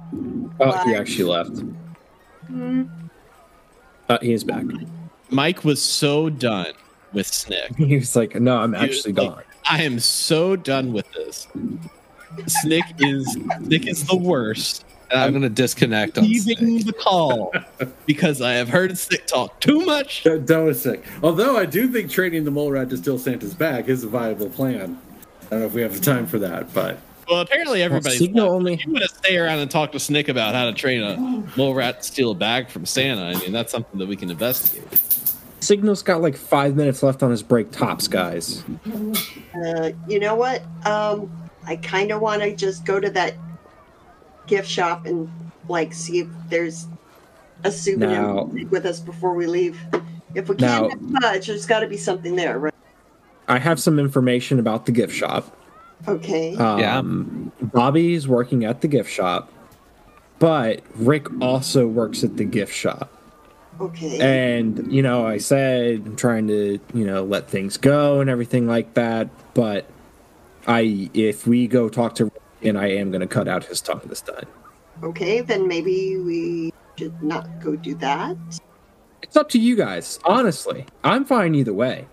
Oh, 0.62 0.78
he 0.86 0.94
actually 0.94 1.24
left. 1.24 1.62
Hmm. 2.48 2.84
Uh, 4.10 4.18
he's 4.22 4.44
back. 4.44 4.66
Mike 5.30 5.64
was 5.64 5.82
so 5.82 6.30
done 6.30 6.74
with 7.14 7.28
Snick. 7.28 7.72
He 7.78 7.96
was 7.96 8.16
like, 8.16 8.36
"No, 8.36 8.58
I'm 8.58 8.76
actually 8.76 9.14
like, 9.14 9.30
gone." 9.30 9.44
I 9.70 9.84
am 9.84 10.00
so 10.00 10.56
done 10.56 10.92
with 10.94 11.10
this. 11.14 11.48
Snick 12.48 12.84
is 13.00 13.38
Snick 13.64 13.88
is 13.88 14.06
the 14.06 14.18
worst. 14.18 14.86
And 15.12 15.20
I'm 15.20 15.28
I'm 15.28 15.32
going 15.32 15.42
to 15.42 15.50
disconnect 15.50 16.20
on 16.20 16.26
leaving 16.26 16.84
the 16.86 16.94
call 16.94 17.52
because 18.06 18.42
I 18.42 18.54
have 18.54 18.70
heard 18.70 18.96
Snick 18.96 19.26
talk 19.26 19.60
too 19.60 19.84
much. 19.84 20.24
That, 20.24 20.46
that 20.46 20.58
was 20.60 20.82
sick. 20.84 21.04
Although 21.24 21.58
I 21.58 21.66
do 21.66 21.88
think 21.88 22.12
training 22.12 22.44
the 22.44 22.52
mole 22.52 22.72
rat 22.72 22.92
to 22.92 22.98
steal 22.98 23.18
Santa's 23.18 23.56
bag 23.56 23.90
is 23.90 24.04
a 24.04 24.08
viable 24.08 24.50
plan. 24.50 25.00
I 25.52 25.56
don't 25.56 25.60
know 25.62 25.66
if 25.66 25.74
we 25.74 25.82
have 25.82 25.94
the 25.94 26.00
time 26.02 26.28
for 26.28 26.40
that, 26.40 26.74
but 26.74 26.98
Well, 27.30 27.42
apparently 27.42 27.82
everybody's. 27.84 28.18
Signal 28.20 28.46
left. 28.46 28.54
only- 28.56 28.74
If 28.74 28.86
you 28.86 28.92
want 28.94 29.04
to 29.10 29.16
stay 29.16 29.38
around 29.38 29.60
and 29.60 29.70
talk 29.70 29.92
to 29.94 30.00
Snick 30.00 30.30
about 30.30 30.54
how 30.56 30.66
to 30.66 30.74
train 30.74 31.02
a 31.04 31.18
mole 31.58 31.74
rat 31.74 32.02
to 32.02 32.08
steal 32.08 32.32
a 32.32 32.36
bag 32.36 32.70
from 32.70 32.86
Santa, 32.86 33.22
I 33.22 33.34
mean 33.40 33.52
that's 33.52 33.72
something 33.72 34.00
that 34.00 34.08
we 34.08 34.16
can 34.16 34.30
investigate. 34.30 34.88
Signal's 35.60 36.02
got 36.04 36.22
like 36.22 36.38
five 36.38 36.76
minutes 36.76 37.04
left 37.04 37.22
on 37.22 37.32
his 37.32 37.44
break. 37.44 37.72
Tops, 37.72 38.08
guys. 38.08 38.64
Uh, 39.66 39.92
you 40.08 40.20
know 40.20 40.36
what? 40.36 40.64
Um, 40.86 41.30
I 41.66 41.76
kind 41.76 42.12
of 42.12 42.22
want 42.22 42.42
to 42.44 42.56
just 42.56 42.86
go 42.86 43.00
to 43.00 43.10
that 43.12 43.34
gift 44.48 44.70
shop 44.70 45.06
and 45.06 45.30
like 45.68 45.94
see 45.94 46.20
if 46.20 46.28
there's 46.50 46.88
a 47.64 47.72
souvenir 47.72 48.22
Now- 48.22 48.44
with 48.70 48.86
us 48.86 49.00
before 49.00 49.34
we 49.34 49.46
leave. 49.48 49.80
If 50.36 50.48
we 50.48 50.56
can't 50.56 50.92
have 50.92 51.02
much, 51.02 51.48
there's 51.48 51.66
got 51.66 51.80
to 51.82 51.88
be 51.88 51.98
something 51.98 52.36
there, 52.36 52.58
right? 52.60 52.74
I 53.50 53.60
have 53.60 53.80
some 53.80 54.00
information 54.00 54.60
about 54.60 54.86
the 54.86 54.92
gift 54.92 55.14
shop. 55.14 55.56
Okay. 56.08 56.56
Um, 56.56 57.52
Bobby's 57.62 58.28
working 58.28 58.64
at 58.64 58.82
the 58.82 58.88
gift 58.88 59.12
shop, 59.12 59.52
but 60.38 60.82
Rick 60.96 61.28
also 61.42 61.88
works 61.88 62.24
at 62.24 62.38
the 62.38 62.46
gift 62.46 62.74
shop. 62.74 63.12
okay. 63.82 64.20
And, 64.20 64.92
you 64.92 65.02
know, 65.02 65.28
I 65.28 65.40
said 65.40 66.04
I'm 66.06 66.16
trying 66.16 66.48
to, 66.48 66.80
you 66.94 67.06
know, 67.06 67.24
let 67.24 67.50
things 67.50 67.76
go 67.76 68.22
and 68.22 68.30
everything 68.30 68.68
like 68.68 68.94
that, 68.94 69.30
but 69.54 69.90
I 70.68 71.10
if 71.14 71.48
we 71.48 71.68
go 71.68 71.90
talk 71.90 72.16
to 72.16 72.26
Rick, 72.26 72.34
and 72.62 72.78
I 72.78 72.88
am 72.88 73.10
going 73.10 73.22
to 73.22 73.28
cut 73.28 73.48
out 73.48 73.66
his 73.66 73.82
tongue 73.82 74.02
this 74.06 74.22
time. 74.22 74.46
okay, 75.04 75.42
then 75.42 75.68
maybe 75.68 76.18
we 76.18 76.74
should 76.98 77.22
not 77.24 77.62
go 77.62 77.76
do 77.76 77.96
that. 77.96 78.38
It's 79.22 79.36
up 79.36 79.50
to 79.50 79.60
you 79.60 79.76
guys. 79.76 80.20
Honestly, 80.24 80.86
I'm 81.04 81.26
fine 81.26 81.56
either 81.56 81.74
way. 81.74 82.08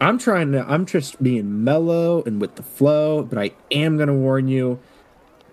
I'm 0.00 0.18
trying 0.18 0.52
to. 0.52 0.68
I'm 0.68 0.86
just 0.86 1.22
being 1.22 1.64
mellow 1.64 2.22
and 2.24 2.40
with 2.40 2.56
the 2.56 2.62
flow, 2.62 3.22
but 3.22 3.38
I 3.38 3.52
am 3.70 3.96
going 3.96 4.08
to 4.08 4.14
warn 4.14 4.48
you. 4.48 4.80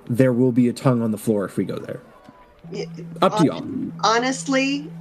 There 0.07 0.33
will 0.33 0.51
be 0.51 0.67
a 0.67 0.73
tongue 0.73 1.01
on 1.01 1.11
the 1.11 1.17
floor 1.17 1.45
if 1.45 1.57
we 1.57 1.63
go 1.63 1.77
there. 1.77 2.01
Up 3.21 3.37
to 3.37 3.45
y'all. 3.45 3.65
Honestly, 4.03 4.91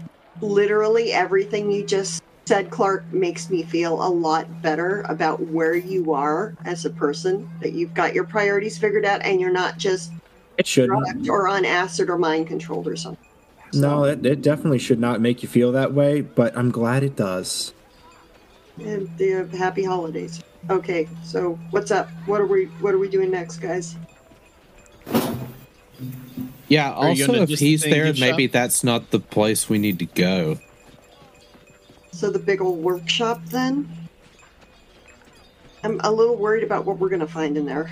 literally 0.40 1.12
everything 1.12 1.70
you 1.70 1.84
just 1.84 2.22
said, 2.46 2.70
Clark, 2.70 3.12
makes 3.12 3.48
me 3.48 3.62
feel 3.62 4.02
a 4.04 4.08
lot 4.08 4.62
better 4.62 5.02
about 5.02 5.40
where 5.40 5.74
you 5.74 6.12
are 6.12 6.54
as 6.64 6.84
a 6.84 6.90
person. 6.90 7.48
That 7.60 7.72
you've 7.72 7.94
got 7.94 8.14
your 8.14 8.24
priorities 8.24 8.76
figured 8.78 9.04
out, 9.04 9.22
and 9.22 9.40
you're 9.40 9.52
not 9.52 9.78
just 9.78 10.12
It 10.58 10.66
shouldn't. 10.66 11.28
or 11.28 11.48
on 11.48 11.64
acid 11.64 12.10
or 12.10 12.18
mind 12.18 12.46
controlled 12.46 12.86
or 12.86 12.96
something. 12.96 13.26
No, 13.72 14.04
it, 14.04 14.24
it 14.26 14.42
definitely 14.42 14.80
should 14.80 14.98
not 14.98 15.20
make 15.20 15.42
you 15.42 15.48
feel 15.48 15.72
that 15.72 15.94
way, 15.94 16.22
but 16.22 16.56
I'm 16.56 16.70
glad 16.70 17.02
it 17.02 17.16
does. 17.16 17.72
And 18.80 19.08
the 19.18 19.46
happy 19.56 19.84
holidays. 19.84 20.42
Okay, 20.68 21.08
so 21.24 21.58
what's 21.70 21.90
up? 21.90 22.08
What 22.26 22.40
are 22.40 22.46
we? 22.46 22.66
What 22.80 22.94
are 22.94 22.98
we 22.98 23.08
doing 23.08 23.30
next, 23.30 23.58
guys? 23.58 23.96
Yeah. 26.68 26.90
Are 26.92 27.04
you 27.10 27.24
Also, 27.24 27.26
gonna 27.26 27.42
if 27.42 27.48
just 27.50 27.62
he's 27.62 27.82
say 27.82 27.90
there, 27.90 28.04
gift 28.06 28.20
maybe 28.20 28.46
shop? 28.46 28.52
that's 28.52 28.84
not 28.84 29.10
the 29.10 29.18
place 29.20 29.68
we 29.68 29.78
need 29.78 29.98
to 29.98 30.06
go. 30.06 30.58
So 32.12 32.30
the 32.30 32.38
big 32.38 32.60
old 32.60 32.82
workshop 32.82 33.40
then. 33.46 33.88
I'm 35.82 35.98
a 36.04 36.12
little 36.12 36.36
worried 36.36 36.62
about 36.62 36.84
what 36.84 36.98
we're 36.98 37.08
gonna 37.08 37.26
find 37.26 37.56
in 37.56 37.64
there. 37.66 37.90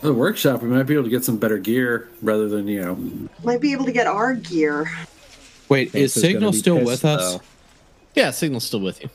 The 0.00 0.12
workshop, 0.12 0.62
we 0.62 0.68
might 0.68 0.82
be 0.82 0.94
able 0.94 1.04
to 1.04 1.10
get 1.10 1.24
some 1.24 1.36
better 1.36 1.58
gear 1.58 2.08
rather 2.20 2.48
than 2.48 2.66
you 2.66 2.80
know. 2.80 3.28
Might 3.44 3.60
be 3.60 3.72
able 3.72 3.84
to 3.84 3.92
get 3.92 4.08
our 4.08 4.34
gear. 4.34 4.90
Wait, 5.68 5.94
is 5.94 6.16
Ace 6.16 6.22
gonna 6.22 6.32
Signal 6.32 6.50
be 6.52 6.58
still 6.58 6.76
pissed, 6.78 6.86
with 6.86 7.04
us? 7.04 7.34
though. 7.34 7.40
Yeah, 8.16 8.30
Signal's 8.32 8.64
still 8.64 8.80
with 8.80 9.00
you. 9.02 9.08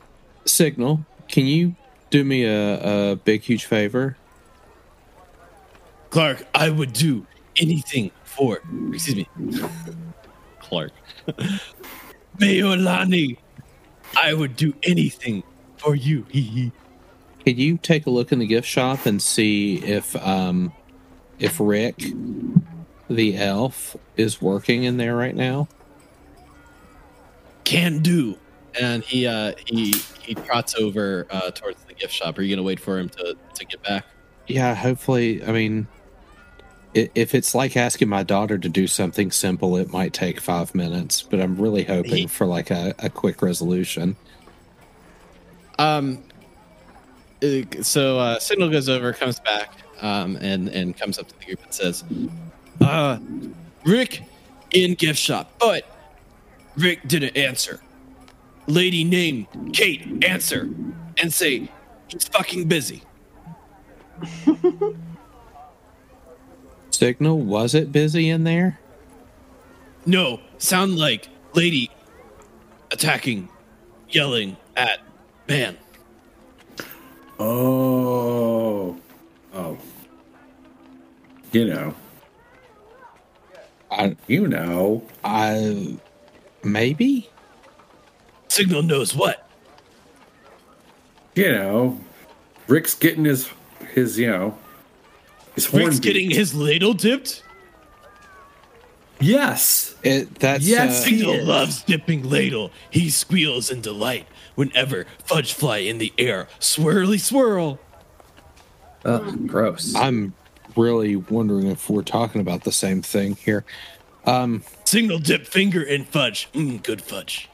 Signal, 0.48 1.06
can 1.28 1.46
you 1.46 1.76
do 2.10 2.24
me 2.24 2.46
a, 2.46 3.12
a 3.12 3.16
big, 3.16 3.42
huge 3.42 3.66
favor? 3.66 4.18
Clark, 6.10 6.46
I 6.56 6.70
would 6.70 6.94
do 6.94 7.26
anything 7.58 8.12
for. 8.24 8.62
Excuse 8.94 9.16
me, 9.16 9.30
Clark. 10.60 10.92
Mayolani. 12.38 13.38
I 14.16 14.34
would 14.34 14.56
do 14.56 14.74
anything 14.84 15.44
for 15.78 15.96
you. 15.96 16.26
Hee 16.30 16.42
hee. 16.42 16.72
Can 17.46 17.58
you 17.58 17.78
take 17.78 18.06
a 18.06 18.10
look 18.10 18.32
in 18.32 18.40
the 18.40 18.48
gift 18.48 18.68
shop 18.68 19.06
and 19.06 19.22
see 19.22 19.78
if 19.84 20.16
um 20.16 20.72
if 21.40 21.60
Rick, 21.60 22.04
the 23.10 23.38
elf, 23.38 23.96
is 24.16 24.42
working 24.42 24.84
in 24.84 24.98
there 24.98 25.16
right 25.16 25.36
now? 25.36 25.68
Can 27.64 28.00
do. 28.00 28.38
And 28.80 29.04
he 29.04 29.26
uh 29.28 29.54
he 29.66 29.94
he 30.22 30.36
trots 30.36 30.76
over 30.76 31.26
uh 31.30 31.52
towards 31.52 31.84
the 31.86 31.94
gift 31.94 32.14
shop. 32.14 32.38
Are 32.38 32.42
you 32.42 32.56
gonna 32.56 32.66
wait 32.66 32.80
for 32.80 33.00
him 33.00 33.10
to 33.10 33.36
to 33.56 33.66
get 33.66 33.82
back? 33.84 34.06
Yeah, 34.48 34.76
hopefully. 34.76 35.44
I 35.44 35.52
mean, 35.52 35.88
i- 36.96 37.10
if 37.16 37.34
it's 37.36 37.54
like 37.56 37.76
asking 37.76 38.08
my 38.10 38.24
daughter 38.24 38.58
to 38.58 38.70
do 38.70 38.88
something 38.88 39.32
simple, 39.32 39.78
it 39.78 39.92
might 39.92 40.14
take 40.14 40.40
five 40.40 40.74
minutes. 40.76 41.22
But 41.22 41.40
I'm 41.42 41.56
really 41.60 41.84
hoping 41.84 42.12
He- 42.14 42.28
for 42.28 42.46
like 42.46 42.70
a, 42.72 42.94
a 43.00 43.10
quick 43.10 43.42
resolution. 43.42 44.16
Um 45.80 46.24
uh, 47.44 47.62
so 47.82 48.20
uh 48.20 48.40
Signal 48.40 48.70
goes 48.70 48.90
over, 48.90 49.14
comes 49.14 49.40
back, 49.40 49.72
um 50.02 50.38
and 50.42 50.68
and 50.70 50.98
comes 50.98 51.18
up 51.20 51.28
to 51.30 51.40
the 51.40 51.46
group 51.46 51.64
and 51.64 51.74
says, 51.74 52.04
Uh, 52.82 53.18
Rick 53.86 54.24
in 54.72 54.94
gift 54.96 55.20
shop, 55.20 55.52
but 55.60 55.84
Rick 56.76 57.08
didn't 57.08 57.36
answer. 57.38 57.80
Lady 58.68 59.04
named 59.04 59.48
Kate 59.74 60.24
answer 60.24 60.70
and 61.18 61.34
say 61.34 61.70
he's 62.08 62.28
fucking 62.28 62.68
busy. 62.68 63.02
Signal, 66.90 67.40
was 67.40 67.74
it 67.76 67.92
busy 67.92 68.30
in 68.30 68.44
there? 68.44 68.80
No, 70.06 70.40
sound 70.58 70.98
like 70.98 71.28
lady 71.54 71.92
attacking, 72.92 73.50
yelling 74.10 74.58
at 74.76 75.00
man. 75.48 75.78
Oh, 77.40 78.98
oh, 79.54 79.78
you 81.52 81.66
know, 81.66 81.94
I, 83.92 84.16
you 84.28 84.48
know. 84.48 85.04
I, 85.24 85.98
maybe. 86.64 87.30
Signal 88.58 88.82
knows 88.84 89.14
what. 89.16 89.48
you 91.36 91.52
know, 91.52 92.00
Rick's 92.68 92.96
getting 92.96 93.24
his 93.26 93.50
his 93.94 94.18
you 94.18 94.28
know 94.32 94.58
his 95.54 95.68
horn. 95.68 95.84
Rick's 95.86 96.00
beat. 96.00 96.04
getting 96.14 96.32
his 96.32 96.56
ladle 96.56 96.94
dipped. 96.94 97.44
yes. 99.20 99.96
It 100.04 100.40
that's 100.40 100.64
Yes, 100.66 101.02
uh, 101.02 101.10
he 101.10 101.18
Signal 101.20 101.34
is. 101.36 101.48
loves 101.48 101.84
dipping 101.84 102.24
ladle. 102.30 102.72
He 102.90 103.10
squeals 103.10 103.70
in 103.70 103.82
delight 103.82 104.26
whenever 104.56 105.06
fudge 105.24 105.54
fly 105.54 105.78
in 105.78 105.98
the 106.00 106.12
air. 106.18 106.48
Swirly 106.60 107.20
swirl. 107.20 107.80
Ugh, 109.06 109.48
gross. 109.48 109.94
I'm 109.96 110.34
really 110.76 111.16
wondering 111.16 111.68
if 111.68 111.90
we're 111.90 112.02
talking 112.04 112.42
about 112.42 112.64
the 112.64 112.72
same 112.72 113.02
thing 113.02 113.36
here. 113.36 113.64
Um, 114.26 114.64
Signal 114.84 115.20
dip 115.20 115.46
finger 115.46 115.82
in 115.82 116.06
fudge. 116.06 116.50
Mmm, 116.54 116.82
good 116.84 117.02
fudge. 117.02 117.50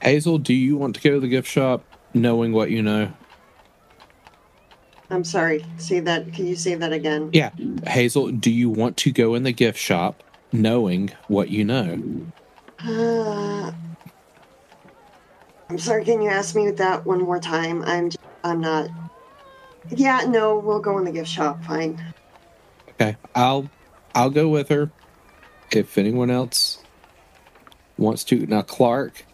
Hazel, 0.00 0.38
do 0.38 0.54
you 0.54 0.76
want 0.76 0.96
to 0.96 1.02
go 1.02 1.14
to 1.14 1.20
the 1.20 1.28
gift 1.28 1.48
shop 1.48 1.84
knowing 2.14 2.52
what 2.52 2.70
you 2.70 2.82
know? 2.82 3.12
I'm 5.10 5.24
sorry. 5.24 5.64
Say 5.78 6.00
that. 6.00 6.32
Can 6.32 6.46
you 6.46 6.56
say 6.56 6.74
that 6.74 6.92
again? 6.92 7.30
Yeah. 7.32 7.50
Hazel, 7.86 8.30
do 8.30 8.50
you 8.50 8.68
want 8.68 8.96
to 8.98 9.12
go 9.12 9.34
in 9.34 9.42
the 9.42 9.52
gift 9.52 9.78
shop 9.78 10.22
knowing 10.52 11.12
what 11.28 11.48
you 11.48 11.64
know? 11.64 12.26
Uh, 12.78 13.72
I'm 15.70 15.78
sorry. 15.78 16.04
Can 16.04 16.20
you 16.20 16.28
ask 16.28 16.54
me 16.54 16.70
that 16.70 17.06
one 17.06 17.22
more 17.22 17.40
time? 17.40 17.82
I'm. 17.82 18.10
just, 18.10 18.22
I'm 18.44 18.60
not. 18.60 18.90
Yeah. 19.88 20.24
No. 20.28 20.58
We'll 20.58 20.80
go 20.80 20.98
in 20.98 21.04
the 21.04 21.12
gift 21.12 21.30
shop. 21.30 21.64
Fine. 21.64 22.02
Okay. 22.90 23.16
I'll 23.34 23.70
I'll 24.14 24.30
go 24.30 24.48
with 24.48 24.68
her. 24.68 24.90
If 25.72 25.98
anyone 25.98 26.30
else 26.30 26.82
wants 27.96 28.24
to. 28.24 28.46
Now 28.46 28.62
Clark, 28.62 29.24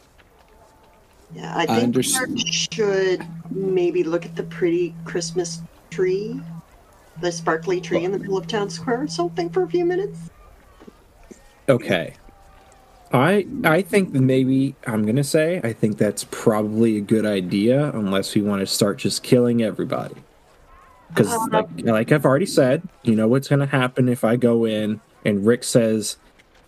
Yeah. 1.34 1.54
I 1.56 1.62
I 1.62 1.66
think 1.80 1.94
Clark 1.94 2.30
should 2.46 3.26
maybe 3.50 4.04
look 4.04 4.24
at 4.24 4.36
the 4.36 4.44
pretty 4.44 4.94
Christmas 5.04 5.60
tree, 5.90 6.40
the 7.20 7.32
sparkly 7.32 7.80
tree 7.80 8.04
in 8.04 8.12
the 8.12 8.18
middle 8.18 8.38
of 8.38 8.46
town 8.46 8.70
square 8.70 9.02
or 9.02 9.08
something 9.08 9.50
for 9.50 9.62
a 9.62 9.68
few 9.68 9.84
minutes. 9.84 10.30
Okay. 11.68 12.14
I 13.12 13.46
I 13.64 13.82
think 13.82 14.12
maybe 14.12 14.74
I'm 14.86 15.06
gonna 15.06 15.24
say 15.24 15.60
I 15.62 15.72
think 15.72 15.98
that's 15.98 16.24
probably 16.30 16.96
a 16.96 17.00
good 17.00 17.24
idea 17.24 17.90
unless 17.90 18.34
we 18.34 18.42
want 18.42 18.60
to 18.60 18.66
start 18.66 18.98
just 18.98 19.22
killing 19.22 19.62
everybody. 19.62 20.16
Because 21.08 21.32
um, 21.32 21.50
like 21.50 21.68
like 21.78 22.12
I've 22.12 22.24
already 22.24 22.46
said, 22.46 22.82
you 23.02 23.14
know 23.14 23.28
what's 23.28 23.48
gonna 23.48 23.66
happen 23.66 24.08
if 24.08 24.24
I 24.24 24.36
go 24.36 24.64
in 24.64 25.00
and 25.24 25.46
Rick 25.46 25.62
says 25.64 26.16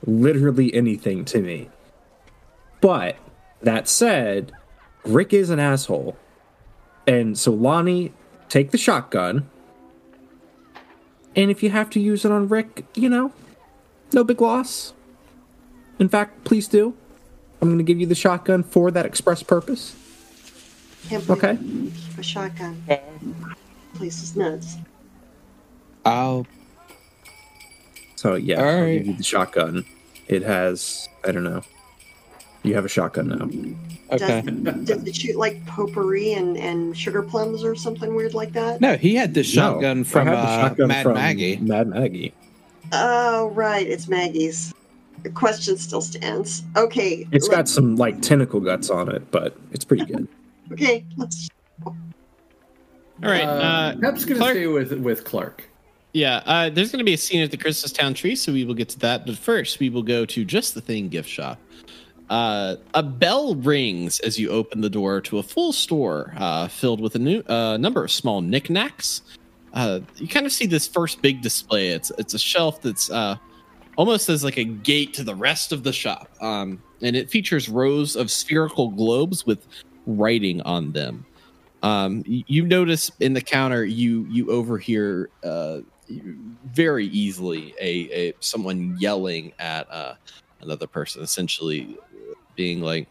literally 0.06 0.72
anything 0.72 1.24
to 1.26 1.40
me. 1.40 1.68
But 2.80 3.16
that 3.66 3.88
said, 3.88 4.52
Rick 5.04 5.32
is 5.32 5.50
an 5.50 5.58
asshole. 5.58 6.16
And 7.06 7.36
so 7.36 7.52
Lonnie, 7.52 8.12
take 8.48 8.70
the 8.70 8.78
shotgun. 8.78 9.48
And 11.34 11.50
if 11.50 11.62
you 11.62 11.70
have 11.70 11.90
to 11.90 12.00
use 12.00 12.24
it 12.24 12.30
on 12.30 12.48
Rick, 12.48 12.84
you 12.94 13.08
know, 13.08 13.32
no 14.12 14.22
big 14.24 14.40
loss. 14.40 14.94
In 15.98 16.08
fact, 16.08 16.44
please 16.44 16.68
do. 16.68 16.94
I'm 17.60 17.68
going 17.68 17.78
to 17.78 17.84
give 17.84 17.98
you 17.98 18.06
the 18.06 18.14
shotgun 18.14 18.62
for 18.62 18.90
that 18.92 19.04
express 19.04 19.42
purpose. 19.42 19.94
Can't 21.08 21.28
Okay. 21.28 21.56
keep 21.56 22.18
a 22.18 22.22
shotgun. 22.22 22.82
Place 23.94 24.22
is 24.22 24.36
nuts. 24.36 24.76
I'll 26.04 26.46
So 28.14 28.34
yeah, 28.36 28.60
All 28.62 28.68
I'll 28.68 28.82
right. 28.82 28.98
give 28.98 29.06
you 29.08 29.14
the 29.14 29.22
shotgun. 29.24 29.84
It 30.28 30.42
has 30.42 31.08
I 31.26 31.32
don't 31.32 31.44
know. 31.44 31.62
You 32.66 32.74
have 32.74 32.84
a 32.84 32.88
shotgun 32.88 33.28
now. 33.28 34.14
okay. 34.16 34.42
Does, 34.42 34.74
does 34.84 35.04
it 35.04 35.16
shoot 35.16 35.36
like 35.36 35.64
potpourri 35.66 36.32
and, 36.34 36.56
and 36.56 36.96
sugar 36.96 37.22
plums 37.22 37.62
or 37.64 37.74
something 37.74 38.14
weird 38.14 38.34
like 38.34 38.52
that? 38.52 38.80
No, 38.80 38.96
he 38.96 39.14
had 39.14 39.34
this 39.34 39.46
shotgun 39.48 39.98
No, 39.98 40.04
from 40.04 40.28
I 40.28 40.30
had 40.30 40.36
the 40.36 40.48
uh, 40.48 40.60
shotgun 40.68 40.88
Mad 40.88 41.02
from 41.02 41.14
Maggie. 41.14 41.56
Mad 41.58 41.88
Maggie. 41.88 42.34
Oh, 42.92 43.48
right. 43.54 43.86
It's 43.86 44.08
Maggie's. 44.08 44.72
The 45.22 45.30
question 45.30 45.76
still 45.76 46.00
stands. 46.02 46.62
Okay. 46.76 47.26
It's 47.32 47.48
got 47.48 47.68
some 47.68 47.96
like 47.96 48.20
tentacle 48.22 48.60
guts 48.60 48.90
on 48.90 49.08
it, 49.14 49.30
but 49.30 49.56
it's 49.72 49.84
pretty 49.84 50.04
good. 50.04 50.28
Okay, 50.72 51.04
let's. 51.16 51.48
All 51.84 51.94
right. 53.22 53.44
Uh, 53.44 53.46
Uh, 53.46 53.96
Pep's 54.00 54.24
gonna 54.24 54.38
Clark- 54.40 54.54
stay 54.54 54.66
with 54.66 54.92
with 54.94 55.24
Clark. 55.24 55.64
Yeah, 56.12 56.42
uh, 56.46 56.70
there's 56.70 56.90
going 56.90 56.98
to 57.00 57.04
be 57.04 57.12
a 57.12 57.18
scene 57.18 57.42
at 57.42 57.50
the 57.50 57.56
Christmas 57.58 57.92
Town 57.92 58.14
tree, 58.14 58.34
so 58.34 58.50
we 58.50 58.64
will 58.64 58.74
get 58.74 58.88
to 58.90 58.98
that. 59.00 59.26
But 59.26 59.36
first, 59.36 59.78
we 59.80 59.90
will 59.90 60.02
go 60.02 60.24
to 60.24 60.44
just 60.46 60.74
the 60.74 60.80
thing 60.80 61.08
gift 61.10 61.28
shop. 61.28 61.60
Uh, 62.28 62.76
a 62.94 63.02
bell 63.02 63.54
rings 63.54 64.18
as 64.20 64.38
you 64.38 64.50
open 64.50 64.80
the 64.80 64.90
door 64.90 65.20
to 65.20 65.38
a 65.38 65.42
full 65.42 65.72
store 65.72 66.34
uh, 66.36 66.66
filled 66.66 67.00
with 67.00 67.14
a 67.14 67.18
new 67.18 67.40
uh, 67.46 67.76
number 67.76 68.02
of 68.02 68.10
small 68.10 68.40
knickknacks. 68.40 69.22
Uh, 69.72 70.00
you 70.16 70.26
kind 70.26 70.44
of 70.44 70.52
see 70.52 70.66
this 70.66 70.88
first 70.88 71.22
big 71.22 71.40
display. 71.40 71.88
It's 71.88 72.10
it's 72.18 72.34
a 72.34 72.38
shelf 72.38 72.82
that's 72.82 73.10
uh, 73.10 73.36
almost 73.96 74.28
as 74.28 74.42
like 74.42 74.56
a 74.56 74.64
gate 74.64 75.14
to 75.14 75.22
the 75.22 75.34
rest 75.36 75.70
of 75.70 75.84
the 75.84 75.92
shop, 75.92 76.28
um, 76.40 76.82
and 77.00 77.14
it 77.14 77.30
features 77.30 77.68
rows 77.68 78.16
of 78.16 78.30
spherical 78.30 78.88
globes 78.88 79.46
with 79.46 79.64
writing 80.06 80.60
on 80.62 80.92
them. 80.92 81.24
Um, 81.82 82.24
you 82.26 82.66
notice 82.66 83.12
in 83.20 83.34
the 83.34 83.40
counter, 83.40 83.84
you 83.84 84.26
you 84.28 84.50
overhear 84.50 85.30
uh, 85.44 85.80
very 86.64 87.06
easily 87.06 87.72
a, 87.80 88.28
a 88.30 88.34
someone 88.40 88.96
yelling 88.98 89.52
at 89.60 89.86
another 90.60 90.86
person, 90.88 91.22
essentially 91.22 91.96
being 92.56 92.80
like, 92.80 93.08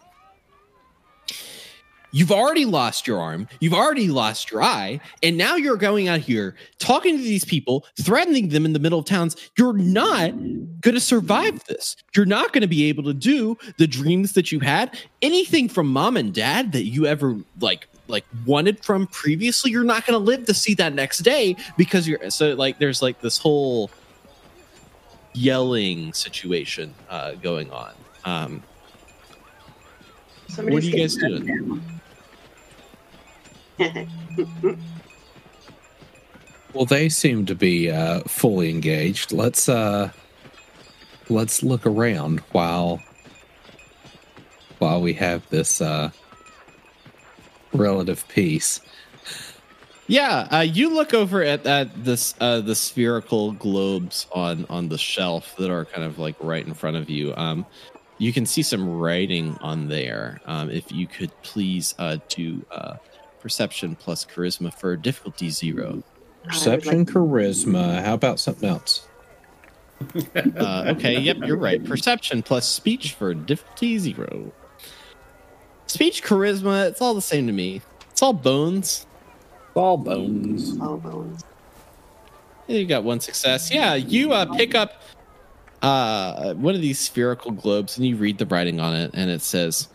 "You've 2.12 2.32
already 2.32 2.66
lost 2.66 3.08
your 3.08 3.20
arm, 3.20 3.48
you've 3.60 3.74
already 3.74 4.10
lost 4.10 4.52
your 4.52 4.62
eye, 4.62 5.00
and 5.24 5.38
now 5.38 5.56
you're 5.56 5.78
going 5.78 6.08
out 6.08 6.20
here 6.20 6.56
talking 6.80 7.18
to 7.18 7.24
these 7.24 7.46
people, 7.46 7.86
threatening 8.00 8.50
them 8.50 8.66
in 8.66 8.74
the 8.74 8.80
middle 8.80 9.00
of 9.00 9.06
towns. 9.06 9.36
You're 9.58 9.74
not 9.74 10.32
going 10.82 10.96
to 10.96 11.00
survive 11.00 11.64
this. 11.66 11.96
You're 12.16 12.26
not 12.26 12.52
going 12.52 12.62
to 12.62 12.68
be 12.68 12.86
able 12.86 13.04
to 13.04 13.14
do 13.14 13.58
the 13.78 13.88
dreams 13.88 14.34
that 14.34 14.52
you 14.52 14.60
had, 14.60 14.98
anything 15.22 15.70
from 15.70 15.88
mom 15.88 16.18
and 16.18 16.34
dad 16.34 16.72
that 16.74 16.86
you 16.86 17.06
ever 17.06 17.38
like." 17.60 17.88
like 18.08 18.26
wanted 18.46 18.84
from 18.84 19.08
previously 19.08 19.72
you're 19.72 19.84
not 19.84 20.06
going 20.06 20.18
to 20.18 20.24
live 20.24 20.46
to 20.46 20.54
see 20.54 20.74
that 20.76 20.94
next 20.94 21.20
day 21.20 21.56
because 21.78 22.08
you're 22.08 22.30
so 22.30 22.54
like 22.54 22.78
there's 22.80 23.02
like 23.02 23.20
this 23.22 23.38
whole 23.38 23.90
yelling 25.34 26.14
situation 26.14 26.94
uh 27.10 27.32
going 27.36 27.72
on 27.72 27.94
um 28.26 28.64
what 30.58 30.74
are 30.74 30.80
you 30.80 30.96
guys 30.98 31.16
doing 31.16 31.46
doing? 31.46 31.82
Well, 36.74 36.86
they 36.86 37.08
seem 37.08 37.46
to 37.46 37.56
be 37.56 37.90
uh, 37.90 38.20
fully 38.28 38.70
engaged. 38.70 39.32
Let's 39.32 39.70
uh, 39.70 40.12
let's 41.30 41.64
look 41.64 41.86
around 41.86 42.42
while 42.52 43.02
while 44.80 45.02
we 45.02 45.14
have 45.14 45.50
this 45.50 45.80
uh, 45.80 46.12
relative 47.74 48.28
peace. 48.28 48.82
yeah 50.08 50.48
uh 50.52 50.60
you 50.60 50.94
look 50.94 51.14
over 51.16 51.42
at 51.44 51.66
at 51.66 52.04
this 52.04 52.36
uh 52.40 52.62
the 52.62 52.76
spherical 52.76 53.54
globes 53.54 54.28
on 54.34 54.66
on 54.70 54.88
the 54.90 54.98
shelf 55.00 55.56
that 55.58 55.72
are 55.72 55.86
kind 55.86 56.04
of 56.04 56.20
like 56.20 56.36
right 56.40 56.66
in 56.68 56.74
front 56.76 56.96
of 56.96 57.10
you 57.10 57.34
um 57.38 57.66
you 58.18 58.32
can 58.32 58.46
see 58.46 58.62
some 58.62 58.98
writing 58.98 59.58
on 59.62 59.88
there 59.88 60.40
um 60.46 60.70
if 60.70 60.92
you 60.92 61.06
could 61.08 61.32
please 61.42 61.94
uh 62.00 62.18
do 62.30 62.66
uh 62.72 62.96
perception 63.40 63.96
plus 63.96 64.26
charisma 64.26 64.74
for 64.74 64.96
difficulty 64.96 65.50
zero 65.50 66.04
Perception, 66.46 67.06
charisma. 67.06 68.04
How 68.04 68.14
about 68.14 68.40
something 68.40 68.70
else? 68.70 69.08
Uh, 70.36 70.94
okay, 70.96 71.20
yep, 71.20 71.38
you're 71.46 71.58
right. 71.58 71.84
Perception 71.84 72.44
plus 72.44 72.68
speech 72.68 73.14
for 73.14 73.34
difficulty 73.34 73.98
zero. 73.98 74.52
Speech, 75.88 76.24
charisma, 76.24 76.88
it's 76.88 77.02
all 77.02 77.14
the 77.14 77.22
same 77.22 77.48
to 77.48 77.54
me. 77.54 77.82
It's 78.12 78.22
all 78.22 78.34
bones. 78.34 79.08
All 79.74 79.98
bones. 79.98 80.78
Oh, 80.82 80.98
bones. 80.98 81.44
You 82.68 82.86
got 82.86 83.04
one 83.04 83.20
success. 83.20 83.72
Yeah, 83.72 83.96
you 83.96 84.34
uh, 84.34 84.46
pick 84.56 84.76
up 84.76 85.02
uh, 85.86 86.54
one 86.56 86.74
of 86.74 86.82
these 86.82 86.98
spherical 86.98 87.52
globes 87.52 87.96
and 87.96 88.08
you 88.08 88.16
read 88.16 88.40
the 88.40 88.46
writing 88.48 88.80
on 88.80 88.96
it, 88.96 89.12
and 89.14 89.30
it 89.30 89.42
says, 89.42 89.88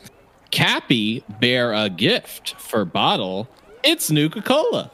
Cappy 0.52 1.24
bear 1.40 1.72
a 1.72 1.90
gift 1.90 2.54
for 2.60 2.84
bottle. 2.84 3.48
It's 3.82 4.10
Nuka 4.10 4.40
Cola. 4.40 4.90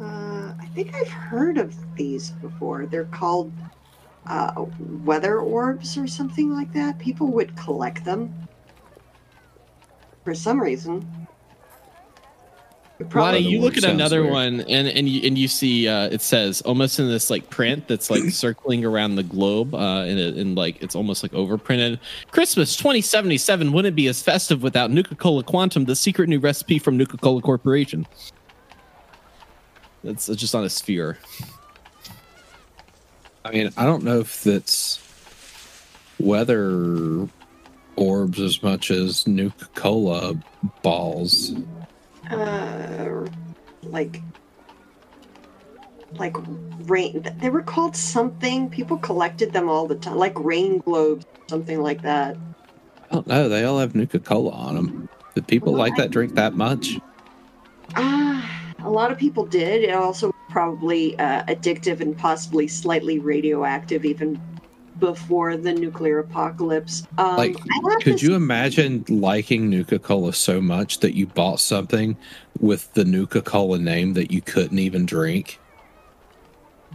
Uh, 0.00 0.54
I 0.58 0.70
think 0.74 0.94
I've 0.94 1.08
heard 1.08 1.58
of 1.58 1.74
these 1.96 2.30
before. 2.30 2.86
They're 2.86 3.04
called 3.04 3.52
uh, 4.26 4.64
weather 5.04 5.38
orbs 5.40 5.98
or 5.98 6.06
something 6.06 6.50
like 6.50 6.72
that. 6.72 6.98
People 6.98 7.26
would 7.28 7.54
collect 7.56 8.04
them 8.06 8.32
for 10.24 10.34
some 10.34 10.60
reason. 10.60 11.28
It 12.98 13.14
Lottie, 13.14 13.40
you 13.40 13.60
look 13.60 13.76
at 13.76 13.84
another 13.84 14.22
weird. 14.22 14.32
one 14.32 14.60
and 14.62 14.88
and 14.88 15.06
you 15.06 15.26
and 15.26 15.36
you 15.36 15.48
see 15.48 15.86
uh, 15.86 16.08
it 16.08 16.22
says 16.22 16.62
almost 16.62 16.98
in 16.98 17.08
this 17.08 17.28
like 17.28 17.50
print 17.50 17.88
that's 17.88 18.08
like 18.08 18.22
circling 18.30 18.86
around 18.86 19.16
the 19.16 19.22
globe 19.22 19.74
uh, 19.74 20.04
in, 20.06 20.18
a, 20.18 20.40
in 20.40 20.54
like 20.54 20.82
it's 20.82 20.94
almost 20.94 21.22
like 21.22 21.32
overprinted. 21.32 21.98
Christmas 22.30 22.74
2077 22.76 23.72
wouldn't 23.72 23.96
be 23.96 24.06
as 24.06 24.22
festive 24.22 24.62
without 24.62 24.90
Nuka 24.90 25.14
Cola 25.14 25.42
Quantum, 25.42 25.84
the 25.84 25.94
secret 25.94 26.28
new 26.28 26.38
recipe 26.38 26.78
from 26.78 26.96
Nuka 26.96 27.18
Cola 27.18 27.42
Corporation. 27.42 28.06
That's 30.02 30.28
just 30.28 30.54
on 30.54 30.64
a 30.64 30.70
sphere. 30.70 31.18
I 33.44 33.50
mean, 33.50 33.70
I 33.76 33.84
don't 33.84 34.04
know 34.04 34.20
if 34.20 34.42
that's 34.42 35.02
weather 36.18 37.28
orbs 37.96 38.40
as 38.40 38.62
much 38.62 38.90
as 38.90 39.26
Nuka 39.26 39.66
Cola 39.74 40.34
balls. 40.82 41.52
Uh, 42.30 43.26
like, 43.82 44.22
like 46.12 46.36
rain. 46.86 47.26
They 47.38 47.50
were 47.50 47.62
called 47.62 47.96
something. 47.96 48.70
People 48.70 48.98
collected 48.98 49.52
them 49.52 49.68
all 49.68 49.86
the 49.86 49.96
time, 49.96 50.16
like 50.16 50.38
rain 50.38 50.80
globes, 50.86 51.24
something 51.48 51.80
like 51.80 52.02
that. 52.02 52.36
I 53.10 53.14
don't 53.14 53.26
know. 53.26 53.48
They 53.48 53.64
all 53.64 53.78
have 53.78 53.94
Nuka 53.94 54.18
Cola 54.18 54.50
on 54.50 54.74
them. 54.74 55.06
did 55.34 55.46
people 55.46 55.74
like 55.74 55.96
that 55.96 56.10
drink 56.10 56.34
that 56.34 56.54
much? 56.54 56.98
Ah, 57.94 58.74
a 58.80 58.90
lot 58.90 59.12
of 59.12 59.18
people 59.18 59.46
did. 59.46 59.84
It 59.84 59.94
also 59.94 60.30
probably 60.50 61.18
uh, 61.18 61.44
addictive 61.44 62.00
and 62.00 62.16
possibly 62.16 62.66
slightly 62.66 63.18
radioactive, 63.18 64.04
even 64.04 64.40
before 64.98 65.56
the 65.56 65.72
nuclear 65.72 66.18
apocalypse. 66.20 67.06
Um, 67.18 67.36
Like, 67.36 67.56
could 68.00 68.22
you 68.22 68.34
imagine 68.34 69.04
liking 69.08 69.68
Nuka 69.68 69.98
Cola 69.98 70.32
so 70.32 70.60
much 70.60 71.00
that 71.00 71.14
you 71.14 71.26
bought 71.26 71.60
something 71.60 72.16
with 72.60 72.92
the 72.94 73.04
Nuka 73.04 73.42
Cola 73.42 73.78
name 73.78 74.14
that 74.14 74.30
you 74.30 74.40
couldn't 74.40 74.78
even 74.78 75.06
drink? 75.06 75.60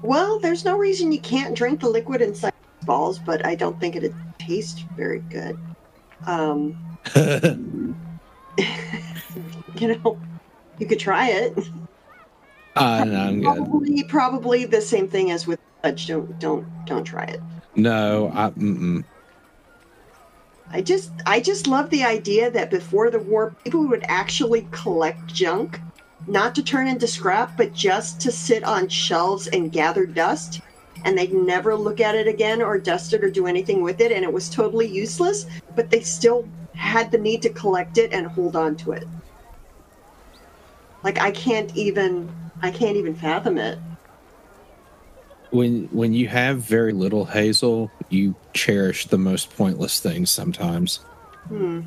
Well, 0.02 0.39
there's 0.39 0.66
no 0.66 0.78
reason 0.78 1.12
you 1.12 1.20
can't 1.20 1.56
drink 1.56 1.82
the 1.82 1.89
liquid 1.89 2.22
inside 2.22 2.54
balls, 2.84 3.20
but 3.20 3.45
I 3.45 3.56
don't 3.56 3.80
think 3.80 3.95
it'd 3.95 4.16
taste 4.39 4.86
very 4.95 5.20
good. 5.20 5.58
Um, 6.26 6.97
you 9.76 9.88
know, 9.88 10.20
you 10.80 10.86
could 10.88 10.99
try 10.99 11.30
it. 11.30 11.58
Uh, 12.76 13.04
no, 13.04 13.20
I'm 13.20 13.41
good. 13.41 13.56
Probably, 13.56 14.04
probably 14.04 14.66
the 14.66 14.82
same 14.82 15.08
thing 15.08 15.32
as 15.32 15.45
with 15.45 15.60
fudge. 15.84 16.08
Don't, 16.08 16.39
don't, 16.39 16.66
don't 16.86 17.04
try 17.04 17.26
it. 17.26 17.41
No, 17.76 18.32
I, 18.34 18.49
mm-mm. 18.49 19.03
I 20.69 20.82
just, 20.82 21.11
I 21.26 21.39
just 21.39 21.67
love 21.67 21.89
the 21.89 22.03
idea 22.03 22.49
that 22.51 22.69
before 22.69 23.09
the 23.09 23.19
war, 23.19 23.55
people 23.63 23.88
would 23.88 24.05
actually 24.07 24.67
collect 24.72 25.28
junk, 25.34 25.80
not 26.28 26.55
to 26.55 26.63
turn 26.63 26.88
into 26.88 27.07
scrap, 27.07 27.57
but 27.57 27.74
just 27.74 28.22
to 28.22 28.32
sit 28.32 28.63
on 28.63 28.88
shelves 28.88 29.47
and 29.47 29.72
gather 29.72 30.05
dust, 30.05 30.61
and 31.03 31.17
they'd 31.17 31.34
never 31.34 31.76
look 31.76 31.99
at 31.99 32.15
it 32.15 32.28
again 32.28 32.61
or 32.61 32.78
dust 32.78 33.13
it 33.13 33.24
or 33.24 33.30
do 33.30 33.47
anything 33.47 33.82
with 33.82 33.99
it, 34.01 34.11
and 34.11 34.24
it 34.24 34.32
was 34.32 34.49
totally 34.49 34.88
useless. 34.88 35.45
But 35.76 35.89
they 35.89 36.01
still 36.01 36.47
had 36.76 37.11
the 37.11 37.17
need 37.17 37.41
to 37.41 37.49
collect 37.49 37.97
it 37.97 38.13
and 38.13 38.28
hold 38.28 38.55
on 38.55 38.76
to 38.78 38.91
it. 38.93 39.05
Like 41.03 41.19
I 41.19 41.32
can't 41.32 41.76
even, 41.76 42.34
I 42.61 42.72
can't 42.72 42.97
even 42.97 43.15
fathom 43.15 43.57
it. 43.57 43.80
When 45.52 45.86
when 45.91 46.14
you 46.14 46.28
have 46.28 46.60
very 46.60 46.93
little 46.93 47.26
hazel, 47.26 47.91
you 48.10 48.36
cherish 48.54 49.06
the 49.08 49.18
most 49.18 49.56
pointless 49.56 49.99
things 49.99 50.30
sometimes. 50.32 50.97
Hmm. 51.47 51.82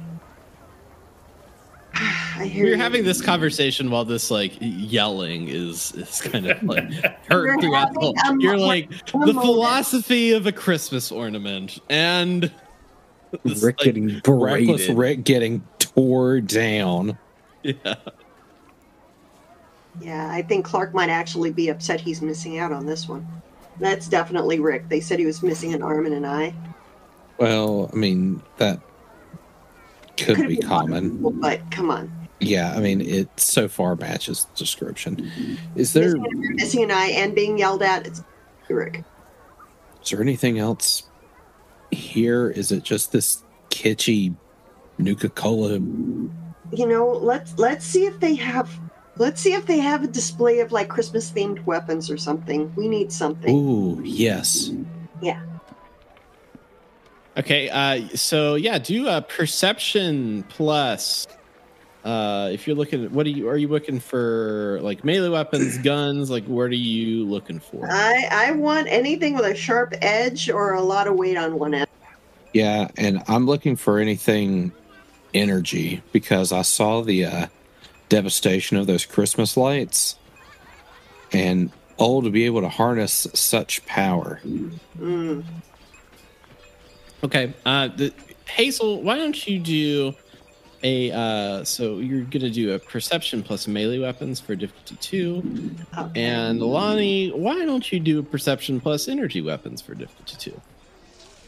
I 1.95 2.47
hear 2.47 2.65
We're 2.65 2.71
you. 2.73 2.77
having 2.77 3.05
this 3.05 3.23
conversation 3.23 3.91
while 3.91 4.05
this 4.05 4.31
like 4.31 4.53
yelling 4.61 5.49
is 5.49 5.93
is 5.93 6.21
kind 6.21 6.47
of 6.51 6.63
like 6.63 6.85
We're 7.31 7.53
heard 7.53 7.61
throughout 7.61 7.95
the 7.95 8.01
whole. 8.01 8.15
a 8.25 8.37
You're 8.39 8.59
like 8.59 8.91
the 9.07 9.19
moment. 9.19 9.41
philosophy 9.41 10.33
of 10.33 10.47
a 10.47 10.53
Christmas 10.53 11.13
ornament 11.13 11.79
and 11.89 12.51
this, 13.45 13.63
Rick 13.63 13.79
like, 13.81 13.85
getting 13.87 14.21
Reckless. 14.27 14.89
Rick 14.89 15.25
getting 15.25 15.63
tore 15.79 16.41
down. 16.41 17.17
yeah. 17.63 17.95
Yeah, 20.01 20.29
I 20.31 20.43
think 20.43 20.65
Clark 20.65 20.93
might 20.93 21.09
actually 21.09 21.53
be 21.53 21.69
upset 21.69 22.01
he's 22.01 22.21
missing 22.21 22.59
out 22.59 22.73
on 22.73 22.85
this 22.85 23.09
one. 23.09 23.27
That's 23.81 24.09
definitely 24.09 24.61
Rick. 24.61 24.89
They 24.89 25.01
said 25.01 25.19
he 25.19 25.27
was 25.27 25.43
missing 25.43 25.75
an 25.75 25.83
arm 25.83 26.07
and 26.07 26.15
an 26.15 26.25
eye. 26.25 26.55
Well, 27.39 27.91
I 27.93 27.97
mean 27.97 28.43
that 28.59 28.81
could 30.17 30.47
be 30.47 30.57
common. 30.57 31.21
wonderful, 31.23 31.31
But 31.33 31.71
come 31.71 31.91
on. 31.91 32.11
Yeah, 32.41 32.75
I 32.77 32.81
mean 32.81 33.01
it 33.01 33.29
so 33.39 33.69
far 33.69 33.97
matches 33.97 34.45
the 34.45 34.57
description. 34.59 35.31
Is 35.75 35.93
there 35.93 36.17
Missing, 36.17 36.25
an- 36.45 36.55
missing 36.57 36.83
an 36.85 36.91
eye 36.91 37.11
and 37.15 37.35
being 37.35 37.59
yelled 37.59 37.83
at, 37.83 38.07
it's 38.07 38.23
Rick. 38.69 39.03
is 40.03 40.11
there 40.11 40.21
anything 40.21 40.59
else 40.59 41.05
here? 41.91 42.51
Is 42.51 42.71
it 42.73 42.83
just 42.85 43.13
this 43.13 43.43
kitschy 43.71 44.35
Nuka 44.99 45.29
Cola? 45.31 45.73
You 45.75 46.87
know, 46.87 47.09
let's 47.09 47.59
let's 47.59 47.85
see 47.85 48.07
if 48.07 48.21
they 48.21 48.35
have 48.37 48.71
let's 49.17 49.41
see 49.41 49.55
if 49.55 49.67
they 49.67 49.79
have 49.79 50.03
a 50.03 50.07
display 50.07 50.61
of 50.61 50.73
like 50.73 50.89
Christmas 50.89 51.31
themed 51.31 51.65
weapons 51.65 52.11
or 52.11 52.17
something. 52.17 52.73
We 52.75 52.89
need 52.89 53.13
something. 53.13 53.55
Ooh, 53.55 54.01
yes. 54.05 54.71
Yeah. 55.21 55.43
Okay, 57.37 57.69
uh, 57.69 58.09
so 58.15 58.55
yeah, 58.55 58.79
do 58.79 59.09
a 59.09 59.21
perception 59.21 60.45
plus. 60.49 61.27
Uh, 62.05 62.51
if 62.53 62.67
you're 62.67 62.77
looking, 62.77 63.13
what 63.13 63.27
are 63.27 63.31
you? 63.31 63.49
Are 63.49 63.57
you 63.57 63.67
looking 63.67 63.99
for 63.99 64.79
like 64.83 65.05
melee 65.05 65.31
weapons, 65.31 65.79
guns? 65.83 66.31
Like, 66.31 66.45
what 66.45 66.65
are 66.65 66.75
you 66.75 67.25
looking 67.25 67.59
for? 67.59 67.89
I 67.91 68.29
I 68.31 68.51
want 68.53 68.89
anything 68.89 69.35
with 69.35 69.47
a 69.47 69.55
sharp 69.55 69.95
edge 70.01 70.49
or 70.49 70.75
a 70.75 70.83
lot 70.83 71.09
of 71.09 71.15
weight 71.15 71.37
on 71.37 71.59
one 71.59 71.75
end. 71.75 71.89
Yeah, 72.53 72.89
and 72.97 73.23
I'm 73.27 73.47
looking 73.47 73.75
for 73.75 73.99
anything 73.99 74.71
energy 75.33 76.03
because 76.13 76.53
I 76.53 76.63
saw 76.63 77.01
the 77.01 77.25
uh, 77.25 77.47
devastation 78.09 78.77
of 78.77 78.87
those 78.87 79.05
Christmas 79.05 79.57
lights, 79.57 80.17
and 81.33 81.71
oh, 81.99 82.21
to 82.21 82.31
be 82.31 82.45
able 82.47 82.61
to 82.61 82.69
harness 82.69 83.27
such 83.35 83.85
power. 83.87 84.41
Mm. 84.99 85.45
Okay, 87.23 87.55
uh, 87.65 87.89
the, 87.89 88.13
Hazel, 88.47 89.03
why 89.03 89.17
don't 89.17 89.47
you 89.47 89.59
do 89.59 90.15
a? 90.83 91.11
Uh, 91.11 91.65
so 91.65 91.99
you're 91.99 92.25
gonna 92.25 92.51
do 92.51 92.75
a 92.75 92.79
perception 92.79 93.43
plus 93.43 93.67
melee 93.67 93.99
weapons 93.99 94.41
for 94.41 94.55
difficulty 94.55 94.97
two, 94.97 95.43
Okay. 95.97 96.23
and 96.23 96.61
Lonnie, 96.61 97.31
why 97.31 97.65
don't 97.65 97.91
you 97.91 97.99
do 97.99 98.19
a 98.19 98.23
perception 98.23 98.81
plus 98.81 99.09
energy 99.09 99.41
weapons 99.41 99.81
for 99.81 99.95
difficulty 99.95 100.37
two? 100.39 100.61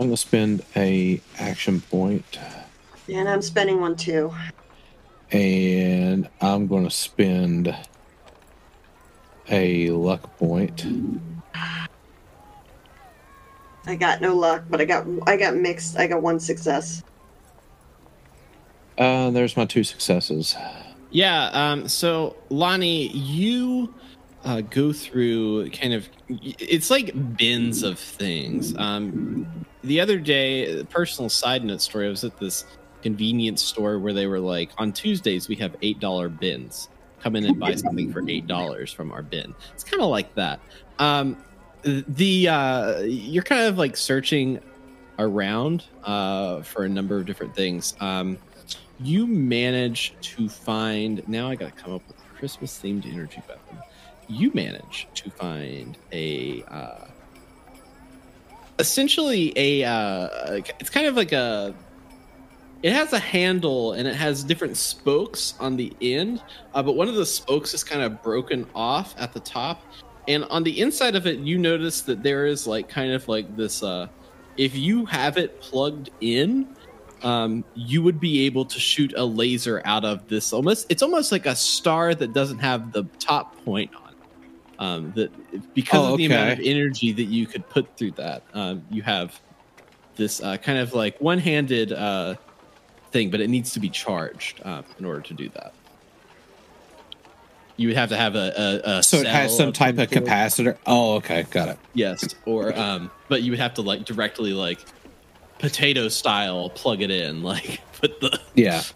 I'm 0.00 0.07
gonna 0.07 0.16
spend 0.16 0.62
a 0.74 1.20
action 1.38 1.80
point. 1.82 2.24
point, 2.32 3.18
and 3.18 3.28
I'm 3.28 3.42
spending 3.42 3.80
one 3.80 3.96
too. 3.96 4.34
And 5.31 6.29
I'm 6.41 6.66
gonna 6.66 6.91
spend 6.91 7.74
a 9.49 9.91
luck 9.91 10.37
point. 10.39 10.87
I 13.87 13.95
got 13.95 14.20
no 14.20 14.35
luck, 14.35 14.64
but 14.68 14.81
I 14.81 14.85
got 14.85 15.07
I 15.27 15.37
got 15.37 15.57
mixed. 15.57 15.97
I 15.97 16.07
got 16.07 16.22
one 16.22 16.41
success. 16.41 17.03
Uh, 18.99 19.31
there's 19.31 19.57
my 19.57 19.64
two 19.64 19.85
successes. 19.85 20.57
Yeah. 21.11 21.51
Um, 21.53 21.87
so 21.89 22.37
Lonnie, 22.51 23.09
you 23.09 23.95
uh, 24.45 24.62
go 24.62 24.93
through 24.93 25.70
kind 25.70 25.95
of 25.95 26.09
it's 26.29 26.91
like 26.91 27.37
bins 27.37 27.83
of 27.83 27.99
things. 27.99 28.77
Um, 28.77 29.66
the 29.85 30.01
other 30.01 30.18
day, 30.18 30.83
personal 30.85 31.29
side 31.29 31.64
note 31.64 31.81
story. 31.81 32.07
I 32.07 32.11
was 32.11 32.24
at 32.24 32.39
this 32.39 32.64
convenience 33.07 33.62
store 33.62 33.98
where 33.98 34.12
they 34.12 34.26
were 34.26 34.40
like, 34.40 34.70
on 34.78 34.92
Tuesdays 34.92 35.48
we 35.48 35.57
have 35.57 35.76
eight 35.82 36.00
dollar 36.00 36.28
bins. 36.28 36.88
Come 37.20 37.36
in 37.36 37.44
and 37.44 37.59
buy 37.59 37.74
something 37.84 38.12
for 38.12 38.28
eight 38.28 38.46
dollars 38.46 38.92
from 38.92 39.12
our 39.12 39.22
bin. 39.22 39.54
It's 39.74 39.84
kind 39.84 40.02
of 40.02 40.11
like 40.11 40.34
that. 40.34 40.59
Um, 40.98 41.36
the 41.82 42.48
uh, 42.48 43.00
you're 43.02 43.44
kind 43.44 43.62
of 43.62 43.78
like 43.78 43.96
searching 43.96 44.61
around 45.18 45.84
uh, 46.04 46.62
for 46.62 46.84
a 46.84 46.88
number 46.88 47.16
of 47.16 47.26
different 47.26 47.54
things. 47.54 47.94
Um, 48.00 48.38
you 48.98 49.26
manage 49.26 50.14
to 50.22 50.48
find 50.48 51.26
now 51.28 51.48
i 51.48 51.54
gotta 51.54 51.72
come 51.72 51.92
up 51.92 52.02
with 52.09 52.16
a 52.18 52.34
christmas 52.38 52.80
themed 52.82 53.04
energy 53.12 53.42
weapon 53.46 53.78
you 54.28 54.50
manage 54.54 55.07
to 55.14 55.30
find 55.30 55.98
a 56.12 56.64
uh 56.68 57.04
essentially 58.78 59.52
a 59.57 59.84
uh 59.84 60.61
it's 60.80 60.90
kind 60.90 61.07
of 61.07 61.14
like 61.14 61.32
a 61.32 61.74
it 62.87 62.93
has 62.93 63.12
a 63.12 63.18
handle 63.18 63.95
and 63.95 64.07
it 64.07 64.14
has 64.14 64.45
different 64.45 64.76
spokes 64.76 65.55
on 65.59 65.76
the 65.76 65.93
end 66.01 66.41
uh, 66.72 66.82
but 66.82 66.93
one 66.93 67.09
of 67.09 67.16
the 67.16 67.26
spokes 67.26 67.74
is 67.74 67.82
kind 67.82 68.01
of 68.03 68.22
broken 68.22 68.64
off 68.76 69.12
at 69.18 69.32
the 69.32 69.41
top. 69.41 69.82
And 70.28 70.45
on 70.45 70.62
the 70.62 70.80
inside 70.80 71.16
of 71.16 71.26
it 71.26 71.39
you 71.41 71.59
notice 71.59 72.03
that 72.03 72.22
there 72.22 72.47
is 72.47 72.66
like 72.66 72.89
kind 72.89 73.12
of 73.12 73.26
like 73.26 73.57
this 73.57 73.82
uh 73.82 74.07
if 74.57 74.76
you 74.76 75.05
have 75.07 75.37
it 75.37 75.61
plugged 75.61 76.11
in 76.20 76.68
um, 77.22 77.64
you 77.74 78.03
would 78.03 78.20
be 78.20 78.47
able 78.47 78.64
to 78.66 78.78
shoot 78.78 79.12
a 79.16 79.24
laser 79.24 79.82
out 79.84 80.05
of 80.05 80.28
this 80.28 80.53
almost 80.53 80.87
it's 80.89 81.03
almost 81.03 81.32
like 81.32 81.47
a 81.47 81.57
star 81.57 82.14
that 82.14 82.32
doesn't 82.32 82.59
have 82.59 82.93
the 82.93 83.05
top 83.18 83.57
point 83.64 83.91
on 83.97 84.14
um, 84.78 85.12
that 85.16 85.30
because 85.74 86.01
Oh, 86.01 86.12
of 86.12 86.18
the 86.18 86.26
amount 86.26 86.53
of 86.53 86.61
energy 86.62 87.12
that 87.12 87.24
you 87.24 87.47
could 87.47 87.68
put 87.68 87.97
through 87.97 88.12
that 88.12 88.45
um, 88.55 88.84
you 88.91 89.03
have 89.03 89.41
this 90.16 90.41
uh, 90.41 90.57
kind 90.59 90.78
of 90.78 90.95
like 90.95 91.20
one-handed 91.20 91.93
uh, 91.93 92.37
thing 93.17 93.31
but 93.31 93.41
it 93.41 93.49
needs 93.49 93.73
to 93.73 93.81
be 93.81 93.89
charged 93.89 94.61
uh, 94.64 94.83
in 94.99 95.05
order 95.05 95.21
to 95.21 95.35
do 95.35 95.49
that 95.51 95.73
you 97.77 97.89
would 97.89 97.97
have 97.97 98.09
to 98.09 98.17
have 98.17 98.35
a, 98.35 98.83
a, 98.85 98.91
a 98.99 99.03
So 99.03 99.19
it 99.19 99.27
has 99.27 99.51
cell 99.51 99.67
some 99.67 99.73
type 99.73 99.99
of 99.99 100.09
capacitor. 100.09 100.79
Oh, 100.87 101.17
okay, 101.17 101.43
got 101.51 101.69
it. 101.69 101.79
Yes, 101.93 102.35
or 102.47 102.77
um, 102.77 103.11
but 103.29 103.43
you 103.43 103.53
would 103.53 103.61
have 103.61 103.75
to 103.75 103.83
like 103.83 104.05
directly 104.05 104.53
like 104.53 104.81
potato 105.59 106.09
style 106.09 106.71
plug 106.71 107.03
it 107.03 107.11
in, 107.11 107.43
like 107.43 107.81
put 108.01 108.21
the. 108.21 108.41
Yeah. 108.55 108.83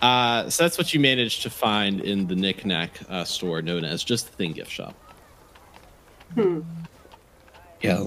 Uh, 0.00 0.48
so 0.48 0.62
that's 0.62 0.78
what 0.78 0.94
you 0.94 1.00
managed 1.00 1.42
to 1.42 1.50
find 1.50 2.00
in 2.00 2.28
the 2.28 2.36
knickknack 2.36 3.00
uh, 3.08 3.24
store 3.24 3.60
known 3.62 3.84
as 3.84 4.04
just 4.04 4.30
the 4.30 4.32
thing 4.36 4.52
gift 4.52 4.70
shop. 4.70 4.94
Hmm. 6.34 6.60
Yeah. 7.80 8.06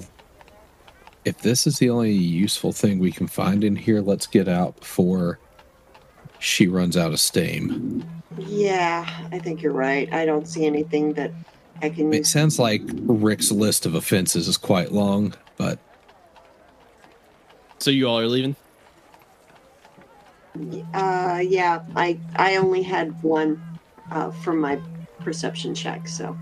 If 1.24 1.40
this 1.40 1.68
is 1.68 1.78
the 1.78 1.90
only 1.90 2.12
useful 2.12 2.72
thing 2.72 3.00
we 3.00 3.12
can 3.12 3.28
find 3.28 3.64
in 3.64 3.76
here, 3.76 4.02
let's 4.02 4.26
get 4.26 4.48
out 4.48 4.80
before 4.80 5.40
she 6.40 6.68
runs 6.68 6.98
out 6.98 7.12
of 7.12 7.20
steam. 7.20 8.04
Yeah, 8.38 9.08
I 9.32 9.40
think 9.40 9.62
you're 9.62 9.74
right. 9.74 10.12
I 10.12 10.26
don't 10.26 10.48
see 10.48 10.66
anything 10.66 11.14
that 11.14 11.32
I 11.82 11.90
can 11.90 12.12
use. 12.12 12.22
It 12.22 12.30
sounds 12.30 12.58
like 12.58 12.82
Rick's 12.86 13.52
list 13.52 13.86
of 13.86 13.94
offenses 13.96 14.48
is 14.48 14.58
quite 14.58 14.92
long, 14.92 15.34
but 15.58 15.78
So 17.80 17.92
you 17.92 18.08
all 18.08 18.20
are 18.20 18.28
leaving. 18.28 18.56
Uh, 20.94 21.42
yeah, 21.44 21.84
I 21.96 22.20
I 22.36 22.58
only 22.58 22.82
had 22.82 23.22
one 23.24 23.62
uh, 24.12 24.32
from 24.32 24.60
my 24.60 24.80
perception 25.20 25.74
check. 25.74 26.08
So 26.08 26.38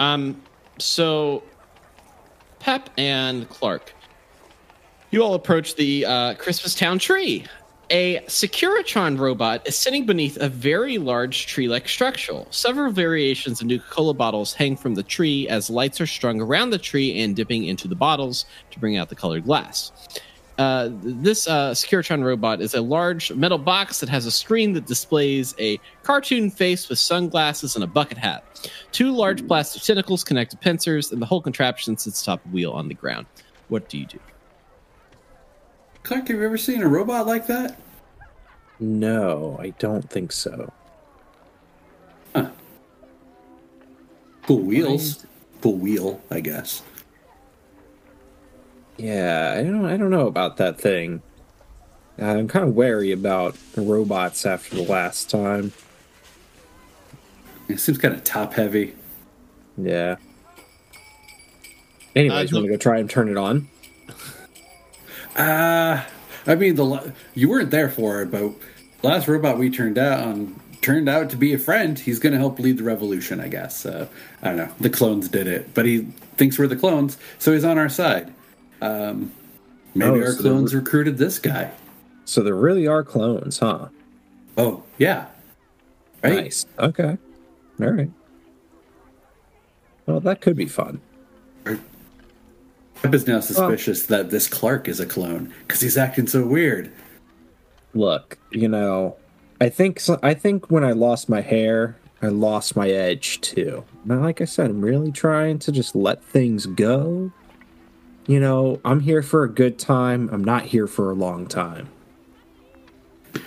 Um, 0.00 0.40
so 0.78 1.42
Pep 2.64 2.88
and 2.96 3.46
Clark, 3.50 3.92
you 5.10 5.22
all 5.22 5.34
approach 5.34 5.74
the 5.74 6.06
uh, 6.06 6.32
Christmas 6.36 6.74
Town 6.74 6.98
tree. 6.98 7.44
A 7.90 8.20
Securitron 8.20 9.18
robot 9.18 9.68
is 9.68 9.76
sitting 9.76 10.06
beneath 10.06 10.38
a 10.38 10.48
very 10.48 10.96
large 10.96 11.44
tree-like 11.46 11.86
structure. 11.86 12.42
Several 12.48 12.90
variations 12.90 13.60
of 13.60 13.66
Nuka-Cola 13.66 14.14
bottles 14.14 14.54
hang 14.54 14.78
from 14.78 14.94
the 14.94 15.02
tree 15.02 15.46
as 15.46 15.68
lights 15.68 16.00
are 16.00 16.06
strung 16.06 16.40
around 16.40 16.70
the 16.70 16.78
tree 16.78 17.20
and 17.20 17.36
dipping 17.36 17.64
into 17.64 17.86
the 17.86 17.94
bottles 17.94 18.46
to 18.70 18.80
bring 18.80 18.96
out 18.96 19.10
the 19.10 19.14
colored 19.14 19.44
glass. 19.44 19.92
Uh, 20.56 20.88
this 20.92 21.48
uh, 21.48 21.72
Securitron 21.72 22.22
robot 22.22 22.60
is 22.60 22.74
a 22.74 22.80
large 22.80 23.32
metal 23.32 23.58
box 23.58 23.98
that 24.00 24.08
has 24.08 24.24
a 24.24 24.30
screen 24.30 24.72
that 24.74 24.86
displays 24.86 25.54
a 25.58 25.80
cartoon 26.04 26.48
face 26.48 26.88
with 26.88 26.98
sunglasses 26.98 27.74
and 27.74 27.82
a 27.82 27.88
bucket 27.88 28.18
hat. 28.18 28.44
Two 28.92 29.10
large 29.10 29.46
plastic 29.48 29.82
tentacles 29.82 30.22
connect 30.22 30.52
to 30.52 30.56
pincers, 30.56 31.10
and 31.10 31.20
the 31.20 31.26
whole 31.26 31.40
contraption 31.40 31.96
sits 31.96 32.22
atop 32.22 32.44
a 32.46 32.48
wheel 32.50 32.70
on 32.70 32.86
the 32.86 32.94
ground. 32.94 33.26
What 33.68 33.88
do 33.88 33.98
you 33.98 34.06
do? 34.06 34.20
Clark, 36.04 36.28
have 36.28 36.36
you 36.36 36.44
ever 36.44 36.58
seen 36.58 36.82
a 36.82 36.88
robot 36.88 37.26
like 37.26 37.46
that? 37.48 37.76
No, 38.78 39.56
I 39.60 39.70
don't 39.70 40.08
think 40.08 40.30
so. 40.30 40.72
Huh. 42.34 42.50
Cool 44.42 44.60
wheels. 44.60 45.26
Cool 45.62 45.78
wheel, 45.78 46.20
I 46.30 46.40
guess. 46.40 46.82
Yeah, 48.96 49.54
I 49.58 49.62
don't. 49.62 49.84
I 49.86 49.96
don't 49.96 50.10
know 50.10 50.26
about 50.26 50.56
that 50.58 50.80
thing. 50.80 51.22
I'm 52.18 52.46
kind 52.46 52.64
of 52.68 52.74
wary 52.76 53.10
about 53.10 53.56
the 53.72 53.80
robots 53.82 54.46
after 54.46 54.76
the 54.76 54.82
last 54.82 55.30
time. 55.30 55.72
It 57.68 57.80
seems 57.80 57.98
kind 57.98 58.14
of 58.14 58.22
top 58.22 58.54
heavy. 58.54 58.94
Yeah. 59.76 60.16
Anyways, 62.14 62.38
Uh, 62.38 62.42
you 62.50 62.56
want 62.56 62.66
to 62.66 62.70
go 62.72 62.76
try 62.76 62.98
and 62.98 63.10
turn 63.10 63.28
it 63.28 63.36
on? 63.36 63.68
Uh, 65.36 66.00
I 66.46 66.54
mean, 66.54 66.76
the 66.76 67.12
you 67.34 67.48
weren't 67.48 67.72
there 67.72 67.90
for 67.90 68.22
it, 68.22 68.30
but 68.30 68.52
last 69.02 69.26
robot 69.26 69.58
we 69.58 69.68
turned 69.68 69.98
out 69.98 70.20
on 70.20 70.60
turned 70.80 71.08
out 71.08 71.28
to 71.30 71.36
be 71.36 71.52
a 71.52 71.58
friend. 71.58 71.98
He's 71.98 72.20
going 72.20 72.34
to 72.34 72.38
help 72.38 72.60
lead 72.60 72.78
the 72.78 72.84
revolution, 72.84 73.40
I 73.40 73.48
guess. 73.48 73.84
Uh, 73.84 74.06
I 74.42 74.48
don't 74.50 74.56
know. 74.58 74.68
The 74.78 74.90
clones 74.90 75.28
did 75.28 75.48
it, 75.48 75.74
but 75.74 75.86
he 75.86 76.02
thinks 76.36 76.56
we're 76.56 76.68
the 76.68 76.76
clones, 76.76 77.18
so 77.40 77.52
he's 77.52 77.64
on 77.64 77.78
our 77.78 77.88
side. 77.88 78.32
Um, 78.84 79.32
maybe 79.94 80.20
Oh, 80.20 80.24
our 80.24 80.32
so 80.32 80.42
clones 80.42 80.74
recruited 80.74 81.18
this 81.18 81.38
guy. 81.38 81.70
So 82.24 82.42
there 82.42 82.54
really 82.54 82.86
are 82.86 83.02
clones, 83.02 83.58
huh? 83.58 83.88
Oh, 84.56 84.82
yeah. 84.98 85.26
Right? 86.22 86.44
Nice. 86.44 86.66
Okay. 86.78 87.16
All 87.80 87.90
right. 87.90 88.10
Well, 90.06 90.20
that 90.20 90.40
could 90.40 90.56
be 90.56 90.66
fun. 90.66 91.00
Pep 91.64 93.14
is 93.14 93.26
now 93.26 93.40
suspicious 93.40 94.06
that 94.06 94.30
this 94.30 94.48
Clark 94.48 94.88
is 94.88 95.00
a 95.00 95.06
clone 95.06 95.52
because 95.66 95.80
he's 95.80 95.96
acting 95.96 96.26
so 96.26 96.46
weird. 96.46 96.92
Look, 97.94 98.38
you 98.50 98.68
know, 98.68 99.16
I 99.60 99.68
think 99.68 100.00
so, 100.00 100.18
I 100.22 100.34
think 100.34 100.70
when 100.70 100.84
I 100.84 100.92
lost 100.92 101.28
my 101.28 101.40
hair, 101.40 101.96
I 102.22 102.28
lost 102.28 102.76
my 102.76 102.88
edge 102.88 103.40
too. 103.40 103.84
Now, 104.04 104.20
like 104.20 104.40
I 104.40 104.46
said, 104.46 104.70
I'm 104.70 104.80
really 104.80 105.12
trying 105.12 105.58
to 105.60 105.72
just 105.72 105.94
let 105.94 106.24
things 106.24 106.66
go. 106.66 107.30
You 108.26 108.40
know, 108.40 108.80
I'm 108.84 109.00
here 109.00 109.22
for 109.22 109.44
a 109.44 109.48
good 109.48 109.78
time. 109.78 110.28
I'm 110.32 110.42
not 110.44 110.62
here 110.64 110.86
for 110.86 111.10
a 111.10 111.14
long 111.14 111.46
time. 111.46 111.88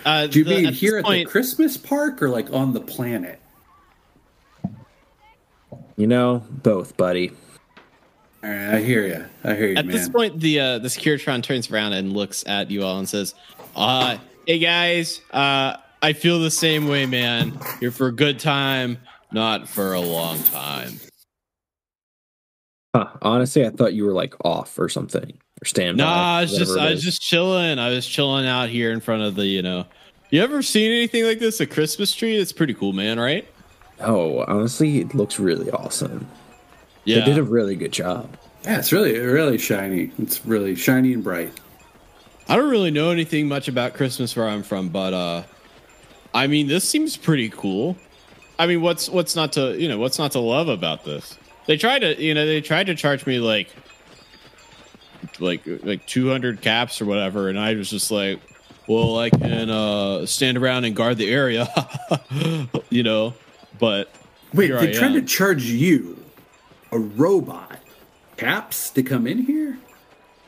Uh, 0.05 0.27
Do 0.27 0.39
you 0.39 0.45
the- 0.45 0.49
mean 0.51 0.65
at 0.67 0.71
this 0.71 0.79
here 0.79 0.97
at 0.97 1.05
the 1.05 1.25
Christmas 1.25 1.77
park 1.77 2.21
or 2.21 2.29
like 2.29 2.51
on 2.51 2.73
the 2.73 2.79
planet? 2.81 3.39
You 5.95 6.05
know, 6.07 6.43
both, 6.49 6.95
buddy. 6.97 7.31
All 8.43 8.49
right, 8.51 8.75
I 8.75 8.81
hear 8.81 9.05
you. 9.07 9.25
I 9.43 9.55
hear 9.55 9.67
you, 9.69 9.75
At 9.77 9.87
man. 9.87 9.95
this 9.95 10.07
point, 10.09 10.39
the 10.39 10.59
uh, 10.59 10.77
the 10.79 10.89
Securitron 10.89 11.41
turns 11.41 11.71
around 11.71 11.93
and 11.93 12.13
looks 12.13 12.43
at 12.47 12.69
you 12.69 12.83
all 12.83 12.99
and 12.99 13.09
says, 13.09 13.33
uh, 13.75 14.17
"Hey 14.45 14.59
guys, 14.59 15.21
uh, 15.31 15.77
I 16.03 16.13
feel 16.13 16.39
the 16.39 16.51
same 16.51 16.87
way, 16.87 17.07
man. 17.07 17.57
You're 17.81 17.89
for 17.91 18.07
a 18.07 18.11
good 18.11 18.37
time, 18.37 18.99
not 19.31 19.67
for 19.67 19.93
a 19.93 19.99
long 20.01 20.37
time." 20.43 20.99
Huh, 22.97 23.09
honestly, 23.21 23.65
I 23.65 23.69
thought 23.69 23.93
you 23.93 24.05
were 24.05 24.13
like 24.13 24.33
off 24.43 24.77
or 24.79 24.89
something 24.89 25.37
or 25.61 25.65
standby. 25.65 26.03
Nah, 26.03 26.37
I 26.37 26.41
was 26.41 26.57
just 26.57 26.71
whatever 26.71 26.87
I 26.87 26.91
was 26.91 26.99
is. 26.99 27.05
just 27.05 27.21
chilling. 27.21 27.79
I 27.79 27.89
was 27.89 28.07
chilling 28.07 28.47
out 28.47 28.69
here 28.69 28.91
in 28.91 28.99
front 28.99 29.21
of 29.23 29.35
the 29.35 29.45
you 29.45 29.61
know. 29.61 29.85
You 30.29 30.41
ever 30.41 30.61
seen 30.61 30.91
anything 30.91 31.23
like 31.23 31.39
this? 31.39 31.59
A 31.61 31.65
Christmas 31.65 32.13
tree? 32.13 32.35
It's 32.35 32.51
pretty 32.51 32.73
cool, 32.73 32.93
man. 32.93 33.19
Right? 33.19 33.47
Oh, 33.99 34.43
honestly, 34.47 34.99
it 34.99 35.15
looks 35.15 35.39
really 35.39 35.71
awesome. 35.71 36.27
Yeah. 37.05 37.19
They 37.19 37.25
did 37.25 37.37
a 37.37 37.43
really 37.43 37.75
good 37.75 37.93
job. 37.93 38.35
yeah, 38.63 38.79
it's 38.79 38.91
really, 38.91 39.17
really 39.17 39.57
shiny. 39.57 40.11
It's 40.19 40.45
really 40.45 40.75
shiny 40.75 41.13
and 41.13 41.23
bright. 41.23 41.53
I 42.49 42.55
don't 42.55 42.69
really 42.69 42.91
know 42.91 43.11
anything 43.11 43.47
much 43.47 43.67
about 43.67 43.93
Christmas 43.93 44.35
where 44.35 44.47
I'm 44.47 44.63
from, 44.63 44.89
but 44.89 45.13
uh 45.13 45.43
I 46.33 46.47
mean 46.47 46.67
this 46.67 46.87
seems 46.87 47.15
pretty 47.15 47.49
cool. 47.49 47.95
I 48.59 48.67
mean 48.67 48.81
what's 48.81 49.09
what's 49.09 49.35
not 49.35 49.53
to 49.53 49.79
you 49.79 49.87
know 49.87 49.97
what's 49.97 50.19
not 50.19 50.31
to 50.33 50.39
love 50.39 50.67
about 50.67 51.05
this? 51.05 51.37
They 51.67 51.77
tried 51.77 51.99
to 51.99 52.21
you 52.21 52.33
know 52.33 52.45
they 52.45 52.61
tried 52.61 52.87
to 52.87 52.95
charge 52.95 53.25
me 53.25 53.39
like 53.39 53.69
like 55.39 55.61
like 55.83 56.05
200 56.07 56.61
caps 56.61 57.01
or 57.01 57.05
whatever 57.05 57.49
and 57.49 57.59
I 57.59 57.73
was 57.75 57.89
just 57.89 58.09
like 58.09 58.39
well 58.87 59.19
I 59.19 59.29
can 59.29 59.69
uh 59.69 60.25
stand 60.25 60.57
around 60.57 60.85
and 60.85 60.95
guard 60.95 61.17
the 61.17 61.29
area 61.31 61.67
you 62.89 63.03
know 63.03 63.33
but 63.79 64.09
Wait, 64.53 64.71
they 64.71 64.89
I 64.89 64.93
tried 64.93 65.13
to 65.13 65.21
charge 65.21 65.65
you, 65.65 66.23
a 66.91 66.97
robot, 66.97 67.79
caps 68.37 68.89
to 68.91 69.03
come 69.03 69.27
in 69.27 69.39
here? 69.39 69.77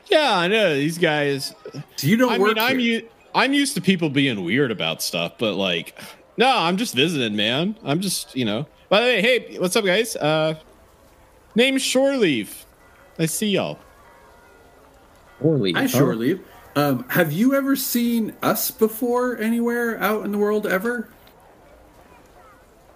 yeah 0.10 0.38
I 0.38 0.48
know 0.48 0.74
these 0.74 0.98
guys 0.98 1.54
So 1.98 2.08
you 2.08 2.16
don't 2.18 2.32
I 2.32 2.38
work 2.40 2.56
mean, 2.56 3.02
I'm 3.04 3.10
I'm 3.36 3.54
used 3.54 3.76
to 3.76 3.82
people 3.82 4.10
being 4.10 4.44
weird 4.44 4.72
about 4.72 5.04
stuff, 5.04 5.34
but 5.38 5.54
like, 5.54 6.00
no, 6.38 6.50
I'm 6.50 6.78
just 6.78 6.96
visiting, 6.96 7.36
man. 7.36 7.76
I'm 7.84 8.02
just, 8.02 8.36
you 8.36 8.44
know. 8.44 8.66
By 8.90 9.02
the 9.02 9.06
way, 9.06 9.22
hey, 9.22 9.58
what's 9.60 9.76
up, 9.76 9.86
guys? 9.86 10.16
Uh, 10.16 10.56
name's 11.60 11.82
Shore 11.82 12.16
Leave. 12.16 12.66
I 13.20 13.26
see 13.26 13.50
y'all. 13.50 13.78
Or 15.42 15.58
leave. 15.58 15.76
I 15.76 15.82
huh? 15.82 15.88
sure 15.88 16.16
leave. 16.16 16.42
Um, 16.76 17.08
have 17.10 17.32
you 17.32 17.54
ever 17.54 17.76
seen 17.76 18.34
us 18.42 18.72
before 18.72 19.38
anywhere 19.38 20.00
out 20.00 20.24
in 20.24 20.32
the 20.32 20.38
world 20.38 20.66
ever? 20.66 21.10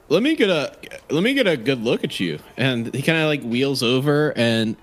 Let 0.10 0.24
me 0.24 0.36
get 0.36 0.50
a 0.50 0.76
let 1.10 1.24
me 1.24 1.34
get 1.34 1.48
a 1.48 1.58
good 1.58 1.82
look 1.82 2.04
at 2.04 2.20
you. 2.20 2.40
And 2.58 2.94
he 2.94 3.02
kind 3.02 3.18
of 3.18 3.28
like 3.28 3.42
wheels 3.44 3.84
over 3.84 4.34
and 4.38 4.76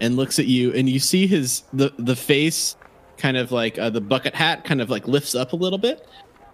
and 0.00 0.16
looks 0.16 0.38
at 0.38 0.46
you, 0.46 0.72
and 0.72 0.88
you 0.88 0.98
see 0.98 1.26
his 1.26 1.62
the 1.72 1.92
the 1.98 2.16
face 2.16 2.76
kind 3.16 3.36
of 3.36 3.52
like 3.52 3.78
uh, 3.78 3.90
the 3.90 4.00
bucket 4.00 4.34
hat 4.34 4.64
kind 4.64 4.80
of 4.80 4.90
like 4.90 5.08
lifts 5.08 5.34
up 5.34 5.52
a 5.52 5.56
little 5.56 5.78
bit, 5.78 6.06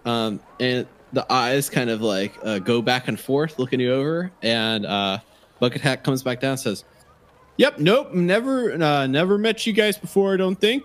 um, 0.05 0.39
and 0.59 0.87
the 1.13 1.31
eyes 1.31 1.69
kind 1.69 1.89
of 1.89 2.01
like 2.01 2.33
uh, 2.43 2.59
go 2.59 2.81
back 2.81 3.07
and 3.07 3.19
forth, 3.19 3.59
looking 3.59 3.79
you 3.79 3.93
over, 3.93 4.31
and 4.41 4.85
uh, 4.85 5.17
bucket 5.61 5.79
hat 5.79 6.03
comes 6.03 6.21
back 6.23 6.41
down 6.41 6.51
and 6.51 6.59
says, 6.59 6.83
"Yep, 7.55 7.79
nope, 7.79 8.13
never 8.13 8.73
uh, 8.73 9.07
never 9.07 9.37
met 9.37 9.65
you 9.65 9.71
guys 9.71 9.97
before. 9.97 10.33
I 10.33 10.37
don't 10.37 10.59
think 10.59 10.83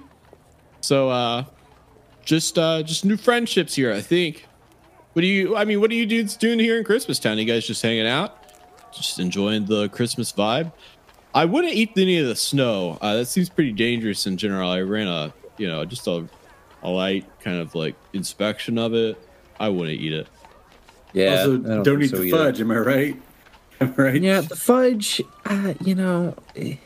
so. 0.80 1.10
Uh, 1.10 1.44
just 2.24 2.56
uh, 2.56 2.84
just 2.84 3.04
new 3.04 3.16
friendships 3.16 3.74
here, 3.74 3.92
I 3.92 4.00
think." 4.00 4.46
What 5.14 5.22
do 5.22 5.28
you? 5.28 5.56
I 5.56 5.64
mean, 5.64 5.80
what 5.80 5.90
are 5.90 5.94
you 5.94 6.04
dudes 6.04 6.36
doing 6.36 6.58
here 6.58 6.76
in 6.76 6.84
Christmas 6.84 7.18
Town? 7.18 7.38
You 7.38 7.46
guys 7.46 7.66
just 7.66 7.80
hanging 7.80 8.06
out, 8.06 8.36
just 8.92 9.18
enjoying 9.18 9.64
the 9.64 9.88
Christmas 9.88 10.30
vibe. 10.30 10.70
I 11.34 11.46
wouldn't 11.46 11.72
eat 11.72 11.92
any 11.96 12.18
of 12.18 12.26
the 12.26 12.36
snow. 12.36 12.98
Uh, 13.00 13.16
that 13.16 13.26
seems 13.26 13.48
pretty 13.48 13.72
dangerous 13.72 14.26
in 14.26 14.36
general. 14.36 14.70
I 14.70 14.82
ran 14.82 15.08
a, 15.08 15.32
you 15.56 15.68
know, 15.68 15.86
just 15.86 16.06
a, 16.06 16.28
a 16.82 16.90
light 16.90 17.24
kind 17.40 17.58
of 17.60 17.74
like 17.74 17.94
inspection 18.12 18.76
of 18.76 18.92
it. 18.92 19.18
I 19.58 19.70
wouldn't 19.70 19.98
eat 19.98 20.12
it. 20.12 20.28
Yeah. 21.14 21.30
also, 21.30 21.54
I 21.54 21.56
don't, 21.56 21.84
think 21.84 22.02
eat 22.02 22.10
so 22.10 22.16
the 22.18 22.22
either. 22.24 22.36
fudge. 22.36 22.60
Am 22.60 22.70
I 22.70 22.76
right? 22.76 23.16
Am 23.80 23.94
I 23.98 24.02
right? 24.02 24.22
Yeah, 24.22 24.40
the 24.40 24.56
fudge. 24.56 25.20
Uh, 25.44 25.74
you 25.84 25.94
know, 25.94 26.34
it 26.54 26.78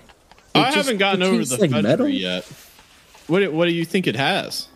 I 0.55 0.65
just- 0.65 0.77
haven't 0.77 0.99
gotten 0.99 1.23
over 1.23 1.45
the 1.45 1.57
like 1.57 1.71
fudge 1.71 1.83
metal. 1.83 2.09
yet. 2.09 2.45
What 3.27 3.41
do- 3.41 3.51
What 3.53 3.67
do 3.67 3.73
you 3.73 3.85
think 3.85 4.07
it 4.07 4.17
has? 4.17 4.69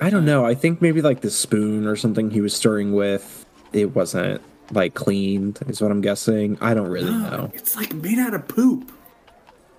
I 0.00 0.10
don't 0.10 0.24
know. 0.24 0.44
I 0.44 0.54
think 0.54 0.80
maybe 0.80 1.02
like 1.02 1.22
the 1.22 1.30
spoon 1.30 1.86
or 1.86 1.96
something 1.96 2.30
he 2.30 2.40
was 2.40 2.54
stirring 2.54 2.92
with, 2.92 3.44
it 3.72 3.96
wasn't 3.96 4.40
like 4.70 4.94
cleaned. 4.94 5.58
Is 5.66 5.80
what 5.80 5.90
I'm 5.90 6.00
guessing. 6.02 6.56
I 6.60 6.74
don't 6.74 6.88
really 6.88 7.10
know. 7.10 7.50
It's 7.54 7.74
like 7.74 7.92
made 7.94 8.18
out 8.18 8.32
of 8.34 8.46
poop, 8.46 8.92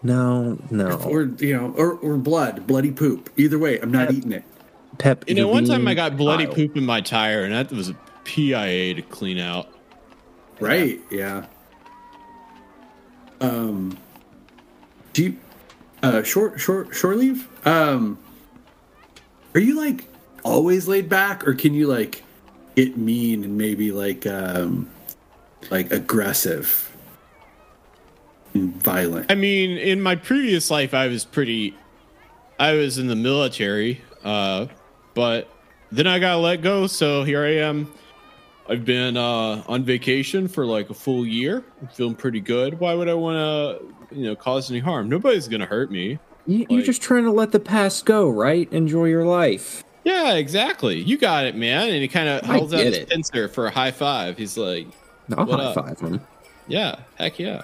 No, 0.03 0.57
no. 0.72 0.89
or 1.03 1.24
you 1.24 1.55
know, 1.55 1.74
or, 1.78 1.93
or 1.93 2.17
blood, 2.17 2.67
bloody 2.67 2.91
poop. 2.91 3.30
Either 3.38 3.57
way, 3.59 3.80
I'm 3.80 3.91
not 3.91 4.11
eating 4.11 4.34
it. 4.34 4.43
Pep. 4.97 5.24
You 5.30 5.36
know, 5.36 5.47
one 5.47 5.63
time 5.63 5.88
I 5.88 5.93
got 5.93 6.17
bloody 6.17 6.45
vile. 6.45 6.55
poop 6.55 6.76
in 6.76 6.86
my 6.86 6.99
tire, 6.99 7.43
and 7.43 7.53
that 7.53 7.72
was 7.72 7.88
a 7.89 7.93
PIA 8.26 8.95
to 8.95 9.01
clean 9.03 9.38
out. 9.38 9.70
Right? 10.59 10.99
Yeah. 11.09 11.45
Um. 13.41 13.97
You, 15.15 15.35
uh, 16.01 16.23
short, 16.23 16.59
short, 16.59 16.95
short 16.95 17.17
leave? 17.17 17.47
Um. 17.67 18.17
Are 19.53 19.59
you 19.59 19.75
like 19.75 20.05
always 20.43 20.87
laid 20.87 21.09
back, 21.09 21.47
or 21.47 21.53
can 21.53 21.73
you 21.73 21.87
like 21.87 22.23
get 22.75 22.97
mean 22.97 23.43
and 23.43 23.57
maybe 23.57 23.91
like 23.91 24.25
um, 24.25 24.89
like 25.69 25.91
aggressive 25.91 26.95
and 28.53 28.73
violent? 28.81 29.31
I 29.31 29.35
mean, 29.35 29.77
in 29.77 30.01
my 30.01 30.15
previous 30.15 30.69
life, 30.69 30.93
I 30.93 31.07
was 31.07 31.25
pretty. 31.25 31.75
I 32.59 32.73
was 32.73 32.97
in 32.97 33.07
the 33.07 33.15
military, 33.15 34.01
uh, 34.23 34.67
but 35.13 35.49
then 35.91 36.07
I 36.07 36.19
got 36.19 36.37
let 36.37 36.61
go, 36.61 36.87
so 36.87 37.23
here 37.23 37.43
I 37.43 37.55
am. 37.55 37.91
I've 38.70 38.86
been 38.86 39.17
uh, 39.17 39.63
on 39.67 39.84
vacation 39.84 40.47
for 40.47 40.65
like 40.65 40.89
a 40.89 40.93
full 40.93 41.26
year. 41.26 41.63
I'm 41.82 41.88
feeling 41.88 42.15
pretty 42.15 42.39
good. 42.39 42.80
Why 42.80 42.93
would 42.93 43.09
I 43.09 43.15
want 43.15 43.36
to, 44.09 44.15
you 44.15 44.26
know, 44.26 44.36
cause 44.36 44.70
any 44.70 44.80
harm? 44.80 45.09
Nobody's 45.09 45.47
gonna 45.47 45.65
hurt 45.65 45.89
me. 45.91 46.20
You, 46.45 46.65
you're 46.70 46.78
like- 46.80 46.86
just 46.86 47.01
trying 47.01 47.24
to 47.24 47.32
let 47.32 47.51
the 47.51 47.59
past 47.59 48.05
go, 48.05 48.30
right? 48.30 48.72
Enjoy 48.72 49.05
your 49.05 49.26
life. 49.26 49.84
Yeah, 50.03 50.36
exactly. 50.36 50.99
You 51.01 51.17
got 51.17 51.45
it, 51.45 51.55
man. 51.55 51.89
And 51.89 52.01
he 52.01 52.07
kind 52.07 52.30
of 52.30 52.45
holds 52.45 52.74
out 52.74 52.78
get 52.78 52.88
his 52.88 52.97
it. 52.99 53.09
pincer 53.09 53.47
for 53.47 53.65
a 53.67 53.72
high 53.72 53.91
five. 53.91 54.38
He's 54.38 54.57
like, 54.57 54.88
I'll 55.36 55.45
What 55.45 55.59
high 55.59 55.65
up? 55.65 55.76
five 55.76 55.99
him. 55.99 56.22
"Yeah, 56.67 56.95
heck 57.17 57.38
yeah." 57.39 57.63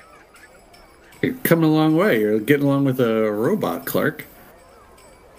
You're 1.22 1.36
coming 1.43 1.70
a 1.70 1.74
long 1.74 1.95
way. 1.95 2.20
You're 2.20 2.39
getting 2.39 2.66
along 2.66 2.86
with 2.86 2.99
a 2.99 3.32
robot, 3.32 3.86
Clark. 3.86 4.26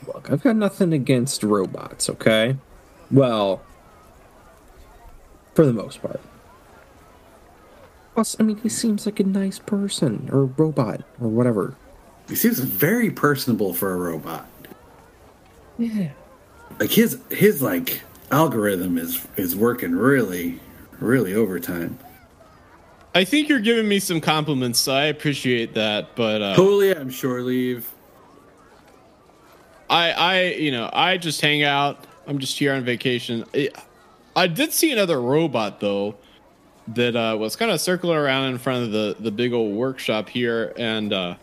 Look, 0.06 0.30
I've 0.30 0.42
got 0.42 0.56
nothing 0.56 0.92
against 0.92 1.42
robots. 1.42 2.08
Okay, 2.08 2.56
well, 3.10 3.62
for 5.56 5.66
the 5.66 5.72
most 5.72 6.00
part. 6.02 6.20
Plus, 8.14 8.36
I 8.38 8.44
mean, 8.44 8.58
he 8.58 8.68
seems 8.68 9.04
like 9.06 9.18
a 9.20 9.24
nice 9.24 9.58
person 9.58 10.28
or 10.32 10.42
a 10.42 10.44
robot 10.44 11.02
or 11.20 11.28
whatever. 11.28 11.74
He 12.28 12.34
seems 12.36 12.58
very 12.58 13.10
personable 13.10 13.72
for 13.74 13.92
a 13.92 13.96
robot. 13.96 14.46
Yeah. 15.78 16.10
like 16.80 16.90
his 16.90 17.18
his 17.30 17.60
like 17.60 18.00
algorithm 18.30 18.96
is 18.96 19.26
is 19.36 19.54
working 19.54 19.94
really 19.94 20.58
really 21.00 21.34
overtime. 21.34 21.98
I 23.14 23.24
think 23.24 23.48
you're 23.48 23.60
giving 23.60 23.86
me 23.88 23.98
some 23.98 24.20
compliments, 24.20 24.78
so 24.78 24.92
I 24.92 25.04
appreciate 25.04 25.74
that. 25.74 26.14
But 26.16 26.42
uh, 26.42 26.54
Totally, 26.56 26.94
I'm 26.94 27.10
sure 27.10 27.42
leave. 27.42 27.88
I, 29.88 30.10
I, 30.12 30.42
you 30.54 30.70
know, 30.70 30.90
I 30.92 31.16
just 31.16 31.40
hang 31.40 31.62
out. 31.62 32.04
I'm 32.26 32.38
just 32.38 32.58
here 32.58 32.74
on 32.74 32.84
vacation. 32.84 33.44
I, 33.54 33.70
I 34.36 34.46
did 34.46 34.72
see 34.72 34.92
another 34.92 35.20
robot 35.20 35.80
though 35.80 36.16
that 36.88 37.16
uh, 37.16 37.36
was 37.36 37.56
kind 37.56 37.70
of 37.72 37.80
circling 37.80 38.16
around 38.16 38.50
in 38.52 38.58
front 38.58 38.84
of 38.84 38.92
the 38.92 39.16
the 39.18 39.30
big 39.32 39.52
old 39.52 39.74
workshop 39.74 40.28
here. 40.28 40.72
And 40.76 41.12
uh, 41.12 41.34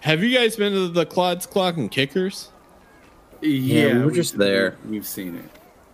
have 0.00 0.22
you 0.22 0.36
guys 0.36 0.56
been 0.56 0.72
to 0.72 0.88
the 0.88 1.04
Claude's 1.04 1.44
Clock 1.44 1.76
and 1.76 1.90
Kickers? 1.90 2.48
Yeah, 3.42 3.88
we 3.88 3.98
were 3.98 4.04
we've- 4.06 4.14
just 4.16 4.38
there. 4.38 4.76
We've 4.88 5.06
seen 5.06 5.36
it. 5.36 5.44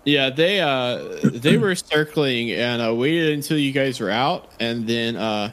Yeah, 0.04 0.30
they 0.30 0.60
uh 0.60 1.20
they 1.22 1.56
were 1.58 1.74
circling 1.76 2.50
and 2.50 2.82
uh, 2.82 2.92
waited 2.94 3.34
until 3.34 3.56
you 3.56 3.70
guys 3.72 4.00
were 4.00 4.10
out, 4.10 4.50
and 4.60 4.86
then 4.86 5.16
uh 5.16 5.52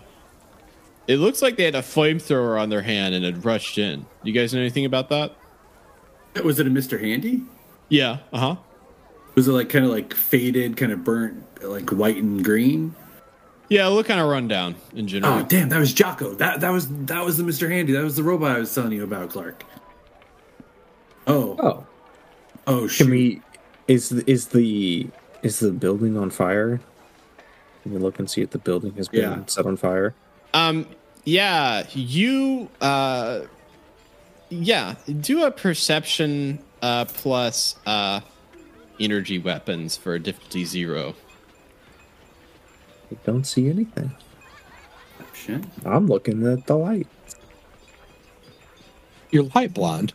it 1.08 1.18
looks 1.18 1.42
like 1.42 1.56
they 1.56 1.64
had 1.66 1.76
a 1.76 1.82
flamethrower 1.82 2.60
on 2.62 2.70
their 2.70 2.82
hand 2.84 3.16
and 3.16 3.24
had 3.26 3.44
rushed 3.46 3.78
in. 3.80 4.06
You 4.24 4.32
guys 4.34 4.54
know 4.54 4.60
anything 4.60 4.86
about 4.86 5.10
that? 5.10 5.36
Was 6.44 6.60
it 6.60 6.68
a 6.68 6.70
Mr. 6.70 7.00
Handy? 7.00 7.42
Yeah. 7.90 8.18
Uh 8.34 8.38
huh. 8.40 8.56
Was 9.36 9.48
it 9.48 9.52
like 9.52 9.70
kind 9.70 9.86
of 9.86 9.92
like 9.92 10.14
faded, 10.14 10.76
kind 10.78 10.92
of 10.92 11.04
burnt, 11.04 11.44
like 11.64 11.90
white 11.92 12.18
and 12.18 12.44
green? 12.44 12.96
Yeah, 13.70 13.86
it 13.88 13.92
looked 13.92 14.08
kind 14.10 14.20
of 14.20 14.28
run 14.28 14.48
down 14.48 14.76
in 14.96 15.08
general. 15.08 15.40
Oh 15.40 15.44
damn, 15.44 15.70
that 15.70 15.80
was 15.80 15.94
Jocko. 15.94 16.34
That 16.36 16.62
that 16.62 16.72
was 16.72 16.88
that 17.06 17.24
was 17.24 17.38
the 17.38 17.44
Mr. 17.44 17.70
Handy. 17.70 17.94
That 17.94 18.04
was 18.04 18.16
the 18.16 18.24
robot 18.24 18.56
I 18.56 18.60
was 18.60 18.74
telling 18.74 18.92
you 18.94 19.04
about, 19.04 19.30
Clark. 19.30 19.64
Oh 21.28 21.56
Oh, 21.60 21.86
oh 22.68 22.88
shoot. 22.88 23.04
can 23.06 23.12
we? 23.12 23.42
Is 23.88 24.12
is 24.12 24.48
the 24.48 25.08
is 25.44 25.60
the 25.60 25.72
building 25.72 26.18
on 26.18 26.30
fire? 26.32 26.82
Can 27.84 27.94
you 27.94 28.00
look 28.00 28.20
and 28.20 28.30
see 28.30 28.42
if 28.42 28.50
the 28.50 28.58
building 28.58 28.94
has 28.96 29.08
been 29.08 29.22
Yeah. 29.22 29.46
set 29.46 29.66
on 29.66 29.78
fire? 29.78 30.14
Um, 30.54 30.86
yeah, 31.24 31.86
you, 31.94 32.70
uh, 32.82 33.42
yeah, 34.50 34.96
do 35.22 35.44
a 35.46 35.52
perception 35.52 36.60
uh, 36.82 37.06
plus 37.06 37.76
uh, 37.86 38.20
energy 39.00 39.40
weapons 39.40 39.98
for 39.98 40.16
a 40.16 40.20
difficulty 40.20 40.66
zero. 40.66 41.16
I 43.12 43.18
don't 43.26 43.46
see 43.46 43.70
anything. 43.70 44.12
Shit. 45.34 45.64
I'm 45.86 46.08
looking 46.08 46.46
at 46.46 46.68
the 46.68 46.76
light. 46.76 47.08
You're 49.32 49.50
light 49.56 49.74
blind. 49.74 50.14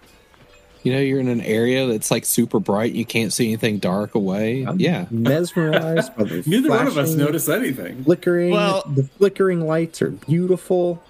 You 0.82 0.92
know, 0.92 1.00
you're 1.00 1.18
in 1.18 1.28
an 1.28 1.40
area 1.40 1.86
that's 1.86 2.10
like 2.10 2.26
super 2.26 2.60
bright. 2.60 2.92
You 2.92 3.06
can't 3.06 3.32
see 3.32 3.46
anything 3.46 3.78
dark 3.78 4.14
away. 4.14 4.64
I'm 4.64 4.78
yeah. 4.78 5.06
mesmerized 5.10 6.14
by 6.14 6.24
the 6.24 6.42
Neither 6.46 6.68
one 6.68 6.86
of 6.86 6.98
us 6.98 7.08
flashing, 7.08 7.16
noticed 7.16 7.48
anything. 7.48 8.04
Flickering. 8.04 8.50
Well- 8.50 8.84
the 8.86 9.04
flickering 9.04 9.66
lights 9.66 10.02
are 10.02 10.10
beautiful. 10.10 11.02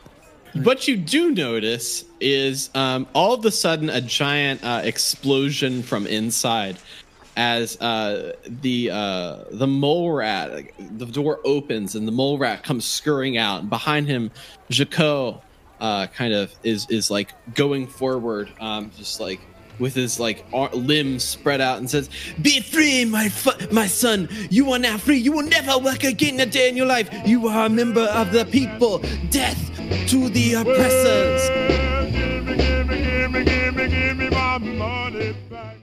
What 0.62 0.87
you 0.87 0.97
do 0.97 1.33
notice 1.33 2.05
is 2.20 2.70
um, 2.77 3.09
all 3.12 3.35
of 3.35 3.45
a 3.45 3.51
sudden 3.51 3.91
a 3.91 4.01
giant 4.01 4.62
uh, 4.62 4.83
explosion 4.85 5.83
from 5.83 6.07
inside 6.07 6.79
as 7.37 7.80
uh, 7.80 8.32
the 8.47 8.91
uh, 8.91 9.45
the 9.51 9.66
mole 9.66 10.12
rat 10.12 10.64
the 10.99 11.07
door 11.07 11.41
opens 11.45 11.95
and 11.95 12.07
the 12.07 12.12
mole 12.12 12.39
rat 12.39 12.62
comes 12.62 12.85
scurrying 12.85 13.37
out. 13.37 13.61
And 13.61 13.70
behind 13.70 14.07
him 14.07 14.30
Jaco 14.70 15.41
uh, 15.80 16.07
kind 16.09 16.32
of 16.32 16.55
is 16.62 16.87
is 16.91 17.11
like 17.11 17.32
going 17.55 17.87
forward 17.87 18.51
um, 18.61 18.91
just 18.97 19.20
like 19.20 19.41
with 19.78 19.95
his 19.95 20.20
like 20.20 20.45
ar- 20.53 20.70
limbs 20.70 21.24
spread 21.24 21.61
out 21.61 21.78
and 21.78 21.91
says 21.91 22.09
be 22.41 22.61
free 22.61 23.05
my 23.05 23.28
fu- 23.28 23.72
my 23.72 23.87
son. 23.87 24.28
You 24.51 24.72
are 24.72 24.78
now 24.78 24.99
free. 24.99 25.18
You 25.18 25.32
will 25.32 25.47
never 25.47 25.78
work 25.78 26.05
again 26.05 26.39
a 26.41 26.47
day 26.47 26.68
in 26.68 26.76
your 26.76 26.87
life. 26.87 27.11
You 27.26 27.49
are 27.49 27.66
a 27.66 27.68
member 27.68 28.03
of 28.03 28.32
the 28.32 28.45
people. 28.45 28.99
Death 29.30 29.59
to 30.09 30.28
the 30.28 30.55
oppressors. 30.55 31.49
Gimme, 32.12 32.57
gimme, 32.57 33.45
gimme, 33.45 33.89
gimme 33.89 34.30
my 34.30 34.59
money 34.59 35.35
back. 35.51 35.74